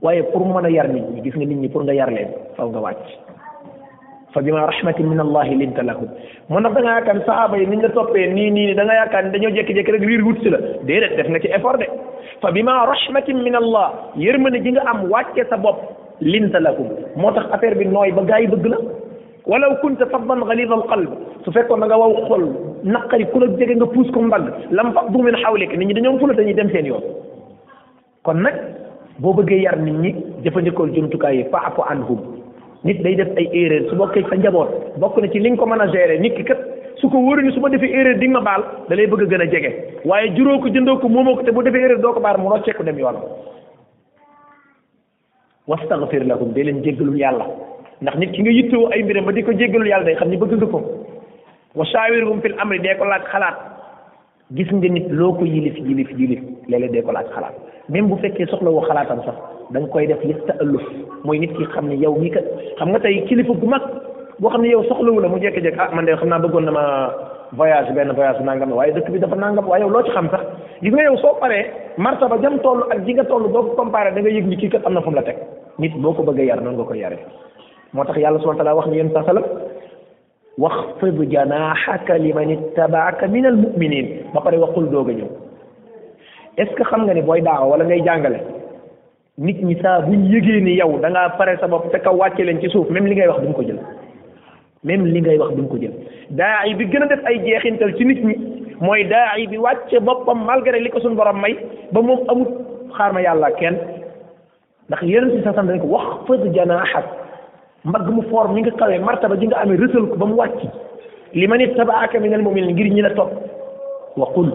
waaye 0.03 0.23
pour 0.33 0.45
mu 0.47 0.55
mën 0.55 0.67
a 0.67 0.71
yar 0.71 0.89
ni 0.89 1.01
ñi 1.01 1.23
gis 1.23 1.35
nga 1.37 1.47
nit 1.47 1.59
ñi 1.63 1.69
pour 1.69 1.85
nga 1.85 1.93
yar 1.95 2.11
leen 2.11 2.29
faw 2.57 2.69
nga 2.69 2.79
wàcc 2.81 3.07
fa 4.35 4.43
bima 4.43 4.67
rahmatin 4.67 5.05
min 5.09 5.21
allahi 5.21 5.55
linta 5.55 5.83
lahum 5.83 6.09
mun 6.49 6.61
na 6.63 6.69
da 6.71 6.81
nga 6.83 6.93
yaakaar 6.99 7.15
ne 7.17 7.25
sahaaba 7.27 7.57
yi 7.59 7.67
niñ 7.67 7.83
la 7.83 7.89
toppee 7.91 8.27
nii 8.35 8.51
nii 8.51 8.67
ni 8.69 8.75
da 8.75 8.85
nga 8.85 8.95
yaakaar 8.95 9.23
ne 9.25 9.31
dañoo 9.31 9.51
jékki-jékki 9.57 9.93
rek 9.93 10.01
riir 10.03 10.23
wut 10.27 10.43
la 10.45 10.59
déedéet 10.83 11.17
def 11.17 11.29
nga 11.29 11.39
ci 11.41 11.47
effort 11.49 11.79
de 11.79 11.87
fa 12.41 12.51
bima 12.51 12.85
rahmatin 12.93 13.39
min 13.47 13.55
allah 13.55 13.93
yërmande 14.17 14.59
ji 14.65 14.71
nga 14.73 14.83
am 14.91 15.09
wàcce 15.11 15.45
sa 15.49 15.57
bopp 15.57 16.04
linta 16.31 16.59
lakum 16.65 16.89
moo 17.23 17.33
tax 17.39 17.47
affaire 17.57 17.77
bi 17.79 17.87
nooy 17.95 18.11
ba 18.19 18.23
gars 18.31 18.41
yi 18.41 18.47
bëgg 18.53 18.67
la 18.73 18.79
walaw 19.53 19.75
kunta 19.83 20.07
faddan 20.13 20.41
ghalid 20.49 20.73
al 20.77 20.85
qalb 20.91 21.11
su 21.45 21.53
fekkoon 21.53 21.81
da 21.81 21.87
nga 21.87 21.99
waw 21.99 22.15
xol 22.29 22.45
naqari 22.95 23.27
ku 23.33 23.39
la 23.41 23.47
jege 23.61 23.75
nga 23.77 23.87
puus 23.95 24.09
ko 24.15 24.23
mbagg 24.29 24.49
lam 24.73 24.93
faddu 24.97 25.23
min 25.23 25.37
hawlik 25.43 25.77
nit 25.77 25.87
ñi 25.89 25.95
dañoo 25.95 26.19
fula 26.19 26.35
dañuy 26.35 26.55
dem 26.55 26.71
seen 26.71 26.87
yoon 26.87 27.03
kon 28.25 28.41
nag 28.41 28.57
boo 29.19 29.35
bëggee 29.35 29.61
yar 29.65 29.77
nit 29.79 29.97
ñi 30.05 30.15
jëfandikool 30.45 30.95
jumtukaay 30.95 31.37
yi 31.37 31.45
faafu 31.53 31.83
anhum 31.91 32.19
nit 32.85 33.03
day 33.03 33.15
def 33.17 33.29
ay 33.37 33.49
erreur 33.63 33.89
su 33.91 33.95
bokkee 33.97 34.25
sa 34.29 34.37
njaboot 34.37 34.97
bokk 34.97 35.19
na 35.21 35.29
ci 35.29 35.39
li 35.41 35.51
nga 35.51 35.59
ko 35.61 35.67
mën 35.67 35.81
a 35.81 35.87
gérer 35.93 36.21
nit 36.21 36.35
ki 36.37 36.45
kat 36.45 36.59
su 37.01 37.09
ko 37.11 37.19
wóoree 37.19 37.43
ni 37.45 37.53
su 37.53 37.61
ma 37.61 37.69
defee 37.69 37.93
erreur 38.01 38.19
di 38.19 38.29
ma 38.29 38.41
baal 38.41 38.65
da 38.89 38.95
lay 38.97 39.07
bëgg 39.07 39.29
gën 39.29 39.43
a 39.45 39.51
jege 39.51 39.71
waaye 40.07 40.33
juróo 40.37 40.59
ko 40.61 40.69
jëndoo 40.69 41.01
ko 41.01 41.09
moomoo 41.09 41.37
ko 41.37 41.43
te 41.43 41.53
bu 41.53 41.63
defee 41.63 41.85
erreur 41.85 42.01
doo 42.01 42.13
ko 42.13 42.21
baar 42.21 42.39
mu 42.39 42.49
rocceeku 42.49 42.83
dem 42.83 42.99
yoon 42.99 43.17
wastaghfir 45.67 46.25
lahum 46.29 46.53
dee 46.55 46.65
leen 46.69 46.83
jéggalul 46.85 47.17
yàlla 47.21 47.47
ndax 48.03 48.17
nit 48.21 48.33
ki 48.33 48.43
nga 48.43 48.51
yittewoo 48.51 48.91
ay 48.93 49.03
mbiram 49.03 49.25
ba 49.25 49.33
di 49.33 49.43
ko 49.43 49.53
jéggalul 49.53 49.89
yàlla 49.89 50.05
day 50.05 50.15
xam 50.15 50.29
ni 50.29 50.37
bëgg 50.37 50.53
nga 50.57 50.67
ko 50.67 50.81
wa 51.75 51.85
shaawirhum 51.85 52.41
fil 52.43 52.55
amri 52.61 52.79
dee 52.85 52.95
ko 52.99 53.05
laaj 53.05 53.23
xalaat 53.33 53.57
gis 54.53 54.69
nga 54.73 54.89
nit 54.93 55.09
loo 55.11 55.33
ko 55.33 55.45
yilif 55.45 55.77
yilif 55.81 56.11
yilif 56.19 56.41
léeg-léeg 56.69 56.93
dee 56.93 57.03
ko 57.03 57.13
laaj 57.13 57.29
xalaat 57.35 57.55
même 57.89 58.09
bu 58.09 58.17
fekkee 58.17 58.47
soxla 58.47 58.71
woo 58.71 58.85
xalaatam 58.89 59.25
sax 59.25 59.37
da 59.71 59.81
nga 59.81 59.89
koy 59.89 60.07
def 60.07 60.21
li 60.25 60.35
ta'alluf 60.47 60.85
mooy 61.25 61.39
nit 61.39 61.53
ki 61.57 61.65
xam 61.75 61.89
ne 61.89 61.97
yow 62.05 62.15
mii 62.19 62.31
kat 62.31 62.45
xam 62.79 62.89
nga 62.93 62.99
tey 63.01 63.25
kilifa 63.29 63.55
gu 63.55 63.67
mag 63.67 63.83
boo 64.39 64.51
xam 64.51 64.63
ne 64.63 64.69
yow 64.69 64.85
soxlawu 64.85 65.21
la 65.21 65.29
mu 65.29 65.39
jékki-jékki 65.41 65.81
ah 65.81 65.91
man 65.97 66.05
de 66.05 66.13
xam 66.13 66.29
naa 66.29 66.39
bëggoon 66.45 66.65
na 66.69 66.73
ma 66.73 66.83
voyage 67.53 67.91
benn 67.97 68.13
voyage 68.17 68.41
nangam 68.49 68.73
waaye 68.79 68.93
dëkk 68.97 69.11
bi 69.13 69.19
dafa 69.21 69.37
nangam 69.37 69.69
waaye 69.69 69.83
yow 69.85 69.91
loo 69.93 70.03
ci 70.07 70.11
xam 70.17 70.29
sax 70.31 70.41
gis 70.83 70.93
nga 70.93 71.03
yow 71.05 71.17
soo 71.21 71.35
paree 71.41 71.69
martaba 71.99 72.39
jam 72.41 72.59
toll 72.63 72.83
ak 72.91 73.05
ji 73.05 73.15
nga 73.15 73.25
toll 73.25 73.49
boo 73.49 73.63
ko 73.69 73.75
comparé 73.83 74.13
da 74.15 74.21
nga 74.21 74.31
yëg 74.31 74.47
ni 74.47 74.57
kii 74.57 74.69
kat 74.71 74.87
am 74.87 74.95
na 74.95 75.01
la 75.15 75.23
teg 75.23 75.37
nit 75.79 75.93
boo 75.97 76.13
ko 76.15 76.23
bëggee 76.23 76.47
yar 76.47 76.61
noonu 76.61 76.77
nga 76.79 76.85
koy 76.89 76.99
yaree 77.03 77.19
moo 77.93 78.05
tax 78.05 78.17
yàlla 78.19 78.39
subhanahu 78.41 78.59
wa 78.59 78.65
taala 78.65 78.75
wax 78.75 78.87
ni 78.89 78.97
yéen 78.97 79.13
sa 79.13 79.25
salam 79.25 79.45
waxfid 80.59 81.23
janaahaka 81.33 82.19
liman 82.19 82.51
ittabaaka 82.51 83.27
min 83.29 83.47
al 83.47 83.57
muminin 83.57 84.07
ba 84.35 84.41
pare 84.41 84.59
waxul 84.59 84.89
doog 84.91 85.11
a 85.11 85.13
ñëw 85.13 85.29
est 86.59 86.67
ce 86.67 86.75
que 86.75 86.83
xam 86.85 87.05
nga 87.05 87.15
ni 87.15 87.23
booy 87.23 87.41
daax 87.41 87.61
wala 87.63 87.85
ngay 87.85 88.03
jàngale 88.05 88.41
nit 89.39 89.63
ñi 89.65 89.77
saa 89.83 90.01
buñ 90.01 90.25
yëgee 90.33 90.61
ni 90.61 90.75
yow 90.79 90.99
da 91.01 91.11
ngaa 91.11 91.37
pare 91.37 91.57
sa 91.61 91.67
bopp 91.69 91.91
te 91.91 91.99
kaw 91.99 92.15
wàcce 92.17 92.43
leen 92.45 92.61
ci 92.61 92.69
suuf 92.71 92.89
même 92.91 93.07
li 93.07 93.15
ngay 93.15 93.29
wax 93.29 93.41
duñ 93.41 93.53
ko 93.53 93.63
jël 93.63 93.74
même 94.85 95.05
li 95.07 95.21
ngay 95.21 95.39
wax 95.41 95.53
duñ 95.57 95.67
ko 95.73 95.79
jël 95.81 95.93
daayi 96.31 96.75
bi 96.77 96.87
gën 96.93 97.03
a 97.03 97.07
def 97.09 97.25
ay 97.25 97.41
jeexintal 97.45 97.95
ci 97.97 98.05
nit 98.05 98.21
ñi 98.25 98.35
mooy 98.81 99.05
daayi 99.09 99.47
bi 99.49 99.57
wàcce 99.59 99.99
boppam 100.01 100.45
malgré 100.45 100.79
li 100.81 100.91
ko 100.91 101.01
suñu 101.01 101.17
borom 101.17 101.41
may 101.41 101.55
ba 101.93 102.03
moom 102.03 102.19
amut 102.29 102.49
xaar 102.97 103.13
ma 103.15 103.21
yàlla 103.23 103.51
kenn 103.59 103.77
ndax 104.89 105.03
yenn 105.03 105.31
si 105.37 105.43
sasam 105.45 105.67
dañ 105.69 105.81
ko 105.81 105.87
wax 105.97 106.07
fëd 106.29 106.53
janaaxak 106.55 107.05
mbagg 107.85 108.09
mu 108.13 108.23
foor 108.29 108.49
mi 108.49 108.61
nga 108.61 108.71
kawee 108.77 108.99
martaba 108.99 109.37
ji 109.37 109.47
nga 109.47 109.59
amee 109.65 109.77
rësal 109.81 110.07
ko 110.11 110.17
ba 110.17 110.27
mu 110.27 110.35
wàcc 110.37 110.61
li 111.33 111.47
ma 111.49 111.57
nit 111.57 111.75
tabaaka 111.77 112.21
minal 112.21 112.43
mu'minin 112.43 112.73
ngir 112.75 112.93
ñi 112.93 113.01
la 113.03 113.11
topp 113.17 113.31
waqul 114.19 114.53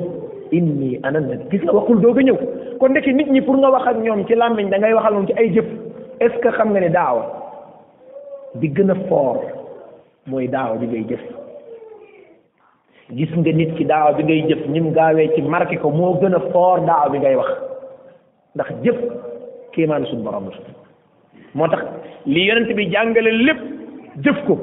inni 0.52 1.00
ana 1.04 1.20
nabi 1.20 1.44
gis 1.50 1.64
nga 1.66 1.74
waqul 1.74 1.98
ñëw 1.98 2.38
kon 2.80 2.90
ndekki 2.92 3.14
nit 3.14 3.30
ñi 3.32 3.42
pour 3.42 3.58
nga 3.58 3.72
wax 3.72 3.88
ak 3.88 3.98
ñoom 3.98 4.26
ci 4.28 4.36
làmmiñ 4.36 4.70
da 4.70 4.78
ngay 4.78 4.94
waxal 4.94 5.14
moom 5.14 5.28
ci 5.28 5.34
ay 5.38 5.50
jëf 5.54 5.66
est 6.20 6.30
ce 6.30 6.40
que 6.40 6.50
xam 6.52 6.70
nga 6.72 6.80
ne 6.82 6.90
daawa 6.90 7.24
bi 8.56 8.68
gën 8.76 8.92
a 8.92 8.96
foor 9.10 9.59
mooy 10.30 10.48
daawa 10.54 10.78
bi 10.80 10.88
ngay 10.88 11.06
jëf 11.10 11.26
gis 13.18 13.32
nga 13.38 13.54
nit 13.58 13.72
ki 13.78 13.86
daaw 13.92 14.14
bi 14.18 14.24
ngay 14.24 14.42
jëf 14.50 14.64
ni 14.70 14.82
mu 14.82 14.92
gaawee 14.98 15.30
ci 15.36 15.42
marqué 15.42 15.78
ko 15.82 15.90
moo 15.92 16.14
gën 16.22 16.36
a 16.36 16.40
foor 16.52 16.84
daawa 16.88 17.10
bi 17.10 17.18
ngay 17.20 17.36
wax 17.36 17.50
ndax 18.56 18.70
jëf 18.86 19.00
kéemaan 19.74 20.06
suñu 20.10 20.24
moo 21.56 21.68
tax 21.68 21.82
li 22.26 22.46
yonent 22.48 22.74
bi 22.78 22.88
jàngale 22.94 23.32
lépp 23.46 23.62
jëf 24.26 24.46
ko 24.48 24.58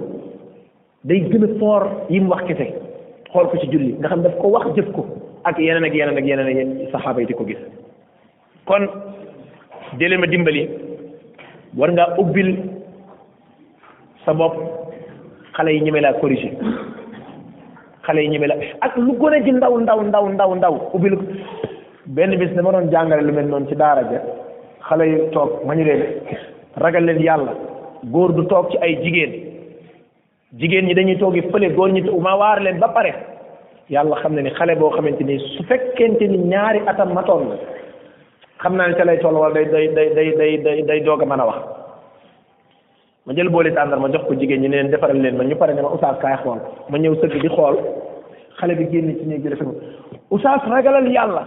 day 1.05 1.21
gën 1.31 1.45
a 1.45 1.59
foor 1.59 1.83
yi 2.11 2.21
mu 2.21 2.31
wax 2.31 2.43
kese 2.47 2.67
xool 3.33 3.49
ko 3.51 3.59
ci 3.59 3.67
julli 3.73 3.93
nga 3.99 4.09
xam 4.09 4.23
daf 4.23 4.37
ko 4.39 4.49
wax 4.49 4.67
jëf 4.77 4.93
ko 4.95 5.05
ak 5.45 5.59
yeneen 5.59 5.85
ak 5.85 5.95
yeneen 5.95 6.19
ak 6.19 6.27
yeneen 6.27 6.71
ak 6.87 6.91
saxaaba 6.93 7.21
yi 7.21 7.27
di 7.27 7.35
ko 7.35 7.45
gis 7.45 7.59
kon 8.67 8.85
délé 9.99 10.17
ma 10.19 10.27
dimbali 10.27 10.69
war 11.77 11.91
ngaa 11.93 12.15
ubbil 12.23 12.51
sa 14.25 14.33
bopp 14.35 14.76
xale 15.57 15.73
yi 15.75 15.81
ñeme 15.81 16.01
laa 16.01 16.13
corrigé 16.21 16.51
xale 18.05 18.19
yu 18.23 18.31
ñeme 18.31 18.47
la 18.47 18.55
ak 18.83 18.97
lu 18.97 19.13
gone 19.17 19.39
ji 19.45 19.53
ndaw 19.53 19.75
ndaw 19.81 20.01
ndaw 20.03 20.27
ndaw 20.35 20.55
ndaw 20.55 20.75
ubbi 20.95 21.09
lu 21.09 21.17
benn 22.15 22.37
bis 22.37 22.51
dama 22.55 22.71
doon 22.73 22.91
jàngale 22.93 23.23
lu 23.25 23.33
mel 23.33 23.47
noonu 23.47 23.67
ci 23.69 23.75
daara 23.75 24.03
ja 24.11 24.21
xale 24.89 25.05
yu 25.13 25.19
toog 25.33 25.51
ma 25.65 25.75
ñu 25.75 25.85
leen 25.85 26.03
ragal 26.83 27.05
leen 27.07 27.23
yàlla 27.27 27.53
góor 28.05 28.33
du 28.35 28.45
toog 28.47 28.69
ci 28.71 28.77
ay 28.83 28.97
jigéen 29.03 29.33
jigéen 30.59 30.85
ñi 30.87 30.95
dañuy 30.95 31.17
toogi 31.19 31.43
fële 31.51 31.73
góor 31.77 31.91
ñi 31.93 32.03
ma 32.25 32.35
waar 32.37 32.61
leen 32.63 32.79
ba 32.79 32.89
pare 32.89 33.13
yàlla 33.89 34.17
xam 34.21 34.35
ne 34.35 34.43
ni 34.43 34.51
xale 34.51 34.75
boo 34.77 34.91
xamante 34.91 35.23
ni 35.25 35.39
su 35.39 35.63
fekkente 35.69 36.27
ni 36.29 36.39
ñaari 36.53 36.81
atam 36.87 37.13
matoon 37.15 37.49
la 37.51 37.57
xam 38.63 38.75
naa 38.77 38.89
ni 38.89 38.95
ca 38.95 39.05
lay 39.05 39.19
toll 39.21 39.35
wala 39.37 39.55
day 39.55 39.65
day 39.73 39.89
day 40.17 40.31
day 40.39 40.53
day 40.65 40.83
day 40.85 41.01
doog 41.03 41.23
a 41.23 41.27
mën 41.27 41.41
a 41.41 41.47
wax 41.47 41.61
ma 43.27 43.35
jël 43.35 43.49
boole 43.55 43.71
tàndar 43.75 43.99
ma 44.03 44.09
jox 44.15 44.23
ko 44.27 44.35
jigéen 44.41 44.61
ñi 44.63 44.69
ne 44.69 44.75
leen 44.77 44.91
defaral 44.91 45.21
leen 45.23 45.37
ma 45.37 45.45
ñu 45.45 45.57
pare 45.59 45.73
ne 45.75 45.83
ma 45.83 45.91
oustaz 45.93 46.17
kaay 46.23 46.37
xool 46.43 46.61
ma 46.91 46.99
ñëw 46.99 47.15
sëgg 47.23 47.35
di 47.43 47.49
xool 47.49 47.77
xale 48.61 48.75
bi 48.79 48.87
génn 48.93 49.17
ci 49.19 49.27
néeg 49.27 49.43
bi 49.43 49.49
dafa 49.51 49.65
ma 49.67 49.73
oustaz 50.31 50.61
ragalal 50.71 51.07
yàlla 51.11 51.43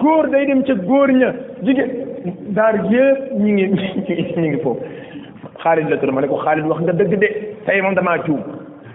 góor 0.00 0.28
day 0.30 0.46
dem 0.46 0.64
ca 0.64 0.72
góor 0.74 1.08
ña 1.12 1.32
jigéen 1.62 1.90
daar 2.56 2.76
yëpp 2.90 3.32
ñu 3.40 3.52
ngi 3.52 3.66
ñu 3.68 4.46
ngi 4.48 4.60
foofu 4.62 4.80
xaalis 5.62 5.86
la 5.90 5.98
tur 6.00 6.12
ma 6.16 6.22
ne 6.24 6.28
ko 6.32 6.38
xaalis 6.44 6.64
wax 6.64 6.80
nga 6.80 6.92
dëgg 6.92 7.18
de 7.18 7.28
tey 7.68 7.80
moom 7.82 7.94
damaa 7.94 8.24
juum 8.24 8.40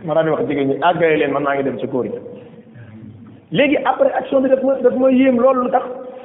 ma 0.05 0.13
daal 0.15 0.33
di 0.39 0.47
jigéen 0.49 0.69
ñi 0.69 0.75
àggale 0.81 1.17
leen 1.21 1.31
man 1.33 1.43
maa 1.43 1.53
ngi 1.53 1.65
dem 1.69 1.77
ca 1.77 1.85
góor 1.85 2.05
yi 2.05 2.13
léegi 3.51 3.77
après 3.85 4.09
action 4.17 4.41
bi 4.41 4.49
daf 4.49 4.63
ma 4.63 4.73
daf 4.81 4.93
ma 4.95 5.11
loolu 5.13 5.61
lu 5.65 5.69
tax 5.69 5.83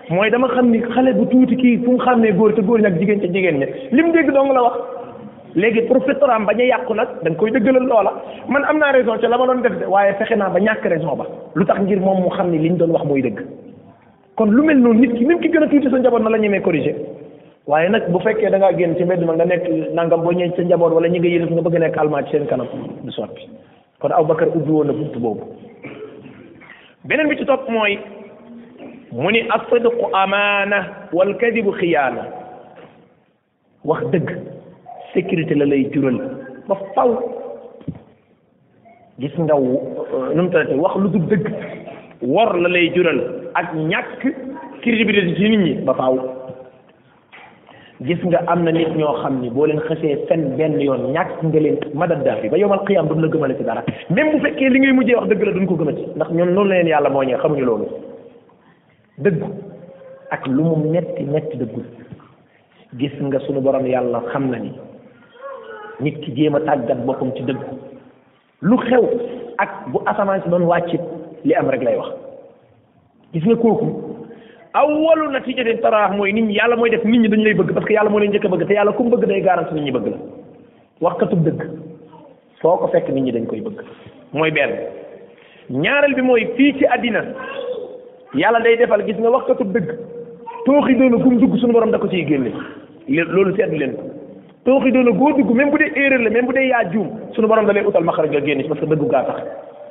mooy 0.09 0.31
dama 0.31 0.49
xam 0.49 0.71
ni 0.73 0.81
xale 0.81 1.13
bu 1.21 1.29
tuuti 1.29 1.57
kii 1.63 1.77
fu 1.85 1.99
xam 2.01 2.05
xàmmee 2.15 2.33
góor 2.33 2.53
te 2.55 2.63
góor 2.63 2.81
ña 2.81 2.89
ak 2.89 2.99
jigéen 2.99 3.21
ci 3.21 3.29
jigéen 3.29 3.61
li 3.93 4.03
mu 4.03 4.11
dégg 4.13 4.33
dong 4.33 4.55
la 4.57 4.63
wax 4.63 4.77
léegi 5.57 5.83
pour 5.83 6.03
fitraam 6.07 6.47
bañ 6.47 6.61
a 6.61 6.65
yàqu 6.65 6.95
nag 6.95 7.09
da 7.23 7.31
nga 7.31 7.39
koy 7.39 7.51
dëggalal 7.51 7.83
loola 7.87 8.11
man 8.49 8.65
am 8.69 8.79
naa 8.79 8.93
raison 8.93 9.19
ca 9.19 9.29
la 9.29 9.37
ma 9.39 9.47
doon 9.47 9.63
def 9.63 9.79
de 9.81 9.85
waaye 9.87 10.15
fexe 10.19 10.37
naa 10.37 10.49
ba 10.49 10.59
ñàkk 10.61 10.85
raison 10.85 11.17
ba 11.17 11.27
lu 11.55 11.65
tax 11.67 11.81
ngir 11.81 11.99
moom 12.01 12.21
moo 12.23 12.31
xam 12.31 12.51
ni 12.51 12.59
ñu 12.59 12.77
doon 12.77 12.91
wax 12.91 13.05
mooy 13.05 13.23
dëgg 13.23 13.41
kon 14.37 14.47
lu 14.51 14.63
mel 14.63 14.79
noonu 14.79 15.01
nit 15.07 15.13
ki 15.17 15.25
même 15.25 15.41
ki 15.41 15.49
gën 15.51 15.63
a 15.63 15.67
tuuti 15.67 15.91
sa 15.91 15.99
njaboot 15.99 16.21
na 16.23 16.31
la 16.31 16.39
ñemee 16.39 16.61
corriger 16.63 16.95
waaye 17.67 17.89
nag 17.89 18.09
bu 18.11 18.19
fekkee 18.21 18.51
da 18.51 18.73
génn 18.77 18.95
ci 18.97 19.05
mbedd 19.05 19.25
ma 19.27 19.33
nga 19.35 19.45
nekk 19.45 19.65
nangam 19.95 20.23
boo 20.23 20.31
ñëwee 20.33 20.55
sa 20.57 20.63
njaboot 20.63 20.93
wala 20.95 21.09
ñi 21.09 21.19
nga 21.19 21.29
yëlif 21.29 21.51
nga 21.51 21.63
bëgg 21.63 21.79
nekk 21.79 21.99
almaa 21.99 22.23
ci 22.25 22.31
seen 22.31 22.47
kanam 22.47 22.67
du 23.03 23.11
sotti 23.11 23.49
kon 24.01 24.11
Aboubacar 24.13 24.49
ubbi 24.55 24.71
woon 24.71 24.87
na 24.87 24.93
bunt 24.93 25.19
boobu 25.19 25.45
beneen 27.05 27.29
bi 27.29 27.37
ci 27.39 27.45
topp 27.45 27.69
mooy 27.69 27.99
mu 29.13 29.31
ni 29.33 29.41
as-sidqu 29.51 30.07
amaana 30.15 31.09
wal 31.13 31.35
kadibu 31.37 31.73
xiyaana 31.73 32.23
wax 33.85 34.03
dëgg 34.13 34.60
sécurité 35.15 35.55
la 35.55 35.67
lay 35.67 35.91
jural 35.93 36.17
ba 36.69 36.77
faw 36.95 37.11
gis 39.19 39.35
nga 39.39 39.55
euh, 39.55 40.35
nu 40.35 40.43
mu 40.43 40.51
tawatee 40.51 40.75
wax 40.83 40.93
lu 41.03 41.09
du 41.15 41.19
dëgg 41.31 41.45
wor 42.23 42.53
la 42.59 42.69
lay 42.69 42.91
jural 42.95 43.21
ak 43.55 43.75
ñàkk 43.75 44.23
crédibilité 44.83 45.35
ci 45.37 45.49
nit 45.51 45.59
ñi 45.65 45.73
ba 45.87 45.95
faaw 45.95 46.17
gis 48.03 48.23
nga 48.25 48.39
am 48.47 48.63
na 48.65 48.73
nit 48.73 48.89
ñoo 48.97 49.17
xam 49.23 49.41
ni 49.41 49.51
boo 49.51 49.67
leen 49.67 49.81
xësee 49.81 50.27
fen 50.29 50.57
benn 50.57 50.81
yoon 50.81 51.11
ñàkk 51.13 51.43
nga 51.43 51.59
leen 51.61 51.77
ma 51.95 52.07
madad 52.07 52.23
bi 52.43 52.49
ba 52.49 52.57
yowmal 52.59 52.85
xiyaam 52.87 53.09
duñ 53.09 53.21
la 53.21 53.29
gëmale 53.29 53.57
ci 53.57 53.65
dara 53.65 53.83
même 54.11 54.31
bu 54.33 54.39
fekkee 54.41 54.71
li 54.71 54.81
ngay 54.81 54.93
mujjee 54.93 55.17
wax 55.17 55.29
dëgg 55.29 55.43
la 55.45 55.53
duñ 55.53 55.67
ko 55.67 55.75
gëmati 55.75 56.03
ndax 56.17 56.31
ñoom 56.33 56.51
noonu 56.51 56.69
la 56.69 56.75
leen 56.83 56.89
yàlla 56.89 57.11
moo 57.11 57.23
ñee 57.25 57.37
xamuñu 57.39 57.65
loolu 57.65 57.87
dëgg 59.19 59.43
ak 60.31 60.47
lu 60.47 60.63
mu 60.63 60.77
metti 60.93 61.23
metti 61.25 61.57
dëggul 61.57 61.85
gis 62.99 63.15
nga 63.23 63.39
sunu 63.41 63.61
borom 63.61 63.87
yàlla 63.87 64.23
xam 64.33 64.51
na 64.51 64.59
ni 64.59 64.73
nit 66.03 66.21
ki 66.25 66.33
jéem 66.37 66.55
a 66.57 66.61
tàggat 66.67 67.05
boppam 67.07 67.31
ci 67.37 67.43
dëgg 67.45 67.61
lu 68.69 68.77
xew 68.89 69.05
ak 69.65 69.71
bu 69.93 70.01
asamaan 70.07 70.43
si 70.43 70.49
noonu 70.49 70.67
wàccit 70.67 71.01
li 71.45 71.55
am 71.55 71.69
rek 71.71 71.83
lay 71.83 71.97
wax 71.97 72.09
gis 73.33 73.45
nga 73.45 73.57
kooku 73.57 73.87
awwalu 74.75 75.31
natiijatin 75.31 75.81
taraax 75.81 76.17
mooy 76.17 76.33
nit 76.33 76.45
ñi 76.47 76.55
yàlla 76.57 76.77
mooy 76.77 76.91
def 76.91 77.05
nit 77.05 77.21
ñi 77.21 77.29
dañ 77.29 77.43
lay 77.45 77.55
bëgg 77.55 77.73
parce 77.75 77.87
que 77.87 77.93
yàlla 77.93 78.11
moo 78.11 78.19
leen 78.19 78.31
njëkk 78.31 78.45
a 78.45 78.49
bëgg 78.49 78.67
te 78.67 78.75
yàlla 78.75 78.93
ku 78.93 79.03
mu 79.03 79.11
bëgg 79.11 79.27
day 79.29 79.41
garanti 79.43 79.75
nit 79.75 79.85
ñi 79.85 79.91
bëgg 79.93 80.07
la 80.07 80.17
waxkatub 81.01 81.45
dëgg 81.45 81.63
foo 82.61 82.77
ko 82.77 82.87
fekk 82.93 83.09
nit 83.13 83.23
ñi 83.25 83.33
dañ 83.33 83.47
koy 83.47 83.61
bëgg 83.61 83.81
mooy 84.33 84.51
benn 84.51 84.73
ñaareel 85.83 86.15
bi 86.15 86.23
mooy 86.23 86.47
fii 86.57 86.75
ci 86.79 86.85
àddina 86.87 87.25
yàlla 88.35 88.61
day 88.61 88.77
defal 88.77 89.05
gis 89.05 89.17
nga 89.19 89.31
waxkatub 89.31 89.73
dëgg 89.73 89.97
tooxi 90.67 90.97
doona 90.97 91.17
gum 91.23 91.37
dugg 91.39 91.59
suñu 91.61 91.73
borom 91.73 91.91
da 91.91 91.99
ko 91.99 92.09
ciy 92.09 92.25
génne 92.27 92.53
loolu 93.09 93.55
seetlu 93.57 93.79
leen 93.79 93.97
tooxi 94.65 94.93
doona 94.93 95.11
goo 95.17 95.33
dugg 95.33 95.51
même 95.57 95.71
bu 95.71 95.79
dee 95.79 95.91
erreur 96.03 96.21
la 96.21 96.31
même 96.31 96.47
bu 96.47 96.53
dee 96.55 96.69
yaa 96.69 96.85
juum 96.93 97.09
suñu 97.33 97.47
borom 97.49 97.67
da 97.67 97.73
lay 97.73 97.83
utal 97.87 98.05
maxaraj 98.05 98.31
nga 98.31 98.41
génn 98.45 98.63
ci 98.63 98.69
parce 98.69 98.81
que 98.81 98.85
dëggu 98.87 99.09
gaa 99.09 99.25
tax 99.25 99.39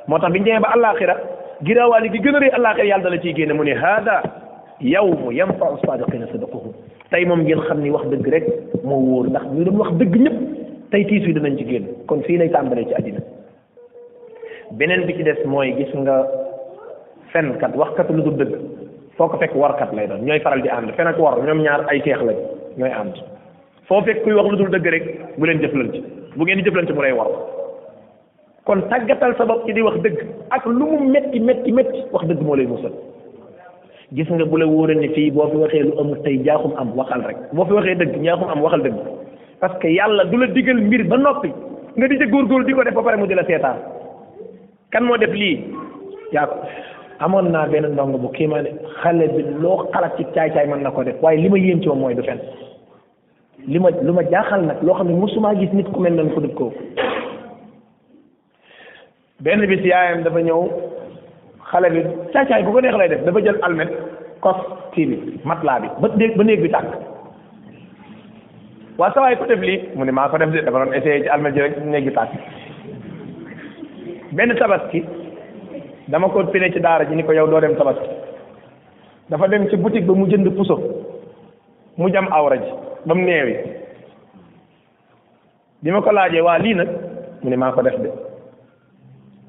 moo 0.06 0.18
tax 0.18 0.30
biñu 0.32 0.44
demee 0.44 0.60
ba 0.60 0.68
àllaaxira 0.74 1.16
giraawaali 1.64 2.10
gi 2.10 2.20
gën 2.22 2.34
a 2.36 2.38
rëy 2.40 2.50
àllaaxira 2.54 2.86
yàlla 2.86 3.02
da 3.04 3.10
la 3.10 3.20
ciy 3.20 3.34
génne 3.34 3.52
mu 3.52 3.64
ne 3.64 3.74
tey 7.10 7.24
moom 7.24 7.40
ngeen 7.42 7.58
xam 7.66 7.80
ni 7.80 7.90
wax 7.90 8.06
dëgg 8.06 8.26
rek 8.28 8.44
moo 8.84 8.98
wóor 9.02 9.26
ndax 9.30 9.44
ñu 9.52 9.64
doon 9.64 9.78
wax 9.78 9.92
dëgg 9.98 10.14
ñëpp 10.22 10.36
tey 10.92 11.04
tiis 11.06 11.26
wi 11.26 11.32
dinañ 11.34 11.56
ci 11.58 11.64
génn 11.68 11.86
kon 12.06 12.22
fii 12.22 12.36
lay 12.38 12.50
tàmbalee 12.50 12.86
ci 12.86 12.94
àddina 12.94 13.18
beneen 14.70 15.02
bi 15.06 15.16
ci 15.16 15.24
des 15.24 15.42
mooy 15.44 15.74
gis 15.78 15.92
nga 15.94 16.22
fenkat 17.32 17.74
waxkat 17.74 18.08
lu 18.10 18.22
dul 18.22 18.36
dëgg 18.38 18.54
foo 19.16 19.26
ko 19.28 19.36
fekk 19.38 19.52
warkat 19.56 19.90
lay 19.96 20.06
doon 20.06 20.22
ñooy 20.22 20.38
faral 20.38 20.62
di 20.62 20.68
ànd 20.68 20.92
fen 20.94 21.06
ak 21.08 21.18
war 21.18 21.42
ñoom 21.42 21.60
ñaar 21.64 21.82
ay 21.90 22.00
teex 22.02 22.22
lañ 22.22 22.38
ñooy 22.78 22.90
ànd 22.92 23.16
foo 23.90 24.02
fekk 24.06 24.18
kuy 24.24 24.34
wax 24.38 24.46
lu 24.54 24.58
dul 24.60 24.70
dëgg 24.72 24.86
rek 24.94 25.06
bu 25.36 25.46
leen 25.50 25.60
jëflante 25.64 25.98
bu 26.38 26.42
ngeen 26.46 26.58
di 26.60 26.66
jëflante 26.68 26.92
mu 26.94 27.02
lay 27.02 27.12
war 27.18 27.26
kon 28.68 28.82
tàggatal 28.92 29.34
sa 29.40 29.44
bopp 29.50 29.66
ci 29.66 29.72
di 29.74 29.82
wax 29.82 29.96
dëgg 30.04 30.18
ak 30.54 30.64
lu 30.66 30.84
mu 30.92 30.98
metti 31.14 31.40
metti 31.40 31.72
metti 31.74 32.04
wax 32.14 32.24
dëgg 32.30 32.44
moo 32.46 32.54
lay 32.60 32.68
musal 32.70 32.92
gis 34.14 34.30
nga 34.30 34.44
bu 34.46 34.58
la 34.62 34.66
wóoree 34.70 34.94
ne 35.00 35.08
fii 35.16 35.32
boo 35.34 35.48
fi 35.50 35.58
waxee 35.64 35.82
lu 35.88 35.98
amul 35.98 36.22
tey 36.22 36.38
jaaxum 36.46 36.76
am 36.78 36.92
waxal 37.00 37.26
rek 37.30 37.40
boo 37.52 37.64
fi 37.66 37.76
waxee 37.80 37.98
dëgg 38.04 38.14
jaaxum 38.28 38.52
am 38.54 38.62
waxal 38.64 38.84
dëgg 38.86 39.02
parce 39.60 39.76
que 39.82 39.88
yàlla 39.96 40.24
du 40.30 40.38
la 40.38 40.46
digal 40.54 40.80
mbir 40.86 41.04
ba 41.10 41.16
noppi 41.26 41.50
nga 41.96 42.06
di 42.08 42.18
ca 42.22 42.26
góor 42.30 42.64
di 42.66 42.72
ko 42.78 42.84
def 42.86 42.94
ba 42.94 43.02
pare 43.02 43.16
mu 43.18 43.26
di 43.26 43.34
la 43.34 43.44
seetaan 43.50 43.76
kan 44.92 45.02
moo 45.04 45.16
def 45.18 45.34
lii 45.34 45.56
yaa 46.32 46.46
ko 46.46 46.58
amoon 47.26 47.50
naa 47.50 47.66
benn 47.66 47.90
ndongo 47.92 48.18
bu 48.22 48.28
kii 48.38 48.46
ma 48.46 48.62
ne 48.62 48.70
xale 49.02 49.24
bi 49.34 49.42
loo 49.66 49.78
xalaat 49.92 50.16
ci 50.16 50.24
caay 50.34 50.66
mën 50.70 50.82
na 50.86 50.90
ko 50.90 51.02
def 51.02 51.16
waaye 51.22 51.40
li 51.42 51.48
ma 51.50 51.58
yéem 51.58 51.80
ci 51.82 51.88
moom 51.88 51.98
mooy 52.00 52.14
li 53.68 53.78
ma 53.78 53.90
lu 54.02 54.12
ma 54.12 54.22
jaaxal 54.30 54.62
nag 54.64 54.82
loo 54.82 54.94
xam 54.96 55.08
ne 55.08 55.14
mosumaa 55.18 55.54
gis 55.58 55.72
nit 55.72 55.86
ku 55.92 56.00
mel 56.00 56.12
noonu 56.14 56.34
ku 56.34 56.40
dul 56.40 56.54
kooku 56.54 56.78
benn 59.40 59.66
bis 59.68 59.84
yaayam 59.84 60.22
dafa 60.24 60.40
ñëw 60.42 60.62
xale 61.70 61.88
bi 61.90 62.00
caacaay 62.32 62.62
bu 62.62 62.72
ko 62.72 62.80
neex 62.80 62.96
lay 62.96 63.08
def 63.08 63.24
dafa 63.24 63.40
jël 63.42 63.58
almet 63.62 63.88
kos 64.40 64.58
kii 64.94 65.06
bi 65.06 65.16
matelas 65.44 65.80
bi 65.82 65.88
ba 66.00 66.08
néeg 66.18 66.36
ba 66.36 66.44
néeg 66.44 66.62
bi 66.62 66.70
tànk 66.70 66.92
waa 68.98 69.10
sawaay 69.12 69.36
ko 69.36 69.44
def 69.46 69.60
lii 69.60 69.80
mu 69.96 70.04
ne 70.04 70.12
maa 70.12 70.28
ko 70.28 70.38
def 70.38 70.50
de 70.50 70.60
dafa 70.62 70.84
doon 70.84 70.92
essayé 70.94 71.22
ci 71.22 71.28
almet 71.28 71.52
ji 71.52 71.60
rek 71.60 71.76
néeg 71.84 72.04
bi 72.04 72.10
tàkk 72.12 72.30
benn 74.32 74.54
tabaski 74.56 75.04
dama 76.08 76.28
ko 76.28 76.44
pine 76.44 76.72
ci 76.72 76.80
daara 76.80 77.04
ji 77.04 77.14
ni 77.14 77.22
ko 77.24 77.32
yow 77.32 77.46
doo 77.46 77.60
dem 77.60 77.76
tabaski 77.76 78.08
dafa 79.28 79.48
dem 79.48 79.68
ci 79.68 79.76
boutique 79.76 80.06
ba 80.06 80.12
mu 80.14 80.26
jënd 80.26 80.48
puso 80.56 80.76
mu 81.98 82.08
jam 82.08 82.26
awra 82.32 82.56
ji 82.56 82.72
ba 83.06 83.14
mu 83.14 83.24
neewi 83.24 83.54
bi 85.82 85.90
ma 85.90 86.00
ko 86.02 86.12
laajee 86.12 86.40
waa 86.44 86.58
lii 86.58 86.74
na 86.74 86.84
mu 87.42 87.48
ne 87.50 87.56
maa 87.56 87.72
ko 87.72 87.82
def 87.82 87.96
de 88.00 88.08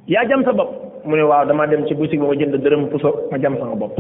yaa 0.08 0.26
jam 0.28 0.44
sa 0.44 0.54
bopp 0.54 1.04
mu 1.06 1.16
ne 1.16 1.22
waaw 1.24 1.46
damaa 1.46 1.68
dem 1.68 1.86
ci 1.88 1.94
boutique 1.96 2.20
ba 2.22 2.28
ma 2.28 2.36
jënd 2.36 2.56
dërëm 2.56 2.88
puso 2.92 3.10
ma 3.32 3.38
jam 3.40 3.58
sama 3.60 3.76
bopp 3.76 3.98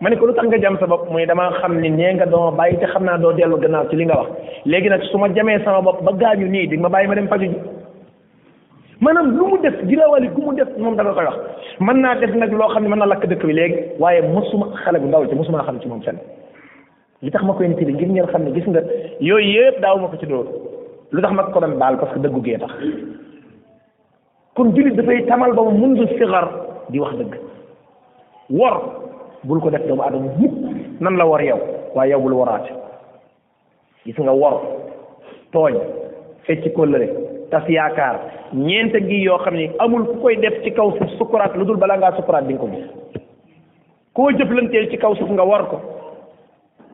ma 0.00 0.10
ne 0.10 0.16
ko 0.16 0.26
lu 0.26 0.34
tax 0.34 0.46
nga 0.48 0.58
jam 0.60 0.76
sa 0.78 0.86
bopp 0.86 1.10
mu 1.10 1.18
ne 1.18 1.26
damaa 1.26 1.52
xam 1.60 1.78
ni 1.80 1.90
nee 1.90 2.14
nga 2.14 2.26
doo 2.26 2.50
bàyyi 2.52 2.78
te 2.78 2.86
xam 2.86 3.04
naa 3.04 3.18
doo 3.18 3.32
dellu 3.32 3.58
gannaaw 3.58 3.88
ci 3.90 3.96
li 3.96 4.04
nga 4.04 4.18
wax 4.20 4.30
léegi 4.64 4.88
nag 4.88 5.02
su 5.10 5.18
ma 5.18 5.28
jamee 5.34 5.58
sama 5.64 5.80
bopp 5.82 6.02
ba 6.02 6.12
gaañu 6.12 6.46
nii 6.46 6.66
di 6.68 6.76
ma 6.76 6.88
bàyyi 6.88 7.08
ma 7.08 7.14
dem 7.16 7.26
faju 7.28 7.44
ji 7.50 7.58
maanaam 9.00 9.36
lu 9.36 9.46
mu 9.46 9.58
def 9.58 9.74
girawali 9.88 10.28
gu 10.28 10.40
mu 10.40 10.54
def 10.54 10.68
moom 10.76 10.94
da 10.96 11.02
nga 11.02 11.12
koy 11.12 11.24
wax 11.24 11.36
mën 11.80 11.98
naa 12.00 12.14
def 12.14 12.34
nag 12.34 12.52
loo 12.52 12.68
xam 12.70 12.82
ne 12.82 12.88
mën 12.88 12.98
na 12.98 13.06
lakk 13.06 13.26
dëkk 13.26 13.44
bi 13.46 13.52
léegi 13.52 13.76
waaye 13.98 14.22
mosuma 14.22 14.66
xale 14.84 14.98
bu 15.00 15.06
ndaw 15.08 15.26
ci 15.26 15.34
mosuma 15.34 15.62
xam 15.64 15.80
ci 15.80 15.88
moom 15.88 16.02
fenn 16.02 16.16
yi 17.22 17.30
tax 17.30 17.42
ma 17.44 17.52
koy 17.54 17.66
nettali 17.68 17.92
ngir 17.96 18.08
ngeen 18.12 18.26
xam 18.30 18.44
ne 18.44 18.52
gis 18.54 18.66
nga 18.68 18.80
yooyu 19.20 19.48
yëpp 19.48 19.80
daaw 19.82 19.98
ma 19.98 20.06
ko 20.08 20.16
ci 20.20 20.26
dóor 20.26 20.46
lu 21.10 21.22
tax 21.22 21.32
ma 21.34 21.42
ko 21.50 21.60
doon 21.60 21.74
baal 21.78 21.98
parce 21.98 22.12
que 22.14 22.20
dëggu 22.22 22.42
gee 22.44 22.58
tax 22.58 22.70
kon 24.54 24.70
jullit 24.76 24.94
dafay 24.96 25.24
tamal 25.26 25.52
ba 25.54 25.62
mu 25.62 25.70
mundu 25.78 26.06
sigar 26.06 26.46
di 26.90 27.00
wax 27.00 27.14
dëgg 27.18 27.34
wor 28.48 28.78
bul 29.42 29.60
ko 29.60 29.70
def 29.70 29.82
doomu 29.88 30.02
adama 30.02 30.30
mukk 30.38 30.54
nan 31.00 31.16
la 31.18 31.24
wor 31.26 31.42
yow 31.42 31.58
waaye 31.94 32.10
yow 32.12 32.20
bul 32.20 32.34
waraate 32.38 32.70
gis 34.06 34.16
nga 34.18 34.30
wor 34.32 34.62
tooñ 35.52 35.74
fecc 36.46 36.70
kóllëre 36.74 37.10
tas 37.50 37.66
yaakaar 37.68 38.20
ñeent 38.54 38.94
ngi 38.94 39.22
yoo 39.24 39.38
xam 39.38 39.54
ne 39.56 39.72
amul 39.80 40.06
ku 40.06 40.14
koy 40.22 40.36
def 40.38 40.62
ci 40.62 40.70
kaw 40.70 40.94
suuf 40.96 41.10
sukuraat 41.18 41.56
lu 41.56 41.64
dul 41.64 41.76
balaa 41.78 41.98
ngaa 41.98 42.16
sukuraat 42.16 42.46
di 42.46 42.54
nga 42.54 42.62
ko 42.62 42.68
gis 42.68 42.90
koo 44.14 44.30
jëflanteel 44.30 44.90
ci 44.90 44.96
kaw 44.98 45.14
suuf 45.16 45.30
nga 45.30 45.42
war 45.44 45.66
ko 45.68 45.97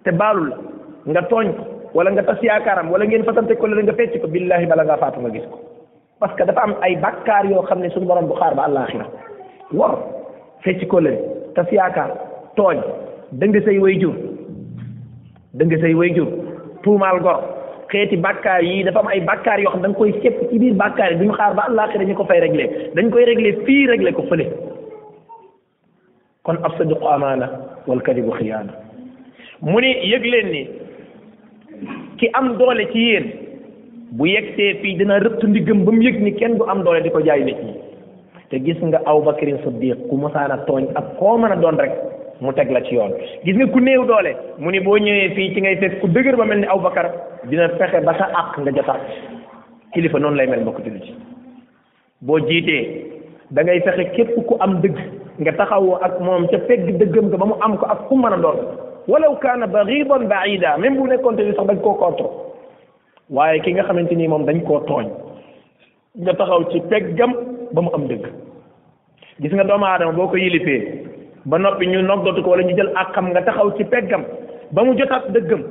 te 0.05 0.13
baalul 0.13 0.53
nga 1.09 1.23
tooñ 1.33 1.49
ko 1.57 1.65
wala 1.97 2.13
nga 2.13 2.23
tas 2.29 2.41
yaakaaram 2.45 2.93
wala 2.93 3.05
ngeen 3.09 3.25
fasante 3.25 3.57
ko 3.57 3.67
la 3.67 3.81
nga 3.83 3.97
fecc 3.97 4.21
ko 4.21 4.29
billahi 4.29 4.69
bala 4.69 4.85
ngaa 4.85 5.01
faatu 5.01 5.21
nga 5.25 5.33
gis 5.33 5.49
ko 5.49 5.57
parce 6.21 6.37
que 6.37 6.45
dafa 6.45 6.61
am 6.65 6.75
ay 6.85 6.97
bakkaar 7.01 7.49
yoo 7.49 7.65
xam 7.65 7.81
ne 7.81 7.89
suñu 7.91 8.07
borom 8.07 8.29
bu 8.29 8.37
xaar 8.37 8.55
ba 8.55 8.69
àllaaxira 8.69 9.07
wor 9.73 9.95
fecc 10.65 10.85
ko 10.91 10.99
leen 11.01 11.19
tas 11.57 11.69
yaakaar 11.73 12.11
tooñ 12.57 12.77
dëng 13.41 13.57
say 13.65 13.79
way 13.81 13.97
jur 14.01 14.15
dëng 15.57 15.73
say 15.81 15.95
way 15.97 16.13
jur 16.13 16.29
tuumaal 16.85 17.19
gor 17.25 17.41
xeeti 17.93 18.17
bakkaar 18.17 18.61
yi 18.63 18.85
dafa 18.85 19.01
am 19.01 19.09
ay 19.09 19.25
bakkaar 19.25 19.61
yoo 19.61 19.73
xam 19.73 19.81
da 19.83 19.89
koy 19.97 20.13
sepp 20.21 20.37
ci 20.53 20.59
biir 20.59 20.75
bakkaar 20.77 21.13
yi 21.17 21.19
duñu 21.23 21.33
xaar 21.33 21.55
ba 21.57 21.65
àllaaxira 21.69 22.05
ñu 22.05 22.15
ko 22.15 22.25
fay 22.29 22.41
réglé 22.45 22.93
dañ 22.95 23.09
koy 23.11 23.25
réglé 23.25 23.65
fii 23.65 23.87
réglé 23.89 24.13
ko 24.13 24.23
fële 24.29 24.47
kon 26.45 26.61
sa 26.61 26.69
sadiqu 26.77 27.07
amaana 27.09 27.49
wal 27.89 28.03
kadibu 28.05 28.33
mu 29.63 29.79
ni 29.81 29.91
yëg 30.11 30.25
leen 30.27 30.49
ni 30.51 30.63
ki 32.19 32.31
am 32.33 32.57
doole 32.59 32.89
ci 32.91 32.99
yéen 32.99 33.27
bu 34.11 34.27
yegsee 34.27 34.81
fii 34.83 34.95
dina 34.99 35.19
rëtt 35.21 35.43
ndiggam 35.47 35.85
ba 35.85 35.93
mu 35.93 36.01
yëg 36.03 36.19
ni 36.23 36.33
kenn 36.35 36.57
du 36.59 36.65
am 36.65 36.83
doole 36.83 37.03
di 37.03 37.11
ko 37.11 37.21
jaay 37.23 37.45
nit 37.45 37.57
ñi 37.63 37.75
te 38.51 38.59
gis 38.61 38.81
nga 38.83 39.01
aw 39.07 39.21
bakarin 39.23 39.59
siddiq 39.65 40.09
ku 40.09 40.17
mosaan 40.17 40.51
a 40.51 40.59
tooñ 40.67 40.89
ak 40.95 41.17
koo 41.19 41.39
mën 41.39 41.53
a 41.53 41.57
doon 41.57 41.77
rek 41.79 41.93
mu 42.41 42.53
teg 42.53 42.71
la 42.71 42.81
ci 42.83 42.95
yoon 42.95 43.13
gis 43.45 43.55
nga 43.55 43.67
ku 43.67 43.79
néew 43.81 44.05
doole 44.05 44.35
mu 44.59 44.71
ni 44.71 44.81
boo 44.81 44.97
ñëwee 44.99 45.35
fii 45.35 45.55
ci 45.55 45.61
ngay 45.61 45.77
fekk 45.77 46.01
ku 46.01 46.09
dëgër 46.09 46.37
ba 46.37 46.45
mel 46.45 46.59
ni 46.59 46.67
aw 46.67 46.79
bakar 46.81 47.11
dina 47.49 47.69
fexe 47.69 48.03
ba 48.05 48.15
sa 48.19 48.29
àq 48.35 48.59
nga 48.61 48.71
jotaat 48.73 49.01
kilifa 49.93 50.19
noonu 50.19 50.37
lay 50.37 50.47
mel 50.47 50.61
mbokk 50.63 50.83
julli 50.87 51.01
ci 51.01 51.15
boo 52.21 52.41
jiitee 52.41 53.07
dangay 53.51 53.79
ngay 53.79 53.85
fexe 53.87 54.11
képp 54.17 54.35
ku 54.47 54.57
am 54.61 54.81
dëgg 54.81 54.99
nga 55.39 55.53
taxawoo 55.53 55.99
ak 56.03 56.21
moom 56.21 56.47
ca 56.49 56.59
pegg 56.59 56.99
dëggam 56.99 57.27
nga 57.31 57.37
ba 57.39 57.47
mu 57.47 57.55
am 57.61 57.77
ko 57.79 57.87
ak 57.87 58.09
ku 58.09 58.17
mën 58.19 58.33
a 58.33 58.37
doon 58.37 58.59
walaw 59.09 59.35
kaana 59.41 59.67
ba 59.67 59.85
baridan 59.85 60.25
baida 60.33 60.79
même 60.79 60.97
bu 60.97 61.07
nekkoonte 61.09 61.43
ni 61.45 61.53
sax 61.55 61.67
dañ 61.69 61.81
koo 61.85 61.95
contre 62.03 62.29
waaye 63.37 63.61
ki 63.61 63.73
nga 63.75 63.85
xamante 63.89 64.15
ni 64.17 64.29
moom 64.29 64.45
dañ 64.47 64.63
koo 64.69 64.81
tooñ 64.89 65.07
nga 66.23 66.33
taxaw 66.35 66.63
ci 66.73 66.79
peggam 66.91 67.33
ba 67.75 67.83
mu 67.83 67.91
am 67.95 68.05
dëgg 68.11 68.25
gis 69.41 69.53
nga 69.55 69.65
doomu 69.69 69.85
aadama 69.87 70.13
boo 70.19 70.29
ko 70.29 70.37
yilifee 70.37 70.83
ba 71.45 71.59
noppi 71.59 71.87
ñu 71.87 72.03
noggatu 72.03 72.43
ko 72.43 72.51
wala 72.51 72.63
ñu 72.65 72.77
jël 72.77 72.91
ak 73.01 73.13
xam 73.13 73.27
nga 73.31 73.43
taxaw 73.45 73.69
ci 73.77 73.85
peggam 73.85 74.25
ba 74.73 74.83
mu 74.85 74.95
jotaat 74.99 75.29
dëggam 75.35 75.63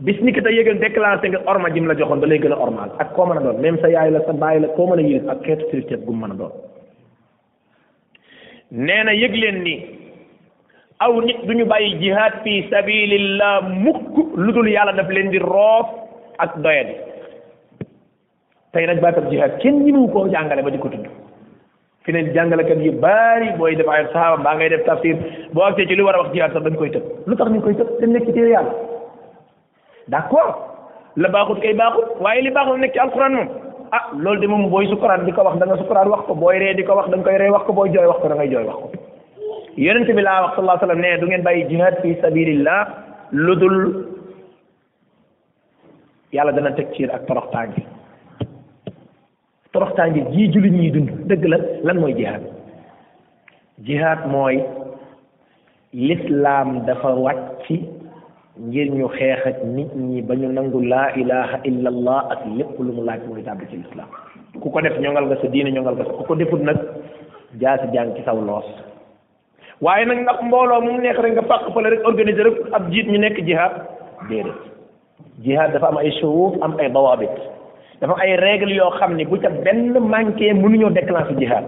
bis 0.00 0.18
ni 0.20 0.32
ki 0.32 0.42
te 0.42 0.50
yëgal 0.52 0.78
déclenché 0.84 1.28
nga 1.28 1.40
orma 1.46 1.70
jim 1.72 1.86
la 1.86 1.94
joxoon 1.98 2.20
da 2.20 2.26
lay 2.26 2.38
gën 2.40 2.52
a 2.52 2.60
ormaal 2.66 2.90
ak 2.98 3.08
koo 3.14 3.26
mën 3.26 3.38
a 3.38 3.40
doon 3.40 3.58
même 3.64 3.80
sa 3.80 3.88
yaay 3.88 4.10
la 4.10 4.20
sa 4.26 4.32
bàyyi 4.32 4.60
la 4.60 4.68
koo 4.68 4.86
mën 4.86 4.98
a 4.98 5.02
yilif 5.08 5.28
ak 5.28 5.42
xeetu 5.44 5.66
kilifteef 5.70 6.00
gu 6.06 6.12
mu 6.12 6.20
mën 6.26 6.32
a 6.34 6.36
doon 6.40 6.52
nee 8.86 9.04
na 9.04 9.12
yëg 9.22 9.32
leen 9.42 9.58
aw 10.98 11.12
nit 11.20 11.38
du 11.46 11.54
ñu 11.54 11.64
bàyyi 11.66 11.98
jihaad 12.00 12.32
fi 12.44 12.64
sabilillah 12.70 13.60
mukk 13.84 14.12
lu 14.36 14.52
dul 14.52 14.68
yàlla 14.68 14.92
daf 14.92 15.08
leen 15.10 15.30
di 15.30 15.38
roof 15.38 15.86
ak 16.38 16.54
doyadi 16.62 16.94
tey 18.72 18.86
nag 18.86 19.00
baatab 19.02 19.30
jihaad 19.30 19.58
kenn 19.62 19.82
ñimu 19.84 20.08
koo 20.12 20.26
jàngale 20.30 20.62
ba 20.62 20.70
di 20.70 20.78
ko 20.78 20.88
tudd 20.88 21.06
fi 22.04 22.12
ne 22.12 22.22
ka 22.64 22.74
yu 22.86 22.92
baari 23.04 23.48
booy 23.58 23.74
def 23.76 23.88
ay 23.88 24.04
saxaaba 24.04 24.36
mbaa 24.40 24.54
ngay 24.54 24.68
def 24.68 24.84
tafsir 24.86 25.16
boo 25.52 25.64
agsee 25.64 25.86
ci 25.88 25.94
lu 25.96 26.04
war 26.04 26.14
a 26.16 26.22
wax 26.22 26.30
jihaad 26.32 26.52
sax 26.52 26.62
dañ 26.64 26.76
koy 26.76 26.90
tëb 26.90 27.02
lu 27.26 27.36
tax 27.36 27.48
ñu 27.50 27.60
koy 27.60 27.74
tëb 27.74 27.88
te 28.00 28.04
nekk 28.06 28.26
ci 28.26 28.32
téere 28.32 28.50
yàlla 28.50 28.72
d'accord 30.08 30.54
la 31.16 31.28
baaxut 31.28 31.58
kay 31.60 31.74
baaxut 31.74 32.08
waaye 32.20 32.42
li 32.42 32.50
baaxut 32.50 32.78
nekk 32.78 32.92
ci 32.92 32.98
alquran 32.98 33.32
moom 33.36 33.48
ah 33.92 34.04
loolu 34.22 34.40
de 34.40 34.46
moom 34.46 34.70
booy 34.70 34.86
sukuraat 34.86 35.24
di 35.24 35.32
ko 35.32 35.42
wax 35.44 35.56
da 35.58 35.66
nga 35.66 35.76
sukuraat 35.76 36.06
wax 36.06 36.22
ko 36.26 36.34
booy 36.34 36.58
ree 36.58 36.74
di 36.74 36.82
ko 36.84 36.94
wax 36.98 37.08
da 37.10 37.16
koy 37.24 37.36
ree 37.40 37.50
wax 37.54 37.64
ko 37.66 37.72
booy 37.72 37.90
jooy 37.94 38.06
wax 38.10 38.18
ko 38.22 38.28
da 38.28 38.34
ngay 38.36 38.50
jooy 38.52 38.68
yonent 39.76 40.06
bi 40.06 40.22
laa 40.22 40.42
wax 40.42 40.52
sallallahu 40.56 41.20
du 41.20 41.26
ngeen 41.26 41.42
bàyyi 41.44 41.64
jihad 41.68 41.94
fi 42.02 42.14
sabilillah 42.22 42.80
lu 43.32 43.54
dul 43.56 44.06
yàlla 46.32 46.52
dana 46.52 46.70
teg 46.76 46.86
ciir 46.94 47.10
ak 47.10 47.26
toroxtaange 47.26 47.82
toroxtaange 49.72 50.20
jii 50.30 50.52
jullit 50.52 50.72
ñuy 50.74 50.90
dund 50.90 51.10
dëgg 51.28 51.44
la 51.46 51.58
lan 51.84 51.98
mooy 52.00 52.14
jihad 52.14 52.42
jihad 53.82 54.26
mooy 54.30 54.62
lislaam 55.92 56.86
dafa 56.86 57.08
wàcc 57.10 57.66
ngir 58.58 58.90
ñu 58.94 59.08
xeex 59.10 59.42
ak 59.46 59.58
nit 59.66 59.90
ñi 59.94 60.22
ba 60.22 60.34
ñu 60.34 60.52
nangu 60.52 60.80
laa 60.80 61.10
ilaha 61.16 61.58
illa 61.64 61.88
allah 61.90 62.18
ak 62.30 62.40
lépp 62.56 62.78
lu 62.78 62.92
mu 62.92 63.02
laaj 63.02 63.20
mooy 63.28 63.42
tàbbi 63.42 63.66
ci 63.70 63.76
lislaam 63.82 64.06
ku 64.62 64.70
ko 64.70 64.80
def 64.80 64.98
ñongal 65.00 65.26
nga 65.26 65.36
sa 65.36 65.48
diine 65.50 65.70
ñongal 65.74 65.94
nga 65.94 66.04
sa 66.04 66.12
ku 66.14 66.22
ko 66.24 66.34
defut 66.38 66.60
nag 66.62 66.76
jaasi 67.60 67.90
jàng 67.92 68.14
ci 68.14 68.22
saw 68.22 68.38
loos 68.40 68.64
waaye 69.82 70.04
nag 70.04 70.18
ndax 70.22 70.42
mbooloo 70.42 70.80
mu 70.82 70.98
neex 71.00 71.16
rek 71.18 71.32
nga 71.34 71.42
fàq 71.48 71.64
fële 71.74 71.90
rek 71.90 72.04
organiser 72.06 72.44
rek 72.44 72.54
ab 72.72 72.90
jiit 72.92 73.06
ñu 73.10 73.18
nekk 73.18 73.40
jihaad 73.46 73.72
déedéet 74.30 74.52
jihaad 75.42 75.72
dafa 75.72 75.86
am 75.88 75.96
ay 75.98 76.10
shuruut 76.20 76.62
am 76.62 76.76
ay 76.78 76.88
dawaabit 76.90 77.30
dafa 78.00 78.12
am 78.14 78.20
ay 78.20 78.36
règle 78.36 78.74
yoo 78.74 78.90
xam 78.98 79.14
ni 79.16 79.24
bu 79.24 79.40
ca 79.40 79.48
benn 79.50 79.90
manqué 79.98 80.52
mënuñoo 80.54 80.90
déclencher 80.90 81.36
jihaad 81.38 81.64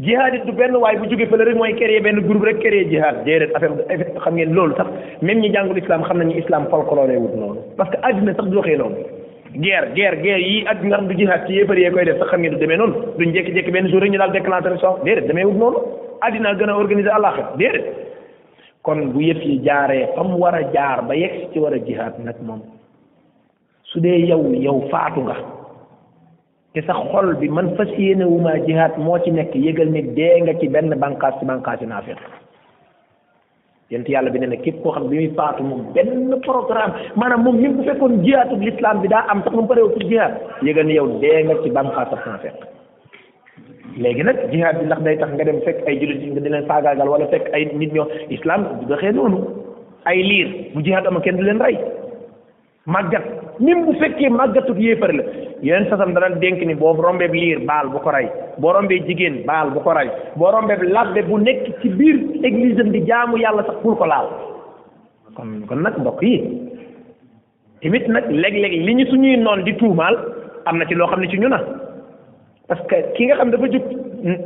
jihaad 0.00 0.34
it 0.34 0.44
du 0.46 0.52
benn 0.52 0.76
waaye 0.76 0.96
bu 0.98 1.06
jógee 1.10 1.26
fële 1.26 1.44
rek 1.44 1.56
mooy 1.56 1.74
créer 1.74 2.02
benn 2.02 2.20
groupe 2.26 2.44
rek 2.44 2.58
créer 2.60 2.88
jihaad 2.88 3.24
déedéet 3.24 3.54
affaire 3.54 4.08
xam 4.24 4.34
ngeen 4.34 4.54
loolu 4.54 4.74
sax 4.76 4.86
même 5.22 5.38
ñi 5.40 5.52
jàngul 5.52 5.76
islam 5.78 6.02
xam 6.04 6.18
nañu 6.18 6.36
islam 6.38 6.66
folklore 6.70 7.16
wut 7.18 7.36
noonu 7.36 7.60
parce 7.76 7.90
que 7.90 7.98
àddina 8.02 8.34
sax 8.34 8.44
du 8.48 8.56
waxee 8.56 8.76
noonu 8.78 8.96
guerre 9.56 9.88
guerre 9.94 10.16
guerre 10.22 10.40
yi 10.40 10.64
ak 10.66 10.84
nga 10.84 10.98
xam 11.04 11.16
àddina 16.24 16.52
gën 16.58 16.70
a 16.72 16.76
organiser 16.80 17.12
àllaaxira 17.16 17.56
déedéet 17.56 17.96
kon 18.86 19.00
bu 19.12 19.20
yëf 19.20 19.40
yi 19.48 19.56
jaaree 19.66 20.04
fa 20.14 20.22
mu 20.24 20.36
war 20.42 20.54
a 20.54 20.62
jaar 20.74 20.98
ba 21.08 21.14
yegg 21.16 21.34
ci 21.52 21.58
war 21.60 21.72
a 21.74 21.80
jihaat 21.88 22.18
nag 22.24 22.36
moom 22.46 22.62
su 23.90 24.00
dee 24.00 24.18
yow 24.30 24.42
yow 24.66 24.78
faatu 24.90 25.20
nga 25.26 25.36
te 26.72 26.80
sax 26.86 27.00
xol 27.12 27.28
bi 27.40 27.48
man 27.48 27.68
fas 27.76 27.90
yéenewumaa 27.98 28.58
jihaat 28.66 28.94
moo 28.98 29.18
ci 29.24 29.30
nekk 29.32 29.54
yëgal 29.54 29.88
ni 29.90 30.02
dee 30.16 30.40
nga 30.40 30.52
ci 30.60 30.68
benn 30.68 30.94
bànqaas 31.00 31.38
ci 31.38 31.44
bànqaas 31.46 31.80
yi 31.80 31.86
naafiq 31.86 32.18
yent 33.90 34.08
yàlla 34.08 34.30
bi 34.30 34.38
ne 34.40 34.46
na 34.46 34.56
képp 34.56 34.82
koo 34.82 34.92
xam 34.92 35.08
bi 35.08 35.16
muy 35.18 35.30
faatu 35.36 35.62
moom 35.62 35.92
benn 35.94 36.40
programme 36.40 36.94
maanaam 37.16 37.42
moom 37.44 37.56
même 37.60 37.76
bu 37.76 37.82
fekkoon 37.84 38.22
jihaatu 38.24 38.56
l'islam 38.56 39.00
bi 39.02 39.08
daa 39.08 39.24
am 39.32 39.42
sax 39.44 39.52
mu 39.56 39.66
pareewu 39.68 39.90
pour 39.90 40.02
jihaat 40.10 40.32
yëgal 40.62 40.86
ni 40.86 40.94
yow 40.94 41.08
dee 41.22 41.42
nga 41.44 41.54
ci 41.62 41.70
bànqaas 41.70 42.10
ak 42.14 42.26
naafiq 42.26 42.56
léegi 44.02 44.24
nag 44.28 44.36
jihaad 44.52 44.78
bi 44.82 44.86
ndax 44.88 45.00
day 45.06 45.16
tax 45.22 45.30
nga 45.36 45.44
dem 45.48 45.60
fekk 45.66 45.78
ay 45.88 45.96
jullit 46.00 46.22
nga 46.34 46.40
di 46.40 46.48
leen 46.54 46.66
faagaagal 46.70 47.08
wala 47.12 47.26
fekk 47.32 47.46
ay 47.56 47.62
nit 47.80 47.92
ñoo 47.96 48.06
islam 48.36 48.60
du 48.80 48.86
doxee 48.92 49.12
noonu 49.16 49.38
ay 50.10 50.18
liir 50.28 50.48
bu 50.74 50.82
jihaad 50.86 51.06
ama 51.10 51.20
kenn 51.26 51.36
du 51.36 51.42
leen 51.48 51.60
rey 51.66 51.76
màggat 52.94 53.24
même 53.66 53.80
bu 53.86 53.92
fekkee 54.00 54.28
màggatut 54.38 54.78
yéefar 54.86 55.10
la 55.18 55.22
yeneen 55.68 55.88
sasam 55.92 56.12
dana 56.14 56.36
dénk 56.42 56.60
ni 56.68 56.74
boo 56.74 56.92
rombeeb 56.94 57.32
liir 57.34 57.58
baal 57.70 57.88
bu 57.94 57.98
ko 58.04 58.10
rey 58.16 58.26
boo 58.62 58.72
rombee 58.76 59.00
jigéen 59.08 59.40
baal 59.48 59.70
bu 59.74 59.80
ko 59.86 59.92
rey 59.98 60.08
boo 60.36 60.50
rombeeb 60.56 60.82
labbe 60.94 61.22
bu 61.28 61.40
nekk 61.46 61.72
ci 61.82 61.88
biir 61.88 62.16
église 62.50 62.84
di 62.92 63.00
jaamu 63.08 63.38
yàlla 63.42 63.62
sax 63.70 63.76
bul 63.82 63.96
ko 63.96 64.06
laal 64.12 64.28
kon 65.36 65.62
kon 65.68 65.80
nag 65.82 65.98
mbokk 66.04 66.22
yi 66.22 66.36
tamit 67.82 68.06
nag 68.08 68.24
léeg-léeg 68.30 68.72
li 68.86 68.94
ñu 68.98 69.06
suñuy 69.06 69.36
noon 69.36 69.64
di 69.64 69.72
tuumaal 69.76 70.16
am 70.66 70.76
na 70.78 70.84
ci 70.86 70.94
loo 70.94 71.06
xam 71.08 71.20
ne 71.20 71.28
ci 71.28 71.38
ñu 71.38 71.48
na 71.48 71.60
parce 72.68 72.82
que 72.90 72.96
ki 73.16 73.26
nga 73.28 73.36
xam 73.38 73.50
dafa 73.52 73.68
jub 73.72 73.84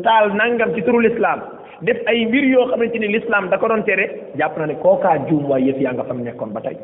taal 0.04 0.32
nangam 0.40 0.74
ci 0.76 0.82
turu 0.86 1.00
l'islam 1.04 1.40
def 1.88 1.96
ay 2.12 2.26
mbir 2.28 2.44
yoo 2.52 2.66
xamante 2.70 2.98
ne 3.00 3.08
lislaam 3.16 3.48
da 3.48 3.58
ko 3.58 3.68
doon 3.68 3.82
tere 3.84 4.06
jàpp 4.36 4.58
na 4.58 4.66
ne 4.66 4.74
kookaa 4.82 5.14
juum 5.28 5.46
waaye 5.48 5.70
yëf 5.72 5.80
yaa 5.80 5.94
nga 5.96 6.04
fam 6.10 6.20
nekkoon 6.24 6.52
ba 6.52 6.60
tey 6.60 6.76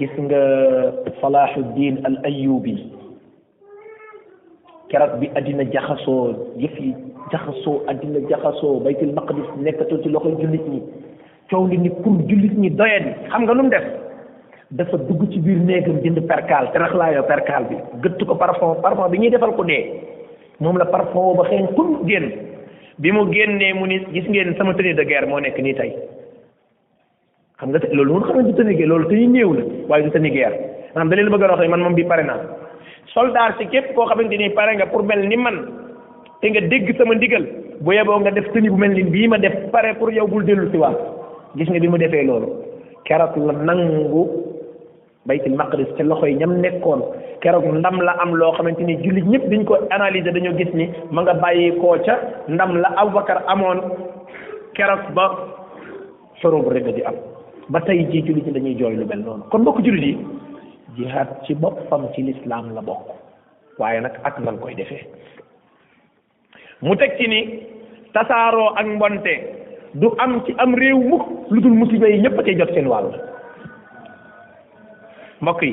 gis 0.00 0.14
nga 0.18 0.40
Salahuddin 1.20 2.00
al 2.04 2.16
Ayyubi 2.24 2.76
keroog 4.90 5.18
bi 5.20 5.30
àddina 5.36 5.68
jaxasoo 5.70 6.56
yëf 6.64 6.80
yi 6.80 6.94
jaxasoo 7.32 7.82
addina 7.92 8.24
jaxasoo 8.30 8.80
baytul 8.84 9.12
maqdis 9.12 9.48
nekkatoo 9.58 10.02
ci 10.02 10.08
loxo 10.08 10.32
jullit 10.40 10.64
ñi 10.72 10.82
coow 11.50 11.66
li 11.66 11.76
ni 11.78 11.90
pour 11.90 12.16
jullit 12.28 12.56
ñi 12.58 12.70
doyadi 12.70 13.12
xam 13.30 13.42
nga 13.44 13.54
nu 13.54 13.62
mu 13.64 13.68
def 13.70 13.84
dafa 14.72 14.96
dugg 14.98 15.30
ci 15.30 15.38
biir 15.38 15.58
néegam 15.62 16.00
jënd 16.02 16.18
percal 16.26 16.70
te 16.72 16.78
rax 16.78 16.92
laa 16.94 17.12
yoo 17.14 17.22
percal 17.28 17.64
bi 17.68 17.76
gëtt 18.02 18.24
ko 18.26 18.34
parfum 18.34 18.80
parfum 18.82 19.10
bi 19.10 19.18
ñuy 19.18 19.30
defal 19.30 19.52
ko 19.54 19.62
dee 19.64 20.02
moom 20.58 20.76
la 20.78 20.84
parfum 20.90 21.36
ba 21.36 21.44
xëy 21.46 21.68
kun 21.76 22.00
génn 22.08 22.32
bi 22.98 23.12
mu 23.12 23.26
génnee 23.32 23.72
mu 23.74 23.86
ni 23.86 24.00
gis 24.12 24.26
ngeen 24.28 24.56
sama 24.56 24.74
tenue 24.74 24.94
de 24.94 25.04
guerre 25.04 25.26
moo 25.26 25.38
nekk 25.38 25.56
nii 25.58 25.74
tey 25.74 25.94
xam 27.60 27.68
nga 27.70 27.78
te 27.78 27.94
loolu 27.94 28.12
mun 28.12 28.22
xam 28.24 28.36
ne 28.36 28.42
du 28.42 28.54
tenue 28.58 28.74
guerre 28.74 28.88
loolu 28.88 29.08
tenue 29.08 29.28
néew 29.28 29.52
la 29.54 29.62
waaye 29.88 30.02
du 30.02 30.10
tenue 30.10 30.30
guerre 30.34 30.58
maanaam 30.94 31.08
da 31.10 31.16
leen 31.16 31.30
bëgg 31.30 31.42
a 31.44 31.46
wax 31.54 31.68
man 31.68 31.80
moom 31.86 31.94
bi 31.94 32.04
pare 32.04 32.24
naa 32.26 32.40
soldat 33.14 33.54
si 33.58 33.66
képp 33.68 33.94
koo 33.94 34.06
xamante 34.06 34.34
ni 34.36 34.50
pare 34.50 34.74
nga 34.74 34.86
pour 34.86 35.02
mel 35.04 35.22
ni 35.28 35.36
man 35.36 35.62
te 36.40 36.50
nga 36.50 36.60
dégg 36.60 36.90
sama 36.98 37.14
ndigal 37.14 37.46
bu 37.80 37.92
yeboo 37.92 38.18
nga 38.20 38.30
def 38.34 38.50
tenue 38.52 38.70
bu 38.70 38.76
mel 38.78 38.90
ni 38.90 39.04
bii 39.04 39.28
ma 39.28 39.38
def 39.38 39.70
pare 39.70 39.94
pour 39.94 40.10
yow 40.10 40.26
bul 40.26 40.42
dellu 40.42 40.70
si 40.70 40.78
gis 41.54 41.68
nga 41.70 41.78
bi 41.78 41.88
mu 41.88 41.96
defee 41.98 42.26
baytul 45.26 45.56
maqdis 45.60 45.88
ca 45.98 46.02
loxo 46.06 46.26
yi 46.30 46.36
ñam 46.40 46.52
nekkoon 46.62 47.00
keroog 47.42 47.66
ndam 47.82 48.00
la 48.06 48.12
am 48.22 48.32
loo 48.38 48.52
xamante 48.56 48.82
ni 48.84 48.96
jullit 49.04 49.26
ñëpp 49.32 49.44
biñ 49.50 49.64
ko 49.64 49.74
analyser 49.90 50.32
dañoo 50.32 50.56
gis 50.56 50.72
ni 50.74 50.86
ma 51.10 51.22
nga 51.22 51.34
bàyyi 51.42 51.70
koo 51.80 51.96
ca 52.06 52.14
ndam 52.48 52.76
la 52.82 52.88
Abubakar 52.96 53.42
amoon 53.52 53.78
keroog 54.76 55.02
ba 55.16 55.24
xurub 56.40 56.68
rek 56.72 56.86
di 56.94 57.02
am 57.02 57.14
ba 57.68 57.80
tey 57.80 58.06
jii 58.10 58.22
jullit 58.26 58.46
ñi 58.46 58.52
dañuy 58.54 58.74
jooy 58.78 58.94
lu 58.96 59.06
mel 59.06 59.22
noonu 59.24 59.42
kon 59.50 59.58
mbokk 59.60 59.82
jullit 59.84 60.16
yi 60.16 60.26
jihaad 60.96 61.28
ci 61.44 61.54
boppam 61.54 62.06
ci 62.14 62.22
lislaam 62.22 62.74
la 62.74 62.80
bokk 62.82 63.08
waaye 63.78 64.00
nag 64.00 64.12
ak 64.24 64.38
nan 64.40 64.58
koy 64.58 64.74
defee 64.74 65.02
mu 66.82 66.94
teg 66.96 67.16
ci 67.18 67.26
ni 67.28 67.40
tasaaroo 68.14 68.72
ak 68.78 68.86
mbonte 68.86 69.34
du 69.94 70.12
am 70.18 70.40
ci 70.46 70.54
am 70.58 70.74
réew 70.74 70.98
mu 71.02 71.18
lu 71.50 71.60
dul 71.60 71.72
musiba 71.74 72.08
yi 72.08 72.22
ñëpp 72.22 72.38
a 72.38 72.42
cay 72.42 72.56
jot 72.56 72.72
seen 72.74 72.86
wàll 72.86 73.10
mbokk 75.42 75.62
yi 75.62 75.72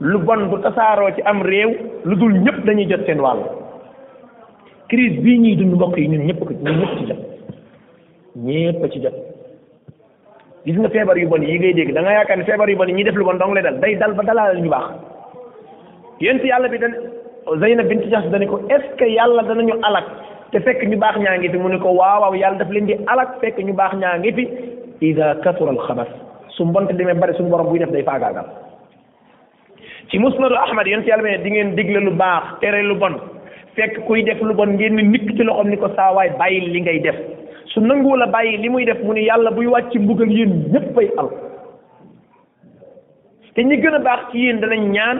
lu 0.00 0.18
bon 0.24 0.48
bu 0.48 0.56
tasaaroo 0.64 1.12
ci 1.16 1.22
am 1.22 1.40
réew 1.42 1.70
lu 2.04 2.16
dul 2.16 2.34
ñëpp 2.40 2.64
dañuy 2.66 2.86
jot 2.88 3.04
seen 3.06 3.20
wàll 3.20 3.40
crise 4.88 5.20
bii 5.20 5.38
ñuy 5.38 5.56
dund 5.56 5.74
mbokk 5.74 5.96
yi 5.96 6.06
ñun 6.08 6.26
ñëpp 6.26 6.38
ko 6.40 6.52
ñun 6.54 6.76
ñëpp 6.80 6.94
ci 6.98 7.04
jot 7.08 7.18
ñëpp 8.46 8.82
ci 8.92 9.02
jot 9.02 9.14
gis 10.64 10.76
nga 10.78 10.88
feebar 10.88 11.18
yu 11.18 11.28
bon 11.28 11.42
yi 11.42 11.58
ngay 11.58 11.74
dégg 11.74 11.92
da 11.94 12.00
nga 12.00 12.12
yaakaar 12.12 12.38
ne 12.38 12.44
feebar 12.44 12.68
yu 12.70 12.76
bon 12.76 12.88
yi 12.88 12.94
ñuy 12.94 13.04
def 13.04 13.14
lu 13.16 13.24
bon 13.24 13.38
dong 13.38 13.52
lay 13.54 13.62
dal 13.62 13.80
day 13.80 13.94
dal 13.96 14.14
ba 14.14 14.22
dalal 14.24 14.56
ñu 14.62 14.68
baax 14.70 14.86
yéen 16.20 16.40
ci 16.40 16.46
yàlla 16.46 16.68
bi 16.68 16.78
dañ 16.78 16.92
Zeynab 17.60 17.88
bint 17.88 18.04
Jahsh 18.10 18.28
dañ 18.32 18.46
ko 18.46 18.58
est 18.68 18.80
yàlla 18.80 18.96
que 18.96 19.04
yàlla 19.04 19.42
danañu 19.42 19.74
alak 19.82 20.04
te 20.52 20.58
fekk 20.60 20.84
ñu 20.88 20.96
baax 20.98 21.16
ñaa 21.18 21.36
ngi 21.38 21.48
fi 21.48 21.58
mu 21.58 21.68
ne 21.68 21.78
ko 21.78 21.88
waawaaw 21.92 22.34
yàlla 22.34 22.58
daf 22.58 22.70
leen 22.70 22.86
di 22.86 22.94
alak 23.06 23.28
fekk 23.42 23.58
ñu 23.58 23.72
baax 23.74 23.92
ñaa 24.00 24.18
ngi 24.18 24.32
fi 24.32 24.48
ida 25.00 25.34
katura 25.42 25.72
al 25.72 25.78
xabas 25.86 26.06
su 26.48 26.64
mbonte 26.64 26.94
demee 26.96 27.14
bari 27.14 27.34
suñu 27.36 27.50
borom 27.50 27.68
buy 27.68 27.78
def 27.78 27.90
day 27.92 28.02
faagaagal 28.04 28.44
ci 30.10 30.18
musnadu 30.18 30.54
ahmad 30.66 30.86
yonent 30.90 31.06
yàlla 31.06 31.22
bi 31.22 31.30
ne 31.30 31.38
di 31.44 31.50
ngeen 31.50 31.74
digle 31.78 32.00
lu 32.06 32.12
baax 32.20 32.58
tere 32.60 32.82
lu 32.82 32.96
bon 33.02 33.14
fekk 33.74 33.94
kuy 34.06 34.22
def 34.26 34.40
lu 34.42 34.54
bon 34.58 34.74
ngeen 34.76 34.98
nikk 35.12 35.28
ci 35.38 35.42
loxoom 35.46 35.70
ni 35.70 35.76
ko 35.82 35.88
saa 35.96 36.12
waay 36.14 36.30
bàyyil 36.40 36.66
li 36.74 36.80
ngay 36.82 36.98
def 37.04 37.18
su 37.72 37.80
nanguwu 37.80 38.16
la 38.18 38.26
bàyyi 38.34 38.56
li 38.62 38.68
muy 38.68 38.84
def 38.84 38.98
mu 39.06 39.12
ni 39.14 39.24
yàlla 39.28 39.50
buy 39.56 39.66
wàcc 39.74 39.94
mbugal 40.02 40.32
yéen 40.38 40.52
ñéppay 40.72 41.08
al 41.20 41.28
te 43.54 43.62
ñi 43.62 43.76
gën 43.82 43.94
a 43.98 44.04
baax 44.08 44.20
ci 44.32 44.38
yéen 44.46 44.60
danañ 44.60 44.90
ñaan 44.96 45.18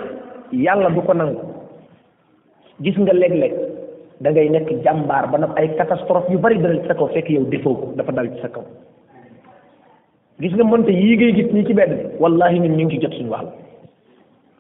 yàlla 0.66 0.91
bu 0.91 1.03
ko 1.07 1.14
nangu 1.14 1.41
gis 2.82 2.99
nga 2.99 3.12
léeg-léeg 3.14 3.55
dangay 4.26 4.49
nekk 4.51 4.70
jàmbaar 4.84 5.24
ba 5.30 5.38
nag 5.38 5.53
ay 5.57 5.70
catastrophe 5.78 6.32
yu 6.32 6.38
bari 6.38 6.59
dal 6.59 6.78
ci 6.82 6.86
sa 6.88 6.95
kaw 6.99 7.09
fekk 7.14 7.28
yow 7.30 7.45
defoo 7.53 7.74
ko 7.80 7.86
dafa 7.97 8.12
dal 8.12 8.28
ci 8.34 8.41
sa 8.43 8.49
kaw 8.49 8.66
gis 10.41 10.53
nga 10.55 10.64
mënta 10.64 10.91
yii 10.93 11.16
ngay 11.16 11.32
gis 11.38 11.49
nii 11.53 11.66
ci 11.66 11.74
bedd 11.80 11.93
bi 11.97 12.07
wallahi 12.22 12.59
ñun 12.61 12.76
ñu 12.76 12.84
ngi 12.84 12.93
ci 12.97 13.03
jot 13.07 13.12
suñu 13.14 13.30
wàll 13.30 13.49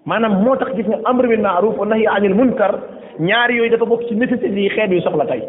maanaam 0.08 0.36
moo 0.44 0.54
tax 0.60 0.70
gis 0.76 0.86
nga 0.88 0.98
amr 1.10 1.26
bil 1.32 1.40
maaruf 1.44 1.76
wa 1.78 1.86
nahi 1.86 2.06
anil 2.06 2.34
munkar 2.34 2.72
ñaar 3.20 3.50
yooyu 3.50 3.70
dafa 3.70 3.86
bokk 3.86 4.08
ci 4.08 4.14
nécessité 4.16 4.54
yi 4.60 4.68
xeet 4.70 4.90
yu 4.92 5.00
soxla 5.02 5.26
tey 5.26 5.40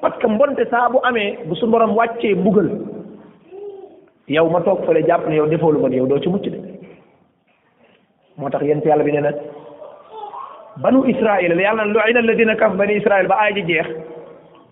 parce 0.00 0.16
que 0.18 0.26
mbonte 0.26 0.64
saa 0.70 0.88
bu 0.88 0.98
amee 1.04 1.36
bu 1.44 1.54
su 1.56 1.66
borom 1.66 1.94
wàccee 1.96 2.34
mbugal 2.34 2.70
yow 4.28 4.48
ma 4.50 4.60
toog 4.62 4.84
fële 4.86 5.06
jàpp 5.06 5.26
ne 5.28 5.36
yow 5.36 5.46
defoo 5.46 5.72
lu 5.72 5.80
bon 5.80 5.92
yow 5.92 6.06
doo 6.06 6.18
ci 6.22 6.28
mucc 6.30 6.42
de 6.48 6.56
moo 8.38 8.48
tax 8.48 8.62
yent 8.64 8.84
yàlla 8.86 9.04
bi 9.04 9.12
nee 9.12 9.20
na 9.20 9.30
banu 10.78 11.04
israil 11.04 11.54
la 11.56 11.62
yàlla 11.62 11.84
lu'ina 11.84 12.20
alladina 12.20 12.56
kaf 12.56 12.72
bani 12.76 12.94
israil 12.96 13.26
ba 13.28 13.36
aay 13.40 13.52
ji 13.54 13.62
jeex 13.66 13.86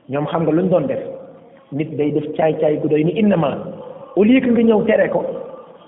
ñoom 0.08 0.26
xam 0.26 0.42
nga 0.42 0.50
luñ 0.52 0.68
doon 0.70 0.86
def 0.86 1.02
nit 1.72 1.90
day 1.96 2.10
def 2.12 2.32
caay-caay 2.36 2.80
gu 2.80 2.88
doy 2.88 3.04
ni 3.04 3.12
innama 3.20 3.58
au 4.16 4.22
lieu 4.24 4.40
que 4.40 4.50
nga 4.50 4.62
ñëw 4.62 4.84
tere 4.86 5.08
ko 5.10 5.22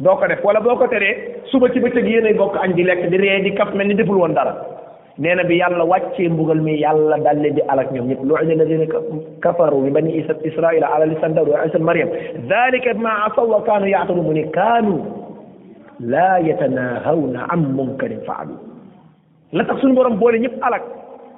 doo 0.00 0.16
ko 0.16 0.24
def 0.26 0.40
wala 0.42 0.60
boo 0.64 0.76
ko 0.80 0.88
teree 0.88 1.44
suba 1.52 1.68
ci 1.72 1.80
bëccëg 1.80 2.06
yéenay 2.08 2.34
bokk 2.34 2.56
añ 2.56 2.72
di 2.74 2.82
lekk 2.84 3.06
di 3.12 3.16
ree 3.20 3.40
di 3.44 3.52
kaf 3.52 3.72
mel 3.76 3.86
ni 3.88 3.94
deful 3.94 4.16
woon 4.16 4.32
dara 4.32 4.56
nee 5.20 5.34
na 5.34 5.44
bi 5.44 5.60
yàlla 5.60 5.84
wàccee 5.84 6.28
mbugal 6.28 6.60
mi 6.60 6.78
yàlla 6.80 7.18
daal 7.20 7.38
leen 7.40 7.54
di 7.54 7.62
alak 7.68 7.92
ñoom 7.92 8.08
ñëpp 8.08 8.22
lu'ina 8.24 8.52
alladina 8.64 8.86
kafaru 9.44 9.82
bi 9.84 9.90
bani 9.90 10.16
israila 10.44 10.88
ala 10.96 11.04
lisan 11.06 11.34
dawud 11.36 11.48
wa 11.52 11.66
isa 11.68 11.78
maryam 11.78 12.08
dalika 12.48 12.94
bima 12.94 13.28
asaw 13.28 13.46
wa 13.46 13.60
kaanu 13.62 13.86
yaatadu 13.92 14.22
mu 14.22 14.32
ne 14.32 14.44
kaanu 14.50 14.96
laa 16.00 16.40
yatanahawna 16.40 17.44
an 17.52 17.60
munkarin 17.76 18.24
faalu 18.26 18.56
la 19.52 19.64
tax 19.64 19.80
suñu 19.80 19.94
borom 19.94 20.16
boole 20.18 20.40
ñëpp 20.40 20.56
alak 20.64 20.82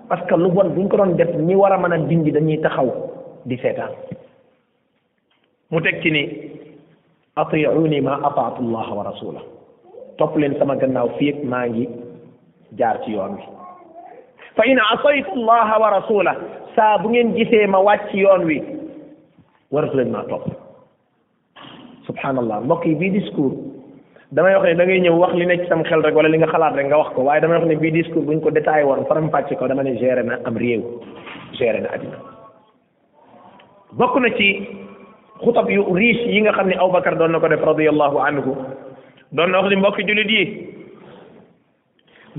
parce 0.09 0.31
lu 0.37 0.51
bon 0.55 0.71
buñ 0.71 0.87
ko 0.89 0.97
doon 0.97 1.17
def 1.19 1.35
ñi 1.35 1.55
war 1.55 1.73
a 1.73 1.79
mën 1.79 1.93
a 1.95 1.99
dindi 1.99 2.31
dañuy 2.31 2.61
taxaw 2.63 2.87
di 3.45 3.57
seetaan 3.59 3.91
mu 5.73 5.81
teg 5.83 5.99
ci 6.03 6.11
ni 6.11 6.23
atiuni 7.37 8.01
ma 8.05 8.21
ataatu 8.21 8.61
allah 8.69 8.87
wa 8.93 9.03
rasula 9.09 9.41
topp 10.21 10.37
leen 10.37 10.57
sama 10.61 10.77
gannaaw 10.77 11.09
fii 11.17 11.33
ak 11.33 11.39
maa 11.49 11.65
ngi 11.69 11.85
jaar 12.77 12.97
ci 13.05 13.13
yoon 13.17 13.39
wi 13.41 13.45
fa 14.57 14.63
in 14.69 14.77
asaytu 14.93 15.33
allah 15.41 15.81
wa 15.81 15.89
rasula 15.97 16.37
saa 16.77 16.99
bu 17.01 17.09
ngeen 17.09 17.33
gisee 17.33 17.65
ma 17.67 17.81
wàcc 17.81 18.13
yoon 18.13 18.45
wi 18.45 18.59
waratu 19.73 19.97
leen 19.97 20.11
maa 20.13 20.25
topp 20.29 20.45
subhanallah 22.07 22.61
mbokk 22.69 22.85
yi 22.87 22.95
bii 23.01 23.11
discours 23.17 23.57
damay 24.37 24.53
wax 24.55 24.65
ne 24.69 24.75
da 24.77 24.85
ngay 24.85 25.01
ñëw 25.01 25.17
wax 25.17 25.33
li 25.35 25.47
nekk 25.49 25.65
sam 25.73 25.81
xel 25.89 26.03
rek 26.05 26.13
wala 26.15 26.29
li 26.29 26.37
nga 26.39 26.47
xalaat 26.53 26.75
rek 26.77 26.85
nga 26.87 26.99
wax 27.01 27.11
ko 27.17 27.25
waaye 27.25 27.41
damay 27.41 27.57
wax 27.57 27.67
ne 27.69 27.77
bii 27.81 27.91
discours 27.97 28.25
buñ 28.29 28.41
ko 28.45 28.51
détaillé 28.53 28.85
woon 28.85 29.07
faram 29.09 29.31
fàcce 29.33 29.57
ko 29.57 29.69
dama 29.69 29.83
ne 29.89 29.97
géré 29.97 30.21
na 30.23 30.37
am 30.45 30.57
réew 30.61 30.83
géré 31.57 31.81
na 31.81 31.89
addina 31.97 32.21
bokk 33.97 34.21
na 34.21 34.29
ci 34.37 34.49
xutab 35.45 35.67
yu 35.69 35.83
riche 35.95 36.31
yi 36.31 36.41
nga 36.43 36.53
xam 36.53 36.69
ne 36.71 36.77
Aboubacar 36.79 37.19
doon 37.19 37.33
na 37.35 37.41
ko 37.43 37.49
def 37.51 37.61
radiyallahu 37.61 38.17
anhu 38.23 38.53
doon 39.35 39.51
na 39.51 39.59
wax 39.59 39.67
ni 39.71 39.77
mbokki 39.77 40.07
jullit 40.07 40.31
yi 40.31 40.43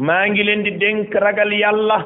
maa 0.07 0.25
ngi 0.27 0.43
leen 0.43 0.63
di 0.63 0.71
dénk 0.71 1.11
ragal 1.15 1.51
yàlla 1.51 1.99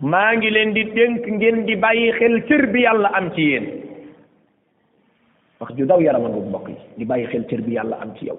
maa 0.00 0.32
ngi 0.36 0.50
leen 0.50 0.72
di 0.72 0.84
dénk 0.84 1.24
ngeen 1.26 1.64
di 1.66 1.74
bàyyi 1.76 2.12
xel 2.12 2.40
cër 2.48 2.66
bi 2.72 2.84
yàlla 2.84 3.08
am 3.16 3.32
ci 3.34 3.40
yéen 3.50 3.66
wax 5.60 5.72
ju 5.76 5.84
daw 5.88 6.00
yaramam 6.00 6.32
bu 6.32 6.44
mbokk 6.48 6.68
yi 6.68 6.76
di 6.96 7.04
bàyyi 7.04 7.26
xel 7.32 7.44
cër 7.48 7.60
bi 7.64 7.72
yàlla 7.80 7.96
am 8.04 8.12
ci 8.18 8.26
yow 8.28 8.38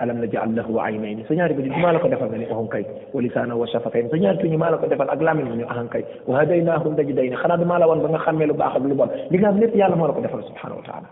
alam 0.00 0.18
naj'al 0.24 0.56
lahu 0.56 0.80
aynayn 0.80 1.20
sa 1.28 1.34
ñaari 1.36 1.54
bëj 1.56 1.66
ñu 1.68 1.80
la 1.82 1.98
ko 2.00 2.08
defal 2.08 2.30
ni 2.32 2.46
ahun 2.48 2.68
kay 2.72 2.84
wa 3.12 3.20
lisaanan 3.20 3.58
wa 3.60 3.66
shafatayn 3.66 4.08
sa 4.08 4.16
ñaari 4.16 4.38
tuñu 4.38 4.56
maa 4.56 4.70
la 4.70 4.78
ko 4.78 4.86
defal 4.88 5.10
ak 5.10 5.20
lamin 5.20 5.52
ni 5.52 5.64
ahun 5.64 5.88
kay 5.92 6.04
wa 6.26 6.38
hadaynahu 6.40 6.94
dajdayn 6.96 7.36
xanaa 7.36 7.56
du 7.60 7.64
la 7.64 7.86
won 7.86 8.00
ba 8.00 8.08
nga 8.08 8.18
xamé 8.24 8.46
lu 8.46 8.54
baax 8.54 8.76
ak 8.76 8.82
lu 8.84 8.94
bon 8.94 9.10
li 9.30 9.38
nga 9.38 9.48
am 9.48 9.58
lépp 9.60 9.76
yàlla 9.76 9.96
moo 9.96 10.06
la 10.06 10.14
ko 10.14 10.20
defal 10.20 10.42
subhanahu 10.42 10.80
wa 10.80 10.84
taala 10.86 11.08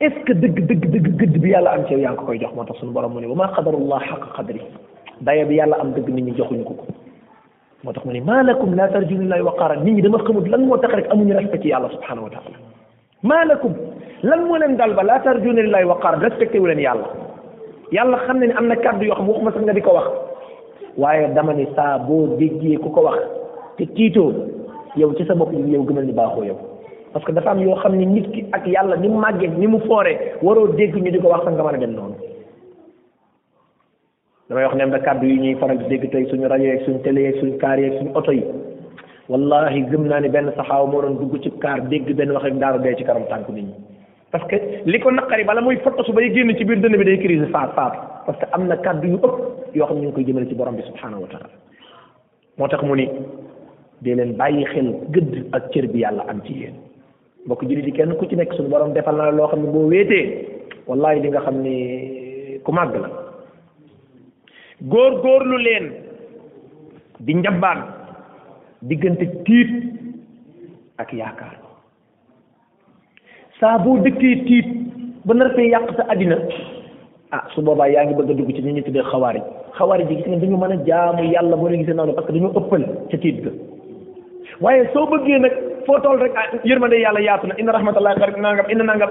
est 0.00 0.14
ce 0.16 0.18
que 0.24 0.32
deug 0.32 0.56
deug 0.64 0.80
dëgg 0.88 1.12
gëdd 1.20 1.36
bi 1.40 1.50
yàlla 1.50 1.70
am 1.76 1.84
ci 1.86 1.94
yaa 2.00 2.14
koy 2.16 2.38
jox 2.40 2.54
moo 2.54 2.64
tax 2.64 2.80
suñu 2.80 2.92
borom 2.92 3.12
mu 3.12 3.20
ne 3.20 3.26
wa 3.26 3.36
maa 3.36 3.52
qadarullah 3.52 4.00
haqq 4.00 4.32
qadri 4.36 4.60
daye 5.20 5.44
bi 5.44 5.54
yàlla 5.60 5.76
am 5.80 5.92
deug 5.92 6.08
nit 6.08 6.24
ñi 6.24 6.32
joxuñu 6.36 6.64
ko 6.64 6.74
ko 6.74 6.86
moo 7.84 7.92
tax 7.92 8.04
mu 8.04 8.12
ne 8.12 8.20
maa 8.20 8.42
lakum 8.42 8.74
laa 8.74 8.88
tarjunillahi 8.88 9.42
waqaara 9.44 9.76
nit 9.76 9.94
ñi 9.94 10.02
dama 10.02 10.18
xamut 10.24 10.48
lan 10.48 10.64
mo 10.66 10.78
tax 10.78 10.92
rek 10.94 11.06
amuñu 11.10 11.36
respect 11.36 11.62
ci 11.62 11.68
yàlla 11.68 11.90
subhanahu 11.90 12.24
wa 12.26 12.30
taala 12.30 12.56
maa 13.22 13.44
lakum 13.44 13.76
lan 14.22 14.40
moo 14.46 14.56
leen 14.58 14.76
dal 14.78 14.94
ba 14.94 15.02
laa 15.02 15.18
tarjuuna 15.24 15.62
lillaahi 15.66 15.84
waqaar 15.90 16.18
respecté 16.22 16.58
wu 16.62 16.66
leen 16.66 16.78
yàlla 16.78 17.06
yàlla 17.92 18.18
xam 18.26 18.38
ne 18.38 18.46
ne 18.46 18.54
am 18.54 18.68
na 18.68 18.76
kàddu 18.76 19.04
yoo 19.06 19.16
xam 19.18 19.28
waxuma 19.28 19.50
sax 19.52 19.62
nga 19.62 19.72
di 19.72 19.80
ko 19.82 19.92
wax 19.94 20.06
waaye 20.96 21.26
dama 21.34 21.52
ni 21.54 21.66
saa 21.76 21.98
boo 21.98 22.26
déggee 22.38 22.78
ku 22.78 22.88
ko 22.90 23.02
wax 23.02 23.18
te 23.76 23.84
tiitoo 23.84 24.32
yow 24.96 25.12
ci 25.18 25.24
sa 25.26 25.34
bopp 25.34 25.52
yi 25.52 25.74
yow 25.74 25.82
gëmal 25.82 26.06
ni 26.06 26.12
baaxoo 26.12 26.44
yow 26.44 26.56
parce 27.12 27.24
que 27.26 27.32
dafa 27.32 27.50
am 27.50 27.58
yoo 27.62 27.74
xam 27.82 27.96
ne 27.96 28.04
nit 28.06 28.30
ki 28.30 28.46
ak 28.52 28.64
yàlla 28.66 28.96
ni 28.96 29.08
mu 29.08 29.18
màggee 29.18 29.50
ni 29.58 29.66
mu 29.66 29.78
fooree 29.86 30.18
waroo 30.42 30.66
dégg 30.68 30.94
ñu 30.94 31.10
di 31.10 31.18
ko 31.18 31.28
wax 31.28 31.42
sax 31.44 31.54
nga 31.56 31.62
mën 31.64 31.74
a 31.74 31.78
dem 31.78 31.92
noonu 31.94 32.14
damay 34.48 34.64
wax 34.64 34.74
ne 34.76 34.82
am 34.82 34.90
na 34.90 34.98
kàddu 34.98 35.26
yi 35.26 35.38
ñuy 35.40 35.54
faral 35.58 35.78
di 35.78 35.84
dégg 35.96 36.10
tey 36.12 36.24
suñu 36.30 36.46
rajo 36.48 36.62
yeeg 36.62 36.84
suñu 36.86 37.02
télé 37.02 37.22
yeeg 37.22 37.40
suñu 37.40 37.58
kaar 37.58 37.78
yeeg 37.80 37.98
suñu 37.98 38.12
oto 38.14 38.30
yi 38.30 38.44
wallahi 39.28 39.82
gëm 39.90 40.06
naa 40.06 40.20
ne 40.20 40.28
benn 40.28 40.52
saxaaw 40.56 40.86
moo 40.86 41.02
doon 41.02 41.18
dugg 41.18 41.42
ci 41.42 41.50
kaar 41.58 41.80
dégg 41.90 42.14
benn 42.14 42.30
wax 42.32 42.44
rek 42.44 42.54
daaru 42.58 42.94
ci 42.96 43.04
karam 43.04 43.24
tànk 43.28 43.48
nit 43.48 43.64
ñi 43.66 43.74
parce 44.32 44.48
que 44.48 44.56
li 44.88 44.98
ko 44.98 45.12
naqari 45.12 45.44
bala 45.44 45.60
muy 45.60 45.76
foto 45.84 46.02
su 46.04 46.12
bay 46.16 46.32
génn 46.34 46.56
ci 46.56 46.64
biir 46.64 46.80
dënn 46.80 46.96
bi 46.96 47.04
day 47.04 47.18
crise 47.20 47.44
faat 47.52 47.70
faatu 47.76 47.98
parce 48.26 48.38
que 48.40 48.46
am 48.56 48.66
na 48.66 48.76
kàddu 48.76 49.08
yu 49.08 49.18
ëpp 49.20 49.36
yoo 49.76 49.86
xam 49.86 49.96
ne 49.98 50.00
ñu 50.02 50.08
ngi 50.08 50.14
koy 50.16 50.24
jëmale 50.24 50.48
ci 50.48 50.54
borom 50.54 50.74
bi 50.76 50.82
subhanahu 50.82 51.20
wa 51.22 51.28
taala 51.28 51.48
moo 52.58 52.68
tax 52.68 52.82
mu 52.82 52.94
ni 52.96 53.06
dee 54.00 54.14
leen 54.14 54.32
bàyyi 54.36 54.64
xel 54.72 54.88
gëdd 55.12 55.32
ak 55.52 55.68
cër 55.72 55.86
bi 55.92 56.00
yàlla 56.00 56.24
am 56.32 56.40
ci 56.46 56.54
yéen 56.64 56.76
mbokk 57.46 57.60
jullit 57.62 57.84
yi 57.86 57.92
kenn 57.92 58.16
ku 58.16 58.26
ci 58.26 58.36
nekk 58.36 58.54
suñu 58.56 58.70
borom 58.72 58.94
defal 58.94 59.16
na 59.16 59.28
la 59.30 59.36
loo 59.36 59.48
xam 59.48 59.62
ne 59.66 59.70
boo 59.72 59.86
wéetee 59.88 60.48
wallahi 60.86 61.20
li 61.20 61.28
nga 61.28 61.42
xam 61.44 61.60
ne 61.62 61.74
ku 62.64 62.72
màgg 62.72 62.96
la 62.96 63.10
góor 64.80 65.20
góorlu 65.20 65.58
leen 65.60 65.86
di 67.20 67.34
njabaan 67.34 67.84
diggante 68.80 69.28
tiit 69.44 69.72
ak 70.96 71.12
yaakaar 71.12 71.61
saa 73.62 73.78
boo 73.78 73.94
dëkkee 74.02 74.38
tiit 74.46 74.68
ba 75.28 75.34
nar 75.38 75.52
fee 75.56 75.68
yàq 75.72 75.90
sa 75.96 76.02
àddina 76.12 76.36
ah 77.38 77.44
su 77.54 77.62
boobaa 77.66 77.86
yaa 77.92 78.02
ngi 78.08 78.16
bëgg 78.18 78.30
a 78.30 78.34
dugg 78.40 78.50
ci 78.56 78.62
ñu 78.66 78.72
ñu 78.74 78.82
tuddee 78.88 79.04
xawaarij 79.10 79.44
xawaarij 79.78 80.08
yi 80.10 80.16
gis 80.18 80.26
nga 80.30 80.38
dañu 80.42 80.56
mën 80.62 80.72
a 80.74 80.78
jaamu 80.88 81.22
yàlla 81.34 81.56
boo 81.60 81.68
leen 81.70 81.82
gisee 81.84 81.94
noonu 81.94 82.12
parce 82.14 82.26
que 82.26 82.32
dañoo 82.32 82.50
ëppal 82.58 82.84
ca 83.10 83.16
tiit 83.22 83.38
ga 83.44 83.50
waaye 84.62 84.82
soo 84.92 85.06
bëggee 85.12 85.38
nag 85.42 85.54
foo 85.86 85.98
tool 86.02 86.18
rek 86.24 86.32
ah 86.40 86.44
yërmande 86.64 86.98
yàlla 87.04 87.20
yaatu 87.28 87.46
na 87.46 87.54
inna 87.60 87.72
rahmatallahi 87.78 88.18
xarit 88.20 88.36
nangam 88.42 88.66
inna 88.74 88.84
nangam 88.84 89.10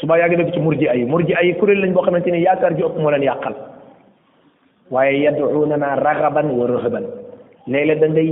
subaa 0.00 0.18
yaa 0.18 0.28
ngi 0.28 0.36
dëgg 0.36 0.52
ci 0.54 0.60
murji 0.60 0.86
ay 0.88 1.00
murji 1.12 1.32
ay 1.34 1.54
kuréel 1.58 1.80
lañ 1.82 1.92
boo 1.94 2.04
xamante 2.04 2.30
ni 2.30 2.44
yaakaar 2.46 2.76
ji 2.76 2.84
ëpp 2.84 3.00
moo 3.00 3.10
leen 3.10 3.22
yàqal 3.30 3.54
waaye 4.90 5.20
yaduuna 5.24 5.76
naa 5.78 5.96
ragaban 6.04 6.48
wa 6.58 6.66
rahaban 6.66 7.06
léeg-léeg 7.70 8.00
da 8.00 8.08
ngay 8.08 8.30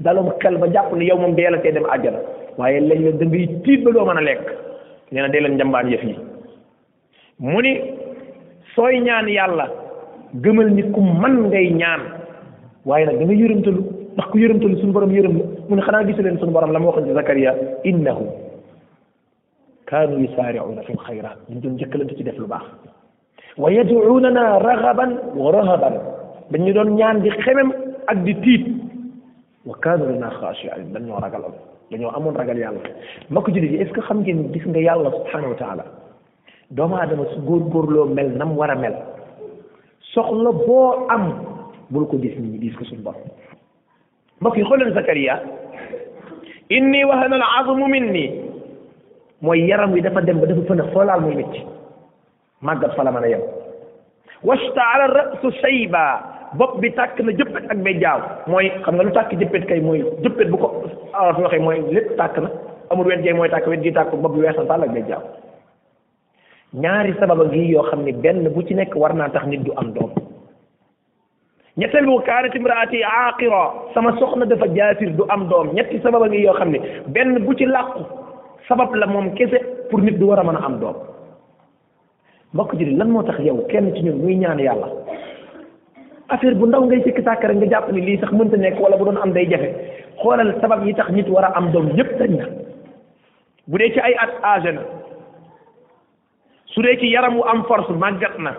dalum 0.00 0.28
xel 0.40 0.56
ba 0.60 0.66
jàpp 0.74 0.92
yow 1.08 1.16
moom 1.20 1.32
dee 1.38 1.50
la 1.50 1.58
tee 1.62 1.72
dem 1.72 1.88
àjjana 1.94 2.20
waaye 2.58 2.80
léeg-léeg 2.88 3.16
da 3.20 3.24
ngay 3.26 3.46
tiit 3.64 3.80
ba 3.84 3.90
doo 3.92 4.04
mën 4.04 4.16
a 4.22 4.24
lekk 4.28 4.48
nee 5.12 5.22
na 5.22 5.28
dee 5.32 5.40
leen 5.42 5.54
njambaan 5.56 5.90
yëf 5.90 6.02
yi 6.06 6.14
mu 7.38 7.60
ni 7.60 7.72
sooy 8.74 9.00
ñaan 9.00 9.26
yàlla 9.28 9.66
gëmal 10.42 10.70
nit 10.70 10.90
ku 10.92 11.00
man 11.00 11.48
ngay 11.48 11.70
ñaan 11.74 12.00
waaye 12.84 13.06
nag 13.06 13.18
da 13.18 13.24
nga 13.24 13.34
yërëmtalu 13.34 13.80
ndax 14.14 14.26
ku 14.30 14.38
yërëmtalu 14.38 14.76
suñu 14.80 14.92
borom 14.92 15.10
yërëm 15.10 15.36
la 15.38 15.44
mu 15.68 15.76
ne 15.76 15.82
xanaa 15.82 16.04
gisu 16.06 16.22
suñu 16.38 16.52
borom 16.52 16.72
la 16.72 16.78
ma 16.78 16.86
waxoon 16.86 17.06
ci 17.06 17.12
Zakaria 17.14 17.54
innahu 17.84 18.24
kaanu 19.86 20.18
yusaaricuuna 20.22 20.82
fi 20.82 20.92
lxayraat 20.92 21.38
dañ 21.48 21.58
doon 21.60 21.74
njëkkalante 21.74 22.14
ci 22.16 22.22
def 22.24 22.36
lu 22.38 22.46
baax 22.46 22.64
wa 23.58 23.70
yadcuunana 23.72 24.58
ragaban 24.58 25.10
wa 25.34 25.50
rahaban 25.52 25.94
dañ 26.50 26.60
ñu 26.62 26.72
doon 26.72 26.94
ñaan 26.96 27.18
di 27.22 27.30
xemem 27.30 27.72
ak 28.06 28.22
di 28.24 28.34
tiit 28.40 28.64
wa 29.66 29.74
kaanu 29.80 30.06
lana 30.06 30.30
xaashiin 30.38 30.92
dañ 30.94 31.02
ñoo 31.06 31.18
ragal 31.20 31.44
dañoo 31.90 32.10
amoon 32.14 32.34
ragal 32.38 32.58
yàlla 32.62 32.80
mbokk 33.30 33.46
jullit 33.54 33.72
yi 33.74 33.82
est-ce 33.82 34.00
xam 34.08 34.20
ngeen 34.20 34.52
nga 34.70 34.80
yàlla 34.80 35.10
subhanahu 35.10 35.50
wa 35.54 35.58
taala 35.58 35.84
doomu 36.70 36.94
aadama 36.96 37.24
su 37.34 37.40
góorgóorloo 37.46 38.08
mel 38.14 38.30
nam 38.38 38.56
war 38.56 38.70
a 38.70 38.76
mel 38.76 38.96
soxla 40.14 40.50
boo 40.52 41.06
am 41.08 41.24
bul 41.90 42.06
ko 42.06 42.16
gis 42.22 42.34
nit 42.38 42.52
ñi 42.52 42.60
gis 42.68 42.76
ko 42.78 42.84
suñu 42.84 43.02
bopp 43.02 43.18
mbokk 44.40 44.56
yi 44.56 44.64
xoolal 44.64 44.94
Zakariya 44.94 45.40
inni 46.70 47.04
wahana 47.04 47.36
al 47.36 47.44
azmu 47.64 47.86
minni 47.88 48.24
mooy 49.42 49.66
yaram 49.66 49.92
wi 49.92 50.00
dafa 50.02 50.20
dem 50.22 50.38
ba 50.40 50.46
dafa 50.46 50.60
fën 50.62 50.80
a 50.80 50.90
xoolaal 50.92 51.20
muy 51.20 51.34
métti 51.34 51.64
màggat 52.62 52.94
fa 52.94 53.02
la 53.02 53.10
mën 53.10 53.24
a 53.24 53.28
yem 53.28 53.40
washtaala 54.44 55.06
rasu 55.06 55.50
bopp 56.58 56.80
bi 56.82 56.90
tàkk 56.96 57.20
na 57.20 57.32
jëppet 57.32 57.64
ak 57.70 57.78
bay 57.84 57.98
mooy 58.46 58.70
xam 58.84 58.94
nga 58.96 59.02
lu 59.04 59.12
tàkk 59.12 59.36
jëppet 59.38 59.66
kay 59.68 59.80
mooy 59.80 60.02
jëppet 60.22 60.50
bu 60.50 60.56
ko 60.58 60.84
awaat 61.14 61.38
waxee 61.38 61.60
mooy 61.60 61.78
lépp 61.94 62.16
tàkk 62.18 62.38
na 62.38 62.48
amul 62.90 63.06
wet 63.06 63.22
gee 63.22 63.32
mooy 63.32 63.48
tàkk 63.48 63.66
wet 63.66 63.82
gi 63.82 63.92
tàkk 63.92 64.14
bopp 64.16 64.34
bi 64.34 64.40
weesan 64.40 64.66
tàll 64.66 64.82
ak 64.82 64.90
bay 64.92 65.04
jaaw 65.08 65.22
yoo 67.54 67.82
xam 67.90 68.04
ne 68.04 68.12
benn 68.12 68.48
bu 68.54 68.62
ci 68.62 68.74
nekk 68.74 68.96
war 68.96 69.14
naa 69.14 69.28
tax 69.28 69.46
nit 69.46 69.58
du 69.62 69.70
am 69.76 69.92
doom 69.92 70.10
ñetteel 71.78 72.04
bu 72.06 72.20
kaanat 72.26 72.54
imraati 72.54 73.02
aaqira 73.02 73.72
sama 73.94 74.16
soxna 74.18 74.44
dafa 74.46 74.66
jaasir 74.74 75.14
du 75.16 75.24
am 75.28 75.46
doom 75.48 75.70
ñetti 75.74 76.00
sababa 76.02 76.26
ngi 76.28 76.42
yoo 76.44 76.54
xam 76.54 76.70
ne 76.70 76.78
benn 77.06 77.38
bu 77.44 77.54
ci 77.54 77.64
làqu 77.66 78.00
sabab 78.68 78.92
la 78.94 79.06
moom 79.06 79.34
kese 79.34 79.58
pour 79.90 80.00
nit 80.00 80.18
du 80.18 80.24
war 80.28 80.38
a 80.40 80.42
mën 80.42 80.56
a 80.56 80.66
am 80.66 80.80
doom 80.80 80.94
mbokk 82.54 82.74
ji 82.76 82.96
lan 82.96 83.08
moo 83.08 83.22
tax 83.22 83.38
yow 83.38 83.66
kenn 83.68 83.92
ci 83.94 84.02
ñun 84.02 84.18
muy 84.22 84.36
ñaan 84.36 84.58
yàlla 84.58 84.86
affaire 86.30 86.54
bu 86.62 86.66
ndaw 86.70 86.82
ngay 86.86 87.02
sikk 87.06 87.18
sàkk 87.26 87.44
rek 87.50 87.56
nga 87.60 87.68
jàpp 87.72 87.90
ni 87.92 88.00
lii 88.06 88.18
sax 88.22 88.30
mënta 88.32 88.56
nekk 88.56 88.78
wala 88.80 88.96
bu 88.96 89.04
doon 89.04 89.18
am 89.22 89.32
day 89.34 89.46
jafe 89.50 89.68
xoolal 90.22 90.52
sabab 90.62 90.86
yi 90.86 90.94
tax 90.94 91.10
nit 91.10 91.28
war 91.28 91.44
a 91.44 91.50
am 91.58 91.70
doom 91.72 91.90
yépp 91.98 92.10
dañ 92.18 92.36
na 92.38 92.44
bu 93.68 93.78
dee 93.78 93.90
ci 93.94 94.00
ay 94.00 94.14
at 94.14 94.32
age 94.52 94.70
na 94.76 94.82
su 96.72 96.82
dee 96.82 96.96
ci 97.02 97.10
yaram 97.12 97.36
wu 97.36 97.42
am 97.54 97.64
force 97.68 97.90
màggat 98.04 98.38
na 98.46 98.54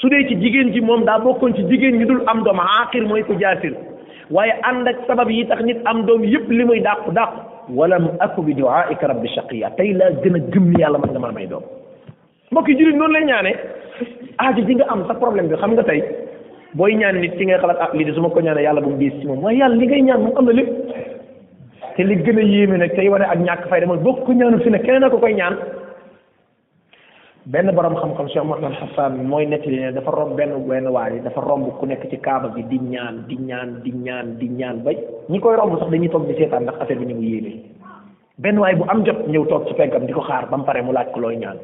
su 0.00 0.08
dee 0.08 0.22
ci 0.28 0.34
jigéen 0.44 0.72
ji 0.76 0.80
moom 0.80 1.04
daa 1.04 1.18
bokkoon 1.18 1.54
ci 1.56 1.62
jigéen 1.72 2.00
ñu 2.00 2.06
dul 2.12 2.22
am 2.34 2.42
doom 2.42 2.58
aaxir 2.60 3.04
ko 3.28 3.36
jaasir 3.44 3.74
waaye 4.30 4.52
ànd 4.62 4.88
ak 4.88 5.04
sabab 5.06 5.30
yi 5.30 5.46
tax 5.46 5.60
nit 5.62 5.78
am 5.84 6.04
doom 6.06 6.24
yépp 6.24 6.48
li 6.50 6.64
muy 6.64 6.80
dàqu 6.80 7.12
dàqu 7.12 7.36
wala 7.76 7.98
mu 7.98 8.10
akku 8.18 8.42
bi 8.42 8.54
duaika 8.54 9.06
rabbi 9.08 9.28
shaqiya 9.34 9.70
tey 9.76 9.92
laa 9.92 10.10
gën 10.22 10.36
a 10.36 10.40
gëm 10.52 10.72
ni 10.72 10.80
yàlla 10.80 10.98
mën 10.98 11.12
na 11.12 11.18
maa 11.20 11.32
may 11.36 11.46
doom 11.46 11.62
mbokk 12.50 12.68
yi 12.68 12.74
jullit 12.78 12.96
noonu 12.96 13.12
lay 13.12 13.24
ñaane 13.24 13.52
aajo 14.38 14.60
ji 14.66 14.74
nga 14.74 14.86
am 14.88 15.04
sa 15.06 15.14
problème 15.14 15.48
bi 15.48 15.56
xam 15.60 15.72
nga 15.74 15.82
tey 15.82 16.00
booy 16.74 16.94
ñaan 16.94 17.18
nit 17.20 17.32
ci 17.38 17.46
ngay 17.46 17.58
xalaat 17.60 17.78
ah 17.82 17.90
lii 17.94 18.04
de 18.06 18.14
su 18.14 18.20
ma 18.22 18.28
ko 18.30 18.40
ñaanee 18.40 18.62
yàlla 18.62 18.80
bu 18.80 18.90
mu 18.90 18.96
diis 18.98 19.12
ci 19.20 19.26
moom 19.26 19.42
waaye 19.42 19.58
yàlla 19.58 19.76
li 19.76 19.86
ngay 19.86 20.02
ñaan 20.02 20.20
moom 20.22 20.36
am 20.38 20.46
na 20.46 20.52
lépp 20.52 20.70
te 21.96 22.02
li 22.02 22.16
gën 22.16 22.38
a 22.38 22.42
yéeme 22.42 22.76
nag 22.78 22.94
tey 22.96 23.08
wane 23.08 23.22
ak 23.24 23.38
ñàkk 23.38 23.68
fayda 23.70 23.86
mooy 23.86 23.98
boo 23.98 24.14
ko 24.22 24.32
ñaanul 24.32 24.60
fi 24.60 24.70
ne 24.70 24.78
keneen 24.78 25.04
a 25.04 25.10
ko 25.10 25.18
koy 25.18 25.34
ñaan 25.34 25.56
benn 27.46 27.72
borom 27.74 27.94
xam-xam 28.00 28.28
Cheikh 28.28 28.44
Mouhamed 28.44 28.74
Hassan 28.80 29.22
mooy 29.24 29.46
nettali 29.46 29.80
ne 29.80 29.92
dafa 29.92 30.10
romb 30.10 30.36
benn 30.36 30.52
benn 30.68 30.86
waa 30.86 31.10
yi 31.10 31.20
dafa 31.20 31.40
romb 31.40 31.70
ku 31.80 31.86
nekk 31.86 32.06
ci 32.10 32.16
kaaba 32.20 32.48
bi 32.54 32.62
di 32.68 32.78
ñaan 32.78 33.24
di 33.26 33.36
ñaan 33.36 33.82
di 33.82 33.90
ñaan 33.90 34.36
di 34.38 34.48
ñaan 34.48 34.82
bay 34.84 34.96
ñi 35.28 35.38
koy 35.40 35.56
romb 35.56 35.78
sax 35.78 35.88
dañuy 35.90 36.08
toog 36.08 36.26
di 36.28 36.34
seetaan 36.34 36.62
ndax 36.62 36.74
affaire 36.80 37.00
bi 37.00 37.06
ñu 37.06 37.14
mu 37.14 37.22
yéeme 37.22 37.52
benn 38.38 38.58
waay 38.58 38.74
bu 38.76 38.84
am 38.88 39.02
jot 39.04 39.26
ñëw 39.26 39.46
toog 39.46 39.66
ci 39.66 39.74
peggam 39.74 40.06
di 40.06 40.12
ko 40.12 40.20
xaar 40.20 40.46
ba 40.50 40.56
mu 40.56 40.64
pare 40.64 40.82
mu 40.82 40.92
laaj 40.92 41.08
ko 41.12 41.20
looy 41.20 41.36
ñaan. 41.36 41.58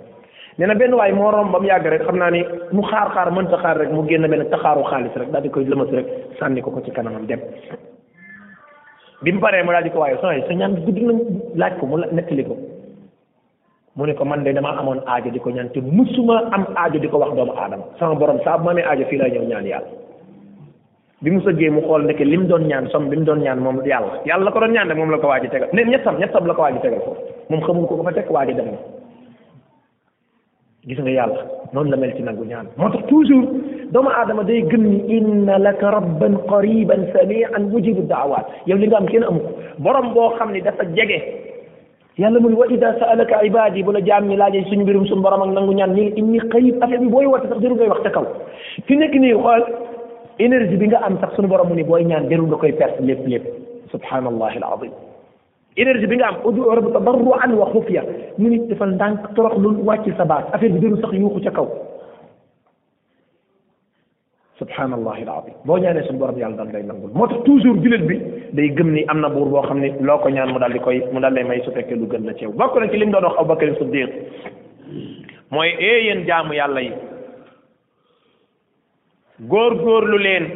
nee 0.58 0.66
na 0.66 0.74
benn 0.74 0.94
waay 0.96 1.12
moo 1.12 1.30
romb 1.30 1.52
ba 1.52 1.60
mu 1.60 1.68
yàgg 1.68 1.84
rek 1.84 2.02
xam 2.04 2.16
naa 2.16 2.30
ni 2.32 2.40
mu 2.72 2.82
xaar 2.82 3.12
xaar 3.12 3.28
mën 3.30 3.46
sa 3.50 3.58
xaar 3.62 3.76
rek 3.78 3.90
mu 3.92 4.04
génn 4.08 4.24
benn 4.26 4.44
taxaaru 4.50 4.84
xaalis 4.88 5.12
rek 5.16 5.28
daal 5.32 5.42
di 5.42 5.48
koy 5.50 5.64
lëmas 5.64 5.90
rek 5.92 6.06
sànni 6.40 6.62
ko 6.62 6.70
ko 6.70 6.80
ci 6.80 6.90
kanamam 6.90 7.26
dem 7.26 7.40
bi 9.22 9.32
mu 9.32 9.40
paree 9.40 9.62
mu 9.62 9.72
daal 9.72 9.90
ko 9.92 9.98
waaye 10.00 10.16
sooy 10.20 10.40
sa 10.48 10.54
ñaan 10.54 10.76
gudd 10.84 10.98
na 11.02 11.12
laaj 11.54 11.76
ko 11.80 11.86
mu 11.86 11.96
nettali 12.10 12.44
ko 12.44 12.56
mu 13.96 14.06
ne 14.06 14.14
ko 14.14 14.24
man 14.24 14.44
de 14.44 14.52
damaa 14.52 14.80
amoon 14.80 15.02
aajo 15.06 15.28
di 15.30 15.38
ko 15.40 15.50
ñaan 15.50 15.68
te 15.72 15.80
musuma 15.80 16.48
am 16.52 16.64
aajo 16.76 16.98
di 16.98 17.08
ko 17.08 17.18
wax 17.20 17.36
doomu 17.36 17.52
aadama 17.52 17.84
sama 17.98 18.14
borom 18.14 18.40
saa 18.44 18.56
bu 18.58 18.64
ma 18.64 18.70
amee 18.70 18.84
aajo 18.88 19.04
fii 19.12 19.18
lay 19.20 19.30
ñëw 19.36 19.44
ñaan 19.44 19.66
yàlla 19.68 19.92
bi 21.20 21.30
mu 21.36 21.40
sëggee 21.44 21.68
mu 21.70 21.80
xool 21.84 22.02
ndeke 22.08 22.24
li 22.24 22.36
mu 22.36 22.48
doon 22.48 22.64
ñaan 22.64 22.88
som 22.88 23.08
bi 23.10 23.16
mu 23.16 23.24
doon 23.28 23.44
ñaan 23.44 23.58
moom 23.60 23.84
yàlla 23.84 24.24
yàlla 24.24 24.44
la 24.44 24.50
ko 24.50 24.58
doon 24.60 24.72
ñaan 24.72 24.88
de 24.88 24.94
moom 24.94 25.10
la 25.10 25.18
ko 25.18 25.28
waaj 25.28 25.44
a 25.44 25.48
tegal 25.48 25.68
ne 25.74 25.84
ñettam 25.84 26.16
ñettam 26.16 26.46
la 26.46 26.54
ko 26.54 26.62
a 26.62 26.72
tegal 26.80 27.00
foofu 27.04 27.86
ko 27.86 27.92
ko 27.96 28.02
fa 28.04 28.12
teg 28.12 28.30
waaj 28.30 28.48
a 28.50 28.54
dem 28.54 28.68
gis 30.86 30.98
nga 31.02 31.10
yàlla 31.10 31.42
noonu 31.74 31.90
la 31.90 31.96
mel 31.98 32.12
ci 32.16 32.22
nangu 32.22 32.44
ñaan 32.46 32.66
moo 32.78 32.88
tax 32.88 33.02
toujours 33.08 33.46
doomu 33.92 34.10
aadama 34.14 34.42
day 34.44 34.62
gëm 34.62 34.82
ni 34.86 35.16
inna 35.16 35.58
laka 35.58 35.90
rabban 35.90 36.38
qariban 36.48 37.10
samian 37.12 37.64
mujibu 37.72 38.02
daawat 38.06 38.46
yow 38.68 38.76
li 38.78 38.86
nga 38.86 38.96
am 38.98 39.06
kenn 39.06 39.24
amu 39.24 39.40
ko 39.40 39.50
borom 39.78 40.14
boo 40.14 40.30
xam 40.38 40.52
ni 40.52 40.60
dafa 40.62 40.84
jege 40.94 41.18
yàlla 42.16 42.38
mu 42.40 42.48
ne 42.50 42.54
wa 42.56 42.70
ida 42.70 42.94
saalaka 43.00 43.42
ibadi 43.44 43.82
bu 43.82 43.90
la 43.92 44.00
jaam 44.04 44.28
ñi 44.28 44.36
laajee 44.36 44.62
suñu 44.68 44.82
mbirum 44.84 45.06
suñu 45.06 45.22
borom 45.22 45.42
ak 45.42 45.50
nangu 45.54 45.74
ñaan 45.74 45.92
nii 45.94 46.12
inni 46.20 46.38
qarib 46.52 46.78
affaire 46.80 47.00
bi 47.00 47.08
booy 47.10 47.26
woote 47.26 47.48
sax 47.48 47.60
jarul 47.62 47.76
ngay 47.76 47.88
wax 47.88 48.02
ca 48.04 48.10
kaw 48.10 48.24
fi 48.86 48.96
nekk 48.96 49.14
nii 49.14 49.34
xool 49.34 49.64
énergie 50.38 50.76
bi 50.78 50.86
nga 50.86 50.98
am 51.02 51.18
sax 51.20 51.34
suñu 51.34 51.48
borom 51.48 51.68
mu 51.68 51.74
ni 51.74 51.82
booy 51.82 52.04
ñaan 52.04 52.28
jarul 52.30 52.46
nga 52.46 52.56
koy 52.58 52.72
perte 52.72 53.00
lépp 53.02 53.26
lépp 53.26 53.44
subhanallah 53.90 54.54
alazim 54.54 54.92
énergie 55.76 56.06
bi 56.06 56.16
nga 56.16 56.28
am 56.32 56.40
audio 56.48 56.72
rabbi 56.74 56.92
tabarruan 56.92 57.52
wa 57.60 57.68
xufiya 57.72 58.02
mu 58.40 58.48
nit 58.48 58.66
defal 58.68 58.94
ndànk 58.96 59.26
torox 59.36 59.58
lu 59.60 59.74
wàccil 59.88 60.14
sa 60.16 60.24
baat 60.24 60.48
affaire 60.56 60.72
bi 60.76 60.80
dëru 60.84 61.00
sax 61.02 61.12
yuuxu 61.20 61.40
ca 61.44 61.50
kaw 61.58 61.66
subhanallahi 64.58 65.22
alazim 65.28 65.52
boo 65.66 65.76
ñaanee 65.78 66.02
suñu 66.06 66.18
borom 66.18 66.38
yàlla 66.40 66.64
day 66.72 66.82
nangul 66.82 67.10
moo 67.12 67.26
tax 67.28 67.44
toujours 67.44 67.82
jullit 67.84 68.06
bi 68.08 68.16
day 68.56 68.70
gëm 68.78 68.90
ni 68.94 69.04
am 69.12 69.20
na 69.20 69.28
buur 69.28 69.48
boo 69.52 69.62
xam 69.68 69.80
ni 69.80 69.92
loo 70.00 70.18
ko 70.18 70.28
ñaan 70.30 70.52
mu 70.52 70.58
daal 70.58 70.72
di 70.72 70.78
koy 70.80 71.02
mu 71.12 71.20
daal 71.20 71.34
lay 71.34 71.44
may 71.44 71.60
su 71.64 71.70
fekkee 71.70 71.94
lu 71.96 72.06
gën 72.08 72.24
la 72.24 72.32
ceew 72.34 72.52
bokk 72.52 72.76
na 72.80 72.88
ci 72.88 72.96
li 72.96 73.04
mu 73.06 73.12
doon 73.12 73.24
wax 73.24 73.36
Abubakar 73.40 73.76
Siddiq 73.78 74.10
mooy 75.50 75.76
ee 75.78 76.00
yéen 76.06 76.24
jaamu 76.26 76.54
yàlla 76.54 76.80
yi 76.80 76.92
góor 79.48 79.76
góorlu 79.84 80.18
leen 80.18 80.46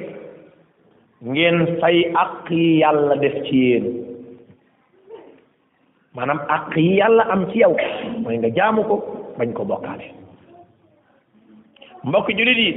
ngeen 1.27 1.77
fay 1.81 2.05
aq 2.17 2.51
yi 2.51 2.79
yàlla 2.81 3.17
def 3.21 3.43
ci 3.45 3.57
yéen 3.67 4.10
maanaam 6.15 6.41
àq 6.55 6.73
yi 6.77 6.95
yàlla 7.01 7.27
am 7.33 7.43
ci 7.53 7.61
yow 7.63 7.75
mooy 8.23 8.37
nga 8.39 8.49
jaamu 8.57 8.83
ko 8.91 8.97
bañ 9.39 9.53
ko 9.53 9.65
bokkaale 9.71 10.07
mbokk 12.09 12.29
jullit 12.39 12.59
yi 12.65 12.71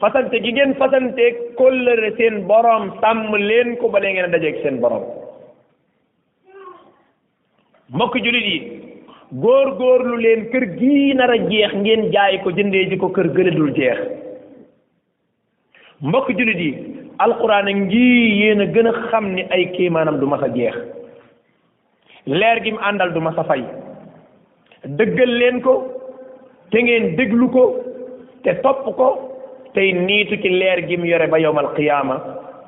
fasante 0.00 0.40
gi 0.44 0.50
ngeen 0.52 0.74
fasante 0.80 1.24
kóllëre 1.58 2.10
seen 2.16 2.40
borom 2.50 2.84
tàmm 3.02 3.34
leen 3.48 3.76
ko 3.78 3.88
balee 3.88 4.12
ngeen 4.12 4.24
a 4.28 4.34
dajeeg 4.34 4.58
seen 4.62 4.80
borom 4.80 5.04
mbokk 7.94 8.14
jullit 8.24 8.46
yi 8.50 8.58
góor 9.42 10.00
lu 10.10 10.16
leen 10.24 10.50
kër 10.50 10.64
gii 10.78 11.14
nar 11.14 11.30
a 11.30 11.38
jeex 11.50 11.72
ngeen 11.82 12.10
jaay 12.14 12.42
ko 12.42 12.50
jëndee 12.56 12.88
ji 12.90 12.96
ko 12.96 13.08
kër 13.08 13.28
gële 13.36 13.54
dul 13.58 13.70
jeex 13.78 14.00
mbokk 16.08 16.28
jullit 16.38 16.58
yi 16.66 16.72
alquran 17.24 17.70
ngi 17.84 18.06
yéen 18.40 18.60
a 18.60 18.66
gën 18.74 18.86
a 18.90 18.92
xam 19.08 19.32
ni 19.34 19.42
ay 19.54 19.70
kéemaanam 19.76 20.18
du 20.20 20.26
mas 20.26 20.42
a 20.42 20.48
jeex 20.56 20.95
leer 22.26 22.60
gi 22.62 22.72
mu 22.72 22.78
àndal 22.82 23.12
duma 23.14 23.30
ma 23.30 23.34
sa 23.36 23.42
fay 23.44 23.62
dëggal 24.82 25.30
leen 25.38 25.60
ko 25.62 25.74
te 26.70 26.82
ngeen 26.82 27.14
déglu 27.16 27.48
ko 27.52 27.64
te 28.42 28.54
topp 28.62 28.82
ko 28.96 29.08
tey 29.74 29.92
niitu 29.92 30.36
ci 30.42 30.48
leer 30.48 30.82
gi 30.88 30.96
mu 30.96 31.04
yore 31.06 31.28
ba 31.28 31.38
yomal 31.38 31.70
qiyaama 31.76 32.16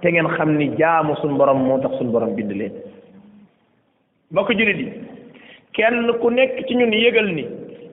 te 0.00 0.08
ngeen 0.10 0.30
xam 0.36 0.56
ni 0.58 0.68
jaamu 0.78 1.16
suñ 1.16 1.36
borom 1.36 1.58
moo 1.66 1.78
tax 1.80 1.98
suñ 1.98 2.10
borom 2.12 2.34
bind 2.36 2.52
leen 2.52 2.72
mbokk 4.30 4.52
jullit 4.54 4.78
yi 4.78 4.92
kenn 5.74 6.06
ku 6.20 6.30
nekk 6.30 6.64
ci 6.68 6.74
ñun 6.74 6.92
yëgal 6.92 7.34
ni 7.34 7.44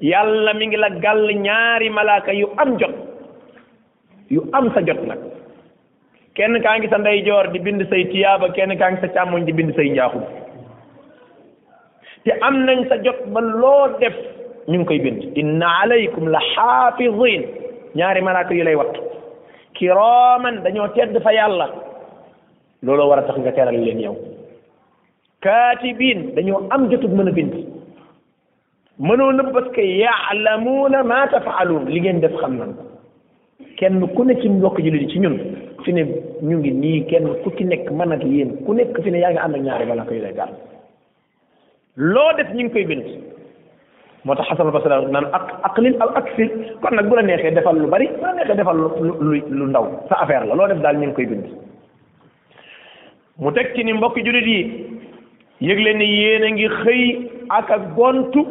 yàlla 0.02 0.54
mi 0.54 0.68
ngi 0.68 0.78
la 0.78 0.90
gàll 1.02 1.32
ñaari 1.34 1.90
malaaka 1.90 2.32
yu 2.34 2.48
am 2.58 2.78
jot 2.78 2.94
yu 4.30 4.42
am 4.52 4.70
sa 4.74 4.82
jot 4.86 5.02
nag 5.08 5.18
kenn 6.36 6.62
kaa 6.62 6.78
ngi 6.78 6.88
sa 6.90 6.98
ndeyjoor 7.02 7.50
di 7.52 7.60
bind 7.60 7.82
say 7.90 8.06
tiyaaba 8.06 8.54
kenn 8.54 8.78
kaa 8.78 8.92
ngi 8.92 9.02
sa 9.02 9.08
càmmoñ 9.08 9.46
di 9.46 9.54
bind 9.54 9.74
say 9.76 9.90
njaaxum 9.90 10.22
te 12.26 12.32
am 12.42 12.58
nañ 12.66 12.80
sa 12.90 12.96
jot 13.06 13.20
ba 13.34 13.40
loo 13.42 13.86
def 14.00 14.16
ñu 14.68 14.78
ngi 14.80 14.86
koy 14.90 15.00
bind 15.06 15.22
inna 15.40 15.68
alaykum 15.84 16.26
la 16.34 16.40
xaafizin 16.54 17.44
ñaari 17.96 18.22
malaaka 18.26 18.52
yu 18.56 18.64
lay 18.66 18.76
wattu 18.82 19.00
kiraaman 19.78 20.56
dañoo 20.64 20.90
tedd 20.98 21.16
fa 21.26 21.32
yàlla 21.38 21.68
looloo 22.84 23.10
war 23.10 23.20
a 23.20 23.24
tax 23.28 23.38
nga 23.40 23.52
teral 23.56 23.78
leen 23.86 24.00
yow 24.06 24.16
kaatibiin 25.44 26.22
dañoo 26.36 26.66
am 26.74 26.82
jotug 26.90 27.14
mën 27.16 27.28
a 27.30 27.36
bind 27.38 27.54
mënoo 29.08 29.32
nëbb 29.34 29.50
parce 29.56 29.70
que 29.76 29.82
yaalamuuna 30.04 31.00
ma 31.10 31.28
tafaaluun 31.32 31.86
li 31.94 32.00
ngeen 32.02 32.22
def 32.24 32.34
xam 32.42 32.54
nan 32.60 32.74
kenn 33.78 34.02
ku 34.16 34.22
ne 34.24 34.34
ci 34.42 34.48
mbokk 34.50 34.78
jullit 34.86 35.10
ci 35.12 35.18
ñun 35.24 35.38
fi 35.86 35.92
ne 35.94 36.02
ñu 36.48 36.56
ngi 36.58 36.72
nii 36.84 37.00
kenn 37.10 37.26
ku 37.44 37.50
ci 37.56 37.64
nekk 37.66 37.86
man 37.98 38.14
ak 38.14 38.24
yéen 38.26 38.52
ku 38.66 38.72
nekk 38.74 38.96
fi 39.04 39.10
ne 39.12 39.20
yaa 39.22 39.30
ngi 39.32 39.40
ànd 39.46 39.56
ak 39.58 39.62
ñaari 39.66 39.86
malaaka 39.90 40.16
yu 40.16 40.22
lay 40.26 40.34
gàll 40.40 40.54
loo 41.98 42.32
def 42.38 42.50
ñu 42.54 42.64
ngi 42.64 42.74
koy 42.74 42.86
bind 42.86 43.04
moo 44.26 44.36
tax 44.36 44.48
xasanul 44.50 44.72
basra 44.74 45.00
naan 45.08 45.26
ak 45.32 45.60
aqlil 45.64 45.96
aw 46.02 46.10
aksir 46.20 46.50
kon 46.82 46.96
nag 46.96 47.08
bu 47.10 47.16
la 47.16 47.22
neexee 47.22 47.52
defal 47.56 47.76
lu 47.80 47.88
bari 47.88 48.08
bu 48.08 48.22
la 48.26 48.34
neexee 48.34 48.56
defal 48.56 48.76
lu 48.78 49.44
lu 49.50 49.66
ndaw 49.68 49.86
sa 50.10 50.16
affaire 50.24 50.46
la 50.46 50.56
loo 50.56 50.68
def 50.68 50.82
daal 50.82 50.96
ñu 50.98 51.08
ngi 51.08 51.16
koy 51.16 51.26
bind 51.26 51.46
mu 53.40 53.52
teg 53.52 53.74
ci 53.76 53.84
ni 53.84 53.94
mbokki 53.94 54.22
jullit 54.26 54.48
yi 54.48 54.60
yëg 55.70 55.80
leen 55.80 55.98
ni 55.98 56.06
yéen 56.06 56.44
a 56.44 56.50
ngi 56.50 56.68
xëy 56.68 57.04
ak 57.50 57.72
a 57.72 57.78
gontu 57.96 58.42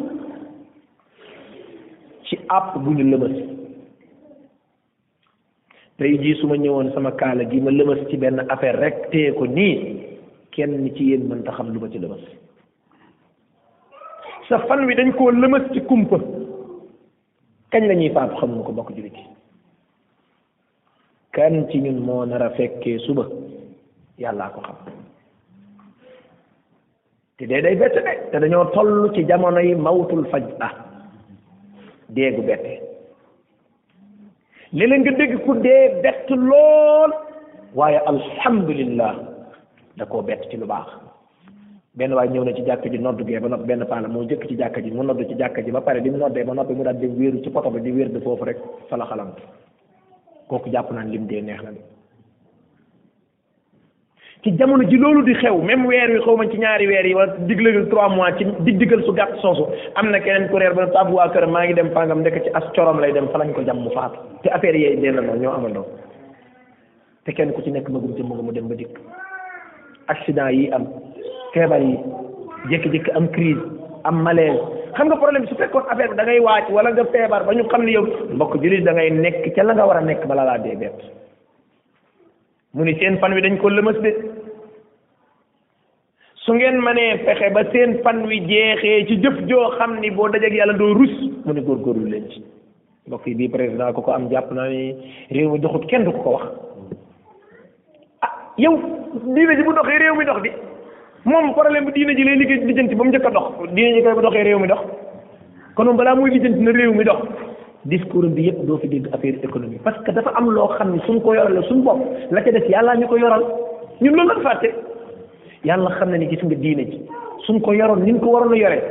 ci 2.25 2.39
àpp 2.49 2.79
bu 2.83 2.91
ñu 2.95 3.03
lëmës 3.03 3.37
tey 5.97 6.17
jii 6.17 6.35
su 6.41 6.47
ma 6.47 6.55
ñëwoon 6.57 6.91
sama 6.93 7.11
kaala 7.11 7.43
gi 7.45 7.61
ma 7.61 7.69
lëmës 7.71 8.09
ci 8.09 8.17
benn 8.17 8.41
affaire 8.49 8.79
rek 8.79 9.11
téye 9.11 9.31
ko 9.37 9.45
nii 9.45 10.01
kenn 10.51 10.89
ci 10.95 11.11
yéen 11.11 11.27
mënta 11.29 11.51
xam 11.51 11.71
lu 11.73 11.79
ma 11.79 11.87
ci 11.91 11.99
lëmës 11.99 12.41
sa 14.47 14.61
fan 14.67 14.85
wi 14.87 14.95
dañ 14.97 15.11
koo 15.17 15.31
lëmas 15.31 15.63
ci 15.73 15.79
kumpa 15.89 16.17
kañ 17.71 17.83
la 17.87 17.93
ñuy 17.95 18.11
faatu 18.15 18.37
xamuñu 18.39 18.63
ko 18.63 18.71
bokk 18.77 18.91
jullit 18.95 19.15
yi 19.19 19.25
kan 21.35 21.55
ci 21.71 21.77
ñun 21.81 21.99
moo 22.07 22.25
nar 22.25 22.41
a 22.43 22.49
fekkee 22.57 22.99
suba 23.05 23.23
yàllaa 24.21 24.49
ko 24.53 24.59
xam 24.65 24.77
te 27.37 27.43
dee 27.49 27.61
day 27.63 27.75
bette 27.81 27.99
de 28.07 28.13
te 28.31 28.35
dañoo 28.41 28.65
toll 28.73 28.93
ci 29.13 29.21
jamono 29.29 29.59
yi 29.67 29.75
mawtul 29.75 30.25
faj 30.31 30.43
ah 30.67 30.71
déegu 32.15 32.41
bette 32.49 32.73
léeg-léeg 34.77 35.01
nga 35.01 35.11
dégg 35.19 35.33
ku 35.45 35.51
dee 35.65 35.83
bett 36.03 36.27
lool 36.49 37.11
waaye 37.77 37.99
alhamdulillah 38.11 39.13
da 39.97 40.03
koo 40.11 40.21
bett 40.27 40.41
ci 40.51 40.57
lu 40.57 40.67
baax 40.73 40.89
benn 41.95 42.11
waay 42.13 42.27
ñëw 42.29 42.43
na 42.43 42.53
ci 42.53 42.63
jàkk 42.67 42.87
ji 42.91 42.97
noddu 42.99 43.25
gee 43.25 43.39
ba 43.39 43.47
noppi 43.47 43.67
benn 43.67 43.85
paala 43.87 44.07
moo 44.09 44.25
jëkk 44.27 44.45
ci 44.49 44.55
jàkk 44.59 44.79
ji 44.83 44.91
mu 44.91 45.03
noddu 45.03 45.23
ci 45.29 45.35
jàkk 45.39 45.63
ji 45.63 45.71
ba 45.71 45.81
pare 45.81 46.01
bi 46.01 46.09
mu 46.09 46.17
noddee 46.17 46.43
ba 46.43 46.53
noppi 46.53 46.73
mu 46.73 46.83
daal 46.83 46.97
di 46.99 47.05
wéeru 47.07 47.39
ci 47.41 47.49
poto 47.49 47.69
bi 47.71 47.79
di 47.81 47.91
wéer 47.91 48.09
de 48.11 48.19
foofu 48.19 48.43
rek 48.43 48.57
fa 48.89 48.97
la 48.97 49.05
xalam 49.05 49.31
kooku 50.47 50.69
jàpp 50.71 50.91
naan 50.91 51.09
lim 51.09 51.25
dee 51.25 51.41
neex 51.41 51.61
na 51.63 51.69
de 51.71 51.81
ci 54.43 54.57
loolu 54.97 55.23
di 55.23 55.33
xew 55.39 55.61
même 55.63 55.85
weer 55.85 56.09
wi 56.11 56.19
xaw 56.21 56.35
ma 56.35 56.49
ci 56.49 56.57
ñaari 56.57 56.85
weer 56.87 57.05
yi 57.05 57.13
wala 57.13 57.33
diglagal 57.47 57.87
trois 57.87 58.09
mois 58.09 58.35
ci 58.37 58.45
dig 58.59 58.77
digal 58.77 59.01
su 59.05 59.13
gàtt 59.13 59.39
soosu 59.39 59.65
am 59.95 60.09
na 60.11 60.19
keneen 60.19 60.49
ku 60.49 60.57
réer 60.57 60.73
ba 60.73 60.87
tabu 60.87 61.13
waa 61.15 61.29
kër 61.31 61.47
maa 61.47 61.63
ngi 61.63 61.73
dem 61.75 61.89
pangam 61.91 62.19
ndekk 62.19 62.43
ci 62.43 62.49
as 62.53 62.65
corom 62.75 62.99
lay 62.99 63.11
dem 63.13 63.29
fa 63.29 63.37
lañ 63.39 63.53
ko 63.55 63.63
jam 63.63 63.79
mu 63.79 63.89
faatu 63.91 64.17
te 64.43 64.49
affaire 64.49 64.75
yooyu 64.77 64.99
dee 64.99 65.11
na 65.11 65.21
noonu 65.21 65.39
ñoo 65.41 65.53
amandoo 65.55 65.85
te 67.23 67.31
kenn 67.31 67.51
ku 67.53 67.61
ci 67.61 67.71
nekk 67.71 67.89
magum 67.89 68.13
jëmm 68.15 68.33
nga 68.33 68.41
mu 68.43 68.51
dem 68.51 68.67
ba 68.67 68.75
dikk 68.75 68.99
accident 70.07 70.51
yi 70.51 70.69
am 70.69 70.85
feebar 71.55 71.79
yi 71.87 71.95
jékki-jékki 72.69 73.11
am 73.19 73.27
crise 73.35 73.65
am 74.11 74.19
malaise 74.27 74.63
xam 74.95 75.07
nga 75.09 75.17
problème 75.21 75.43
bi 75.45 75.49
su 75.51 75.57
fekkoon 75.61 75.89
affaire 75.89 76.09
bi 76.11 76.17
da 76.17 76.25
wala 76.77 76.89
nga 76.93 77.05
feebar 77.15 77.41
ba 77.47 77.55
xam 77.73 77.83
ne 77.87 77.91
yow 77.97 78.03
mbokk 78.35 78.53
jullit 78.63 78.83
da 78.83 78.91
nekk 78.99 79.43
ca 79.55 79.63
la 79.63 79.73
nga 79.73 79.85
war 79.89 79.97
a 79.97 80.35
laa 80.35 80.57
dee 80.63 80.91
ni 82.87 82.93
seen 82.99 83.17
fan 83.19 83.31
wi 83.35 83.41
dañ 83.43 83.57
ko 83.61 83.69
lëmas 83.69 83.99
ngeen 86.55 86.77
mënee 86.85 87.17
fexe 87.25 87.47
ba 87.55 87.61
seen 87.71 87.91
fan 88.03 88.19
wi 88.29 88.37
jeexee 88.49 89.05
ci 89.07 89.15
jëf 89.23 89.37
joo 89.47 89.71
xam 89.77 89.99
ni 90.01 90.11
boo 90.11 90.27
dajeeg 90.29 90.53
yàlla 90.57 90.73
doo 90.79 90.93
rus 90.99 91.15
mu 91.45 91.51
ni 91.53 91.61
góorgóorlu 91.67 92.09
leen 92.11 92.25
ci 92.31 92.39
mbokk 93.07 93.23
yi 93.27 93.33
bii 93.39 93.49
président 93.55 93.93
ku 93.95 94.01
ko 94.01 94.11
am 94.11 94.27
jàpp 94.31 94.51
naa 94.51 94.67
ni 94.67 94.83
réew 95.35 95.49
mi 95.51 95.59
doxut 95.59 95.87
kenn 95.89 96.03
du 96.05 96.11
ko 96.11 96.29
wax 96.35 96.45
ah 98.25 98.31
yow 98.63 98.75
diine 99.35 99.55
ji 99.57 99.63
bu 99.65 99.73
doxee 99.77 99.97
réew 100.03 100.15
mi 100.17 100.25
dox 100.29 100.39
di 100.45 100.51
moom 101.25 101.53
problème 101.53 101.85
bi 101.85 101.91
diine 101.91 102.15
ji 102.15 102.23
lay 102.23 102.35
liggéey 102.37 102.63
lijjanti 102.69 102.95
ba 102.95 103.03
mu 103.03 103.09
njëkk 103.11 103.25
a 103.27 103.31
dox 103.31 103.51
diine 103.73 103.95
ji 103.97 104.01
kay 104.05 104.13
bu 104.13 104.21
doxee 104.21 104.43
réew 104.45 104.59
mi 104.61 104.67
dox 104.67 104.81
kon 105.75 105.85
moom 105.85 105.97
balaa 105.97 106.15
muy 106.15 106.29
lijjanti 106.29 106.61
na 106.61 106.71
réew 106.71 106.93
mi 106.93 107.03
dox 107.03 107.17
discours 107.85 108.29
bi 108.33 108.45
yëpp 108.47 108.65
doo 108.67 108.77
fi 108.77 108.87
dégg 108.87 109.09
affaire 109.11 109.41
économie 109.43 109.79
parce 109.83 109.97
que 110.05 110.11
dafa 110.11 110.29
am 110.37 110.51
loo 110.51 110.67
xam 110.77 110.93
ne 110.93 110.99
suñ 111.01 111.19
ko 111.21 111.33
yoral 111.33 111.53
la 111.53 111.61
suñ 111.63 111.81
bopp 111.83 111.97
la 112.29 112.41
ca 112.41 112.51
des 112.51 112.67
yàllaa 112.69 112.95
ñu 112.97 113.07
ko 113.07 113.17
yoral 113.17 113.41
ñun 114.01 114.15
loolu 114.15 114.33
lañ 114.35 114.41
fàtte 114.43 114.69
yàlla 115.63 115.89
xam 115.97 116.09
na 116.11 116.17
ne 116.17 116.29
gis 116.29 116.43
nga 116.43 116.55
diine 116.55 116.85
ji 116.91 117.01
suñ 117.47 117.59
ko 117.61 117.73
yoroon 117.73 118.03
ni 118.05 118.11
ñu 118.13 118.19
ko 118.19 118.27
waroon 118.27 118.53
a 118.53 118.57
yore 118.57 118.81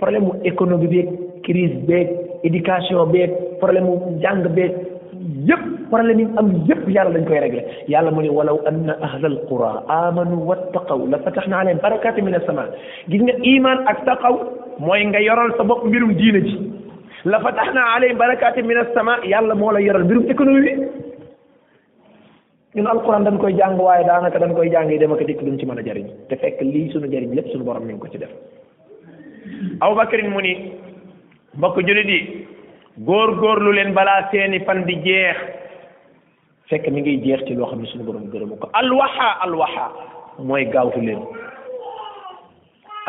problème 0.00 0.24
mu 0.26 0.32
économie 0.42 0.88
beeg 0.88 1.08
crise 1.44 1.76
beeg 1.86 2.08
éducation 2.42 3.06
beeg 3.06 3.30
problème 3.60 3.84
mu 3.84 4.18
jàng 4.20 4.42
beeg 4.52 4.72
yëpp 5.48 5.64
problème 5.90 6.20
yi 6.20 6.26
am 6.40 6.48
yëpp 6.68 6.86
yàlla 6.94 7.14
dañ 7.14 7.24
koy 7.28 7.38
réglé 7.40 7.62
yàlla 7.92 8.10
mu 8.10 8.20
ne 8.22 8.30
walaw 8.38 8.56
anna 8.70 8.92
ahlal 9.06 9.36
qura 9.48 9.70
amanu 10.02 10.36
wattaqaw 10.48 11.00
la 11.10 11.18
fataxna 11.24 11.56
alayhim 11.62 11.80
barakaati 11.86 12.22
min 12.26 12.34
assamaa 12.38 12.66
gis 13.10 13.22
nga 13.26 13.34
iman 13.54 13.78
ak 13.90 13.98
taqaw 14.08 14.34
mooy 14.86 15.02
nga 15.08 15.20
yoral 15.28 15.50
sa 15.56 15.62
bopp 15.68 15.84
mbirum 15.88 16.12
diina 16.20 16.40
ji 16.46 16.54
la 17.30 17.38
fataxna 17.44 17.80
alayhim 17.96 18.16
barakaati 18.24 18.62
min 18.70 18.76
assamaa 18.84 19.22
yàlla 19.32 19.54
moo 19.60 19.70
la 19.74 19.80
yoral 19.86 20.04
mbirum 20.06 20.24
économie 20.34 20.74
ñun 22.76 22.86
alquran 22.94 23.24
dañ 23.26 23.38
koy 23.42 23.54
jàng 23.58 23.78
waaye 23.86 24.04
daanaka 24.10 24.38
dañ 24.42 24.52
koy 24.56 24.68
jàng 24.72 24.90
yi 24.92 24.98
dem 24.98 25.12
ak 25.12 25.22
dikk 25.28 25.42
duñ 25.46 25.58
ci 25.58 25.66
mën 25.66 25.78
a 25.80 25.86
jariñ 25.86 26.06
te 26.28 26.34
fekk 26.40 26.58
lii 26.72 26.90
suñu 26.92 27.06
jariñ 27.14 27.30
lépp 27.34 27.48
suñu 27.52 27.64
borom 27.68 27.84
mi 27.86 27.92
ngi 27.92 28.00
ko 28.00 28.08
ci 28.12 28.18
def 28.18 28.30
Abubakar 29.80 30.20
mu 30.34 30.40
ni 30.42 30.52
mbokk 31.56 31.76
jullit 31.86 32.08
yi 32.14 32.20
góor-góorlu 33.04 33.72
leen 33.76 33.92
balaa 33.94 34.28
seeni 34.32 34.60
fan 34.64 34.88
di 34.88 34.96
jeex 35.04 35.36
fekk 36.72 36.88
mi 36.88 37.02
ngiy 37.04 37.18
jeex 37.24 37.44
ci 37.46 37.54
loo 37.54 37.68
xam 37.68 37.82
ne 37.82 37.88
suñu 37.92 38.04
borom 38.08 38.30
gërëmu 38.32 38.56
ko 38.58 38.70
alwaxa 38.72 39.28
alwaxa 39.44 39.92
mooy 40.38 40.64
gaawtu 40.64 41.00
leen 41.04 41.20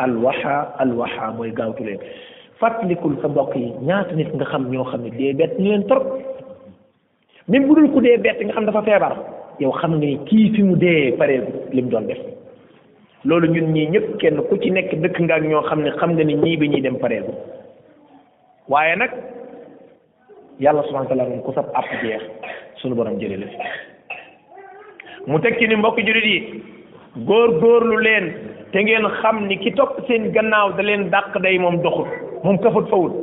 alwaxa 0.04 0.76
alwaxa 0.84 1.30
mooy 1.36 1.50
gaawtu 1.56 1.84
leen 1.84 1.98
fàttalikul 2.60 3.16
sa 3.22 3.28
mbokk 3.28 3.56
yi 3.56 3.72
ñaata 3.80 4.12
nit 4.12 4.28
nga 4.36 4.44
xam 4.44 4.68
ñoo 4.70 4.84
xam 4.84 5.02
ne 5.02 5.10
dee 5.16 5.32
bett 5.32 5.56
ñu 5.58 5.64
leen 5.72 5.86
trop 5.88 6.04
même 7.48 7.66
bu 7.66 7.74
dul 7.74 7.88
ku 7.90 8.00
dee 8.04 8.18
bett 8.20 8.36
nga 8.44 8.52
xam 8.52 8.66
dafa 8.68 8.82
feebar 8.84 9.16
yow 9.58 9.72
xam 9.80 9.90
nga 9.96 10.04
ni 10.04 10.18
kii 10.28 10.52
fi 10.54 10.62
mu 10.68 10.76
dee 10.76 11.12
pareegu 11.16 11.64
li 11.72 11.82
mu 11.82 11.88
doon 11.88 12.06
def 12.12 12.18
loolu 13.24 13.48
ñun 13.52 13.72
ñii 13.72 13.88
ñëpp 13.96 14.20
kenn 14.20 14.36
ku 14.42 14.56
ci 14.60 14.68
nekk 14.70 14.92
dëkk 15.00 15.16
nga 15.20 15.34
ak 15.40 15.44
ñoo 15.48 15.62
xam 15.64 15.80
ne 15.82 15.90
xam 15.96 16.10
nga 16.12 16.24
ni 16.24 16.34
ñii 16.34 16.56
bi 16.56 16.68
ñuy 16.68 16.80
dem 16.84 16.98
pareegu 17.00 17.32
waaye 18.68 18.92
nag 19.00 19.12
yàlla 20.60 20.82
subhanahu 20.86 21.06
wa 21.06 21.14
taala 21.14 21.28
moom 21.30 21.42
ku 21.42 21.52
sab 21.54 21.70
app 21.74 21.86
jeex 22.02 22.22
sunu 22.82 22.94
borom 22.94 23.18
jëlee 23.18 23.38
la 23.38 23.46
fi 23.46 23.62
mu 25.30 25.38
tekki 25.40 25.66
ni 25.68 25.76
mbokk 25.76 25.98
jurit 26.06 26.24
yi 26.26 26.62
góor 27.28 27.52
góorlu 27.62 27.96
leen 28.02 28.26
te 28.72 28.82
ngeen 28.82 29.06
xam 29.22 29.44
ni 29.46 29.56
ki 29.58 29.72
topp 29.78 29.94
seen 30.08 30.30
gannaaw 30.34 30.72
da 30.76 30.82
leen 30.82 31.10
dàq 31.10 31.38
day 31.42 31.58
moom 31.58 31.78
doxut 31.82 32.10
moom 32.44 32.58
kafut 32.58 32.86
fawut 32.90 33.14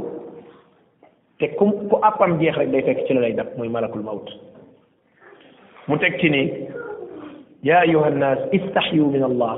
te 1.39 1.45
ku 1.57 1.71
ku 1.91 1.95
appam 2.01 2.39
jeex 2.39 2.55
rek 2.57 2.71
day 2.71 2.81
fekk 2.81 3.05
ci 3.07 3.13
la 3.13 3.21
lay 3.21 3.33
dab 3.33 3.49
mooy 3.57 3.67
malakul 3.67 4.01
maut 4.01 4.27
mu 5.87 5.97
teg 5.97 6.17
ci 6.21 6.29
ni 6.29 6.45
yaa 7.63 7.81
ayuha 7.83 8.09
nnaas 8.09 8.39
istaxyu 8.57 9.05
min 9.15 9.23
allah 9.23 9.55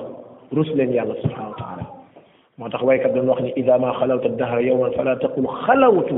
rus 0.56 0.70
leen 0.76 0.94
yàlla 0.98 1.14
subhanahu 1.22 1.54
wa 1.54 1.58
taala 1.62 1.86
moo 2.58 2.70
tax 2.70 2.82
waykat 2.84 3.14
doon 3.14 3.30
wax 3.30 3.42
ni 3.42 3.54
ida 3.56 3.78
ma 3.80 3.94
xalawta 4.00 4.30
dahra 4.38 4.62
yowman 4.62 4.94
fala 4.98 5.16
taqul 5.22 5.46
xalawtu 5.66 6.18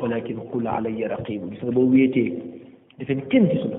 ولكن 0.00 0.36
قل 0.54 0.68
علي 0.68 1.06
رقيب 1.06 1.40
بو 1.76 1.82
ويتي 1.92 2.24
ديفن 2.98 3.20
كين 3.30 3.48
تي 3.48 3.56
سولا 3.62 3.78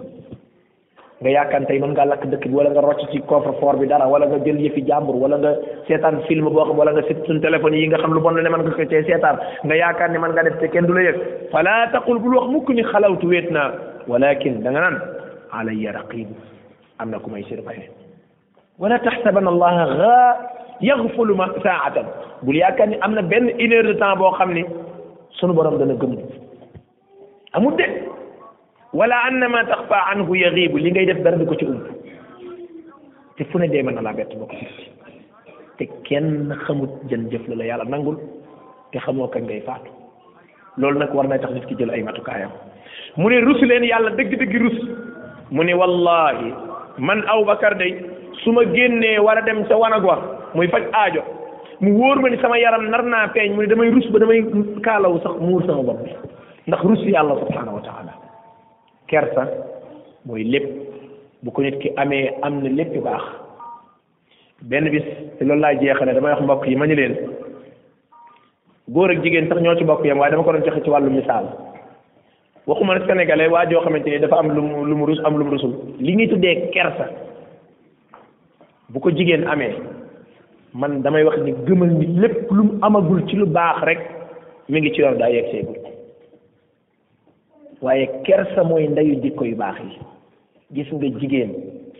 غا 1.23 1.29
ياكان 1.29 1.65
تاي 1.67 1.79
مون 1.79 1.93
غا 1.99 2.05
لاك 2.05 2.23
دك 2.31 2.43
ولا 2.51 2.69
غا 2.75 2.81
روتي 2.83 3.05
سي 3.11 3.19
كوفر 3.29 3.51
فور 3.61 3.75
بي 3.79 3.85
دارا 3.87 4.05
ولا 4.05 4.25
غا 4.31 4.37
جيل 4.45 4.57
يفي 4.67 4.81
جامبر 4.81 5.15
ولا 5.23 5.37
غا 5.43 5.51
سيطان 5.87 6.15
فيلم 6.27 6.49
بو 6.49 6.61
خم 6.67 6.77
ولا 6.79 6.91
غا 6.95 7.01
سيت 7.07 7.19
سون 7.27 7.41
تليفون 7.41 7.73
ييغا 7.73 7.97
خم 8.03 8.11
لو 8.13 8.19
بون 8.19 8.35
لا 8.35 8.41
نمان 8.47 8.61
غا 8.67 8.77
كتي 8.83 9.03
سيطان 9.03 9.35
غا 9.67 9.75
ياكان 9.75 10.11
ني 10.11 10.19
مان 10.23 10.31
غا 10.35 10.43
ديف 10.45 10.55
تي 10.61 10.67
كين 10.67 10.85
دولا 10.87 11.01
ييك 11.07 11.17
فلا 11.53 11.75
تقل 11.95 12.17
بول 12.23 12.33
وخ 12.35 12.45
موك 12.53 12.69
ني 12.75 12.83
ويتنا 13.29 13.63
ولكن 14.11 14.53
دا 14.63 14.69
نان 14.75 14.95
علي 15.57 15.85
رقيب 15.99 16.29
امنا 17.01 17.19
اي 17.35 17.43
سير 17.49 17.61
باي 17.67 17.77
ولا 18.81 18.97
تحسبن 19.05 19.47
الله 19.53 19.75
غا 19.99 20.19
يغفل 20.89 21.29
ما 21.39 21.47
ساعه 21.65 21.95
بول 22.43 22.55
ياكان 22.55 22.89
امنا 23.05 23.21
بن 23.31 23.45
انير 23.63 23.83
دو 23.91 23.99
تان 23.99 24.13
بو 24.19 24.31
خامني 24.39 24.65
sunu 25.37 25.53
borom 25.53 25.77
dana 25.77 25.93
gëm 26.01 26.13
amul 27.57 27.73
de 27.77 27.85
wala 28.99 29.15
annama 29.29 29.61
taxfa 29.69 29.97
anhu 30.15 30.33
yaxiibu 30.35 30.77
li 30.77 30.89
ngay 30.91 31.05
def 31.05 31.21
dara 31.23 31.37
di 31.37 31.45
ko 31.45 31.55
ci 31.55 31.65
umb 31.65 31.83
te 33.37 33.43
fu 33.45 33.57
ne 33.59 33.67
dee 33.69 33.81
mën 33.83 33.93
na 33.93 34.01
laa 34.01 34.13
bett 34.17 34.33
boo 34.37 34.47
ko 34.47 34.55
te 35.77 35.85
kenn 36.09 36.55
xamut 36.65 36.89
jën 37.09 37.29
jëf 37.31 37.45
la 37.47 37.55
la 37.55 37.65
yàlla 37.65 37.83
nangul 37.85 38.17
te 38.91 38.97
xamoo 38.99 39.27
kañ 39.29 39.43
ngay 39.45 39.61
faatu 39.65 39.91
loolu 40.77 40.99
nag 40.99 41.13
war 41.13 41.27
na 41.27 41.37
tax 41.37 41.53
nit 41.53 41.65
ki 41.67 41.75
jël 41.77 41.91
ay 41.91 42.01
matukaayam 42.03 42.49
mu 43.17 43.29
ne 43.29 43.39
rus 43.41 43.61
leen 43.61 43.83
yàlla 43.83 44.09
dëgg-dëgg 44.17 44.53
rus 44.61 44.77
mu 45.51 45.61
ne 45.63 45.73
wallahi 45.73 46.53
man 46.97 47.23
Abubakar 47.27 47.77
day 47.77 47.93
su 48.43 48.51
ma 48.51 48.63
génnee 48.65 49.19
war 49.19 49.37
a 49.37 49.41
dem 49.41 49.65
sa 49.67 49.77
wanag 49.77 50.03
wa 50.05 50.17
muy 50.53 50.67
faj 50.67 50.85
aajo 50.93 51.38
mu 51.81 51.91
wóor 51.97 52.19
ma 52.21 52.29
ni 52.29 52.37
sama 52.39 52.57
yaram 52.59 52.89
nar 52.89 53.03
naa 53.03 53.27
feeñ 53.33 53.53
mu 53.55 53.61
ne 53.61 53.67
damay 53.67 53.89
rus 53.89 54.05
ba 54.11 54.19
damay 54.19 54.39
kaalaw 54.83 55.19
sax 55.23 55.35
muur 55.39 55.61
sama 55.65 55.83
bopp 55.83 56.03
ndax 56.67 56.81
rus 56.83 56.99
yàlla 57.05 57.37
subhanahu 57.39 57.75
wa 57.75 57.81
taala 57.81 58.11
kersa 59.07 59.47
mooy 60.25 60.43
lépp 60.43 60.67
bu 61.41 61.51
ko 61.51 61.61
nit 61.61 61.79
ki 61.79 61.91
amee 61.95 62.35
am 62.41 62.59
na 62.63 62.69
lépp 62.69 62.97
baax 63.03 63.21
benn 64.63 64.89
bis 64.89 65.03
te 65.39 65.45
loolu 65.45 65.61
laa 65.61 65.71
ne 65.75 66.13
damay 66.13 66.33
wax 66.33 66.41
mbokk 66.43 66.67
yi 66.67 66.75
ma 66.75 66.85
ñu 66.87 66.95
leen 66.95 67.15
góor 68.89 69.11
ak 69.11 69.23
jigéen 69.23 69.47
sax 69.49 69.61
ñoo 69.61 69.75
ci 69.77 69.83
bokk 69.85 70.03
yam 70.05 70.19
waaye 70.19 70.31
dama 70.31 70.43
ko 70.43 70.51
doon 70.51 70.65
joxe 70.65 70.83
ci 70.83 70.89
wàllu 70.89 71.09
misaal 71.11 71.45
waxuma 72.67 72.99
ne 72.99 73.05
sénégalais 73.07 73.47
waa 73.51 73.65
joo 73.69 73.81
xamante 73.81 74.07
ni 74.11 74.19
dafa 74.19 74.37
am 74.39 74.51
lu 74.51 74.61
mu 74.61 74.85
lu 74.85 74.95
mu 74.97 75.05
rus 75.05 75.19
am 75.23 75.37
lu 75.37 75.45
mu 75.45 75.51
rusul 75.51 75.73
li 75.99 76.15
ñuy 76.15 76.27
tuddee 76.27 76.69
kersa 76.73 77.07
bu 78.89 78.99
ko 78.99 79.11
jigéen 79.11 79.47
amee 79.47 79.75
man 80.75 81.01
damay 81.01 81.23
wax 81.25 81.41
ni 81.41 81.53
gëmal 81.65 81.89
ni 81.91 82.05
lépp 82.19 82.51
lu 82.51 82.63
mu 82.63 82.73
amagul 82.81 83.25
ci 83.27 83.35
lu 83.35 83.45
baax 83.47 83.81
rek 83.83 83.99
mu 84.69 84.77
ngi 84.79 84.91
ci 84.93 85.01
yoon 85.01 85.17
daa 85.17 85.29
yegg 85.29 85.47
seegul 85.51 85.77
waaye 87.81 88.05
kersa 88.25 88.63
mooy 88.63 88.87
ndeyu 88.87 89.15
jikko 89.21 89.45
yu 89.45 89.55
baax 89.55 89.79
yi 89.81 89.97
gis 90.73 90.91
nga 90.93 91.09
jigéen 91.19 91.51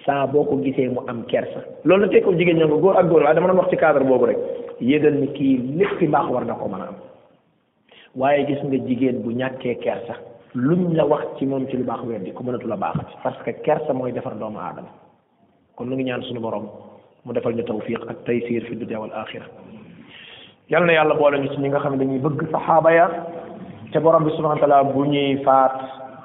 saa 0.05 0.27
boo 0.27 0.43
ko 0.43 0.55
gisee 0.61 0.87
mu 0.89 1.01
am 1.07 1.23
kersa 1.25 1.65
loolu 1.83 2.03
la 2.05 2.09
tekkoo 2.11 2.33
jigéen 2.37 2.57
ñoo 2.57 2.69
ko 2.69 2.77
góor 2.77 2.97
ak 2.99 3.07
góor 3.09 3.23
waaye 3.23 3.35
dama 3.35 3.47
doon 3.47 3.57
wax 3.57 3.69
ci 3.69 3.75
cadre 3.77 4.03
boobu 4.05 4.25
rek 4.25 4.37
yégal 4.81 5.13
ni 5.17 5.27
kii 5.33 5.57
lépp 5.77 6.03
baax 6.11 6.29
war 6.31 6.45
na 6.45 6.53
ko 6.53 6.69
mën 6.69 6.81
a 6.81 6.87
am 6.89 6.95
waaye 8.15 8.45
gis 8.45 8.61
nga 8.63 8.77
jigéen 8.87 9.21
bu 9.21 9.31
ñàkkee 9.33 9.75
kersa 9.81 10.13
luñ 10.53 10.93
la 10.93 11.05
wax 11.05 11.25
ci 11.39 11.45
moom 11.45 11.65
ci 11.69 11.77
lu 11.77 11.83
baax 11.83 12.01
weddi 12.05 12.31
ko 12.33 12.43
mënatu 12.43 12.67
la 12.67 12.77
baaxati 12.77 13.17
parce 13.23 13.41
que 13.43 13.51
kersa 13.63 13.93
mooy 13.93 14.11
defar 14.11 14.35
doomu 14.37 14.59
aadama 14.59 14.93
kon 15.75 15.85
nu 15.89 15.95
ngi 15.95 16.03
ñaan 16.03 16.21
suñu 16.21 16.39
borom 16.39 16.67
mu 17.25 17.33
defal 17.33 17.53
ñu 17.55 17.63
tawfiq 17.63 17.99
ak 18.09 18.23
taysir 18.25 18.63
fi 18.65 18.75
dunya 18.75 18.99
wal 18.99 19.11
akhirah 19.13 19.47
yal 20.69 20.85
na 20.85 20.93
yàlla 20.93 21.15
boole 21.15 21.39
ñu 21.39 21.49
ci 21.49 21.59
ñi 21.61 21.69
nga 21.69 21.79
xam 21.79 21.93
ne 21.93 21.97
dañuy 21.99 22.19
bëgg 22.19 22.47
saxaaba 22.51 22.91
ya 22.93 23.07
te 23.91 23.99
borom 23.99 24.23
bi 24.23 24.31
subhanahu 24.37 24.59
wa 24.61 24.67
taala 24.67 24.83
bu 24.83 25.05
ñuy 25.05 25.37
faat 25.43 25.73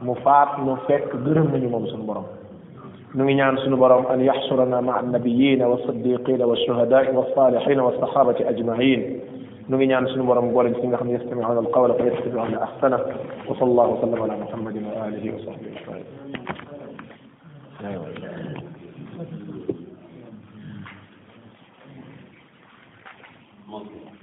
mu 0.02 0.14
faat 0.22 0.58
nu 0.62 0.76
fekk 0.86 1.10
gërëm 1.26 1.50
nañu 1.52 1.68
moom 1.68 1.86
suñu 1.86 2.04
borom 2.06 2.24
nu 3.14 3.24
ngi 3.24 3.34
ñaan 3.34 3.58
suñu 3.58 3.76
borom 3.76 4.06
an 4.10 4.20
yaxsurana 4.22 4.80
maa 4.80 4.98
annabiyin 5.02 5.62
wa 5.62 5.78
siddiqin 5.86 6.42
wa 6.44 6.56
shuhadaai 6.66 7.10
wa 7.14 7.26
salihin 7.34 7.80
wa 7.80 7.92
sahabati 7.98 8.44
ajmain 8.44 9.18
nu 9.68 9.76
ngi 9.76 9.86
ñaan 9.86 10.06
suñu 10.08 10.24
borom 10.26 10.52
boole 10.52 10.74
ci 10.80 10.86
nga 10.86 10.96
xam 10.96 11.08
ne 11.08 11.14
yastamiuna 11.14 11.58
alqawla 11.58 11.94
fa 11.94 12.04
yattabiuna 12.04 12.58
ahsana 12.62 12.98
wa 13.50 13.54
sallallahu 13.58 13.94
wa 13.98 14.00
sallam 14.00 14.22
ala 14.22 14.34
muhammadin 14.36 14.86
wa 14.86 15.06
alihi 15.10 15.30
wa 15.30 15.38
sahbihi 15.42 15.74
ajmain 17.84 18.43
monthly. 23.74 24.13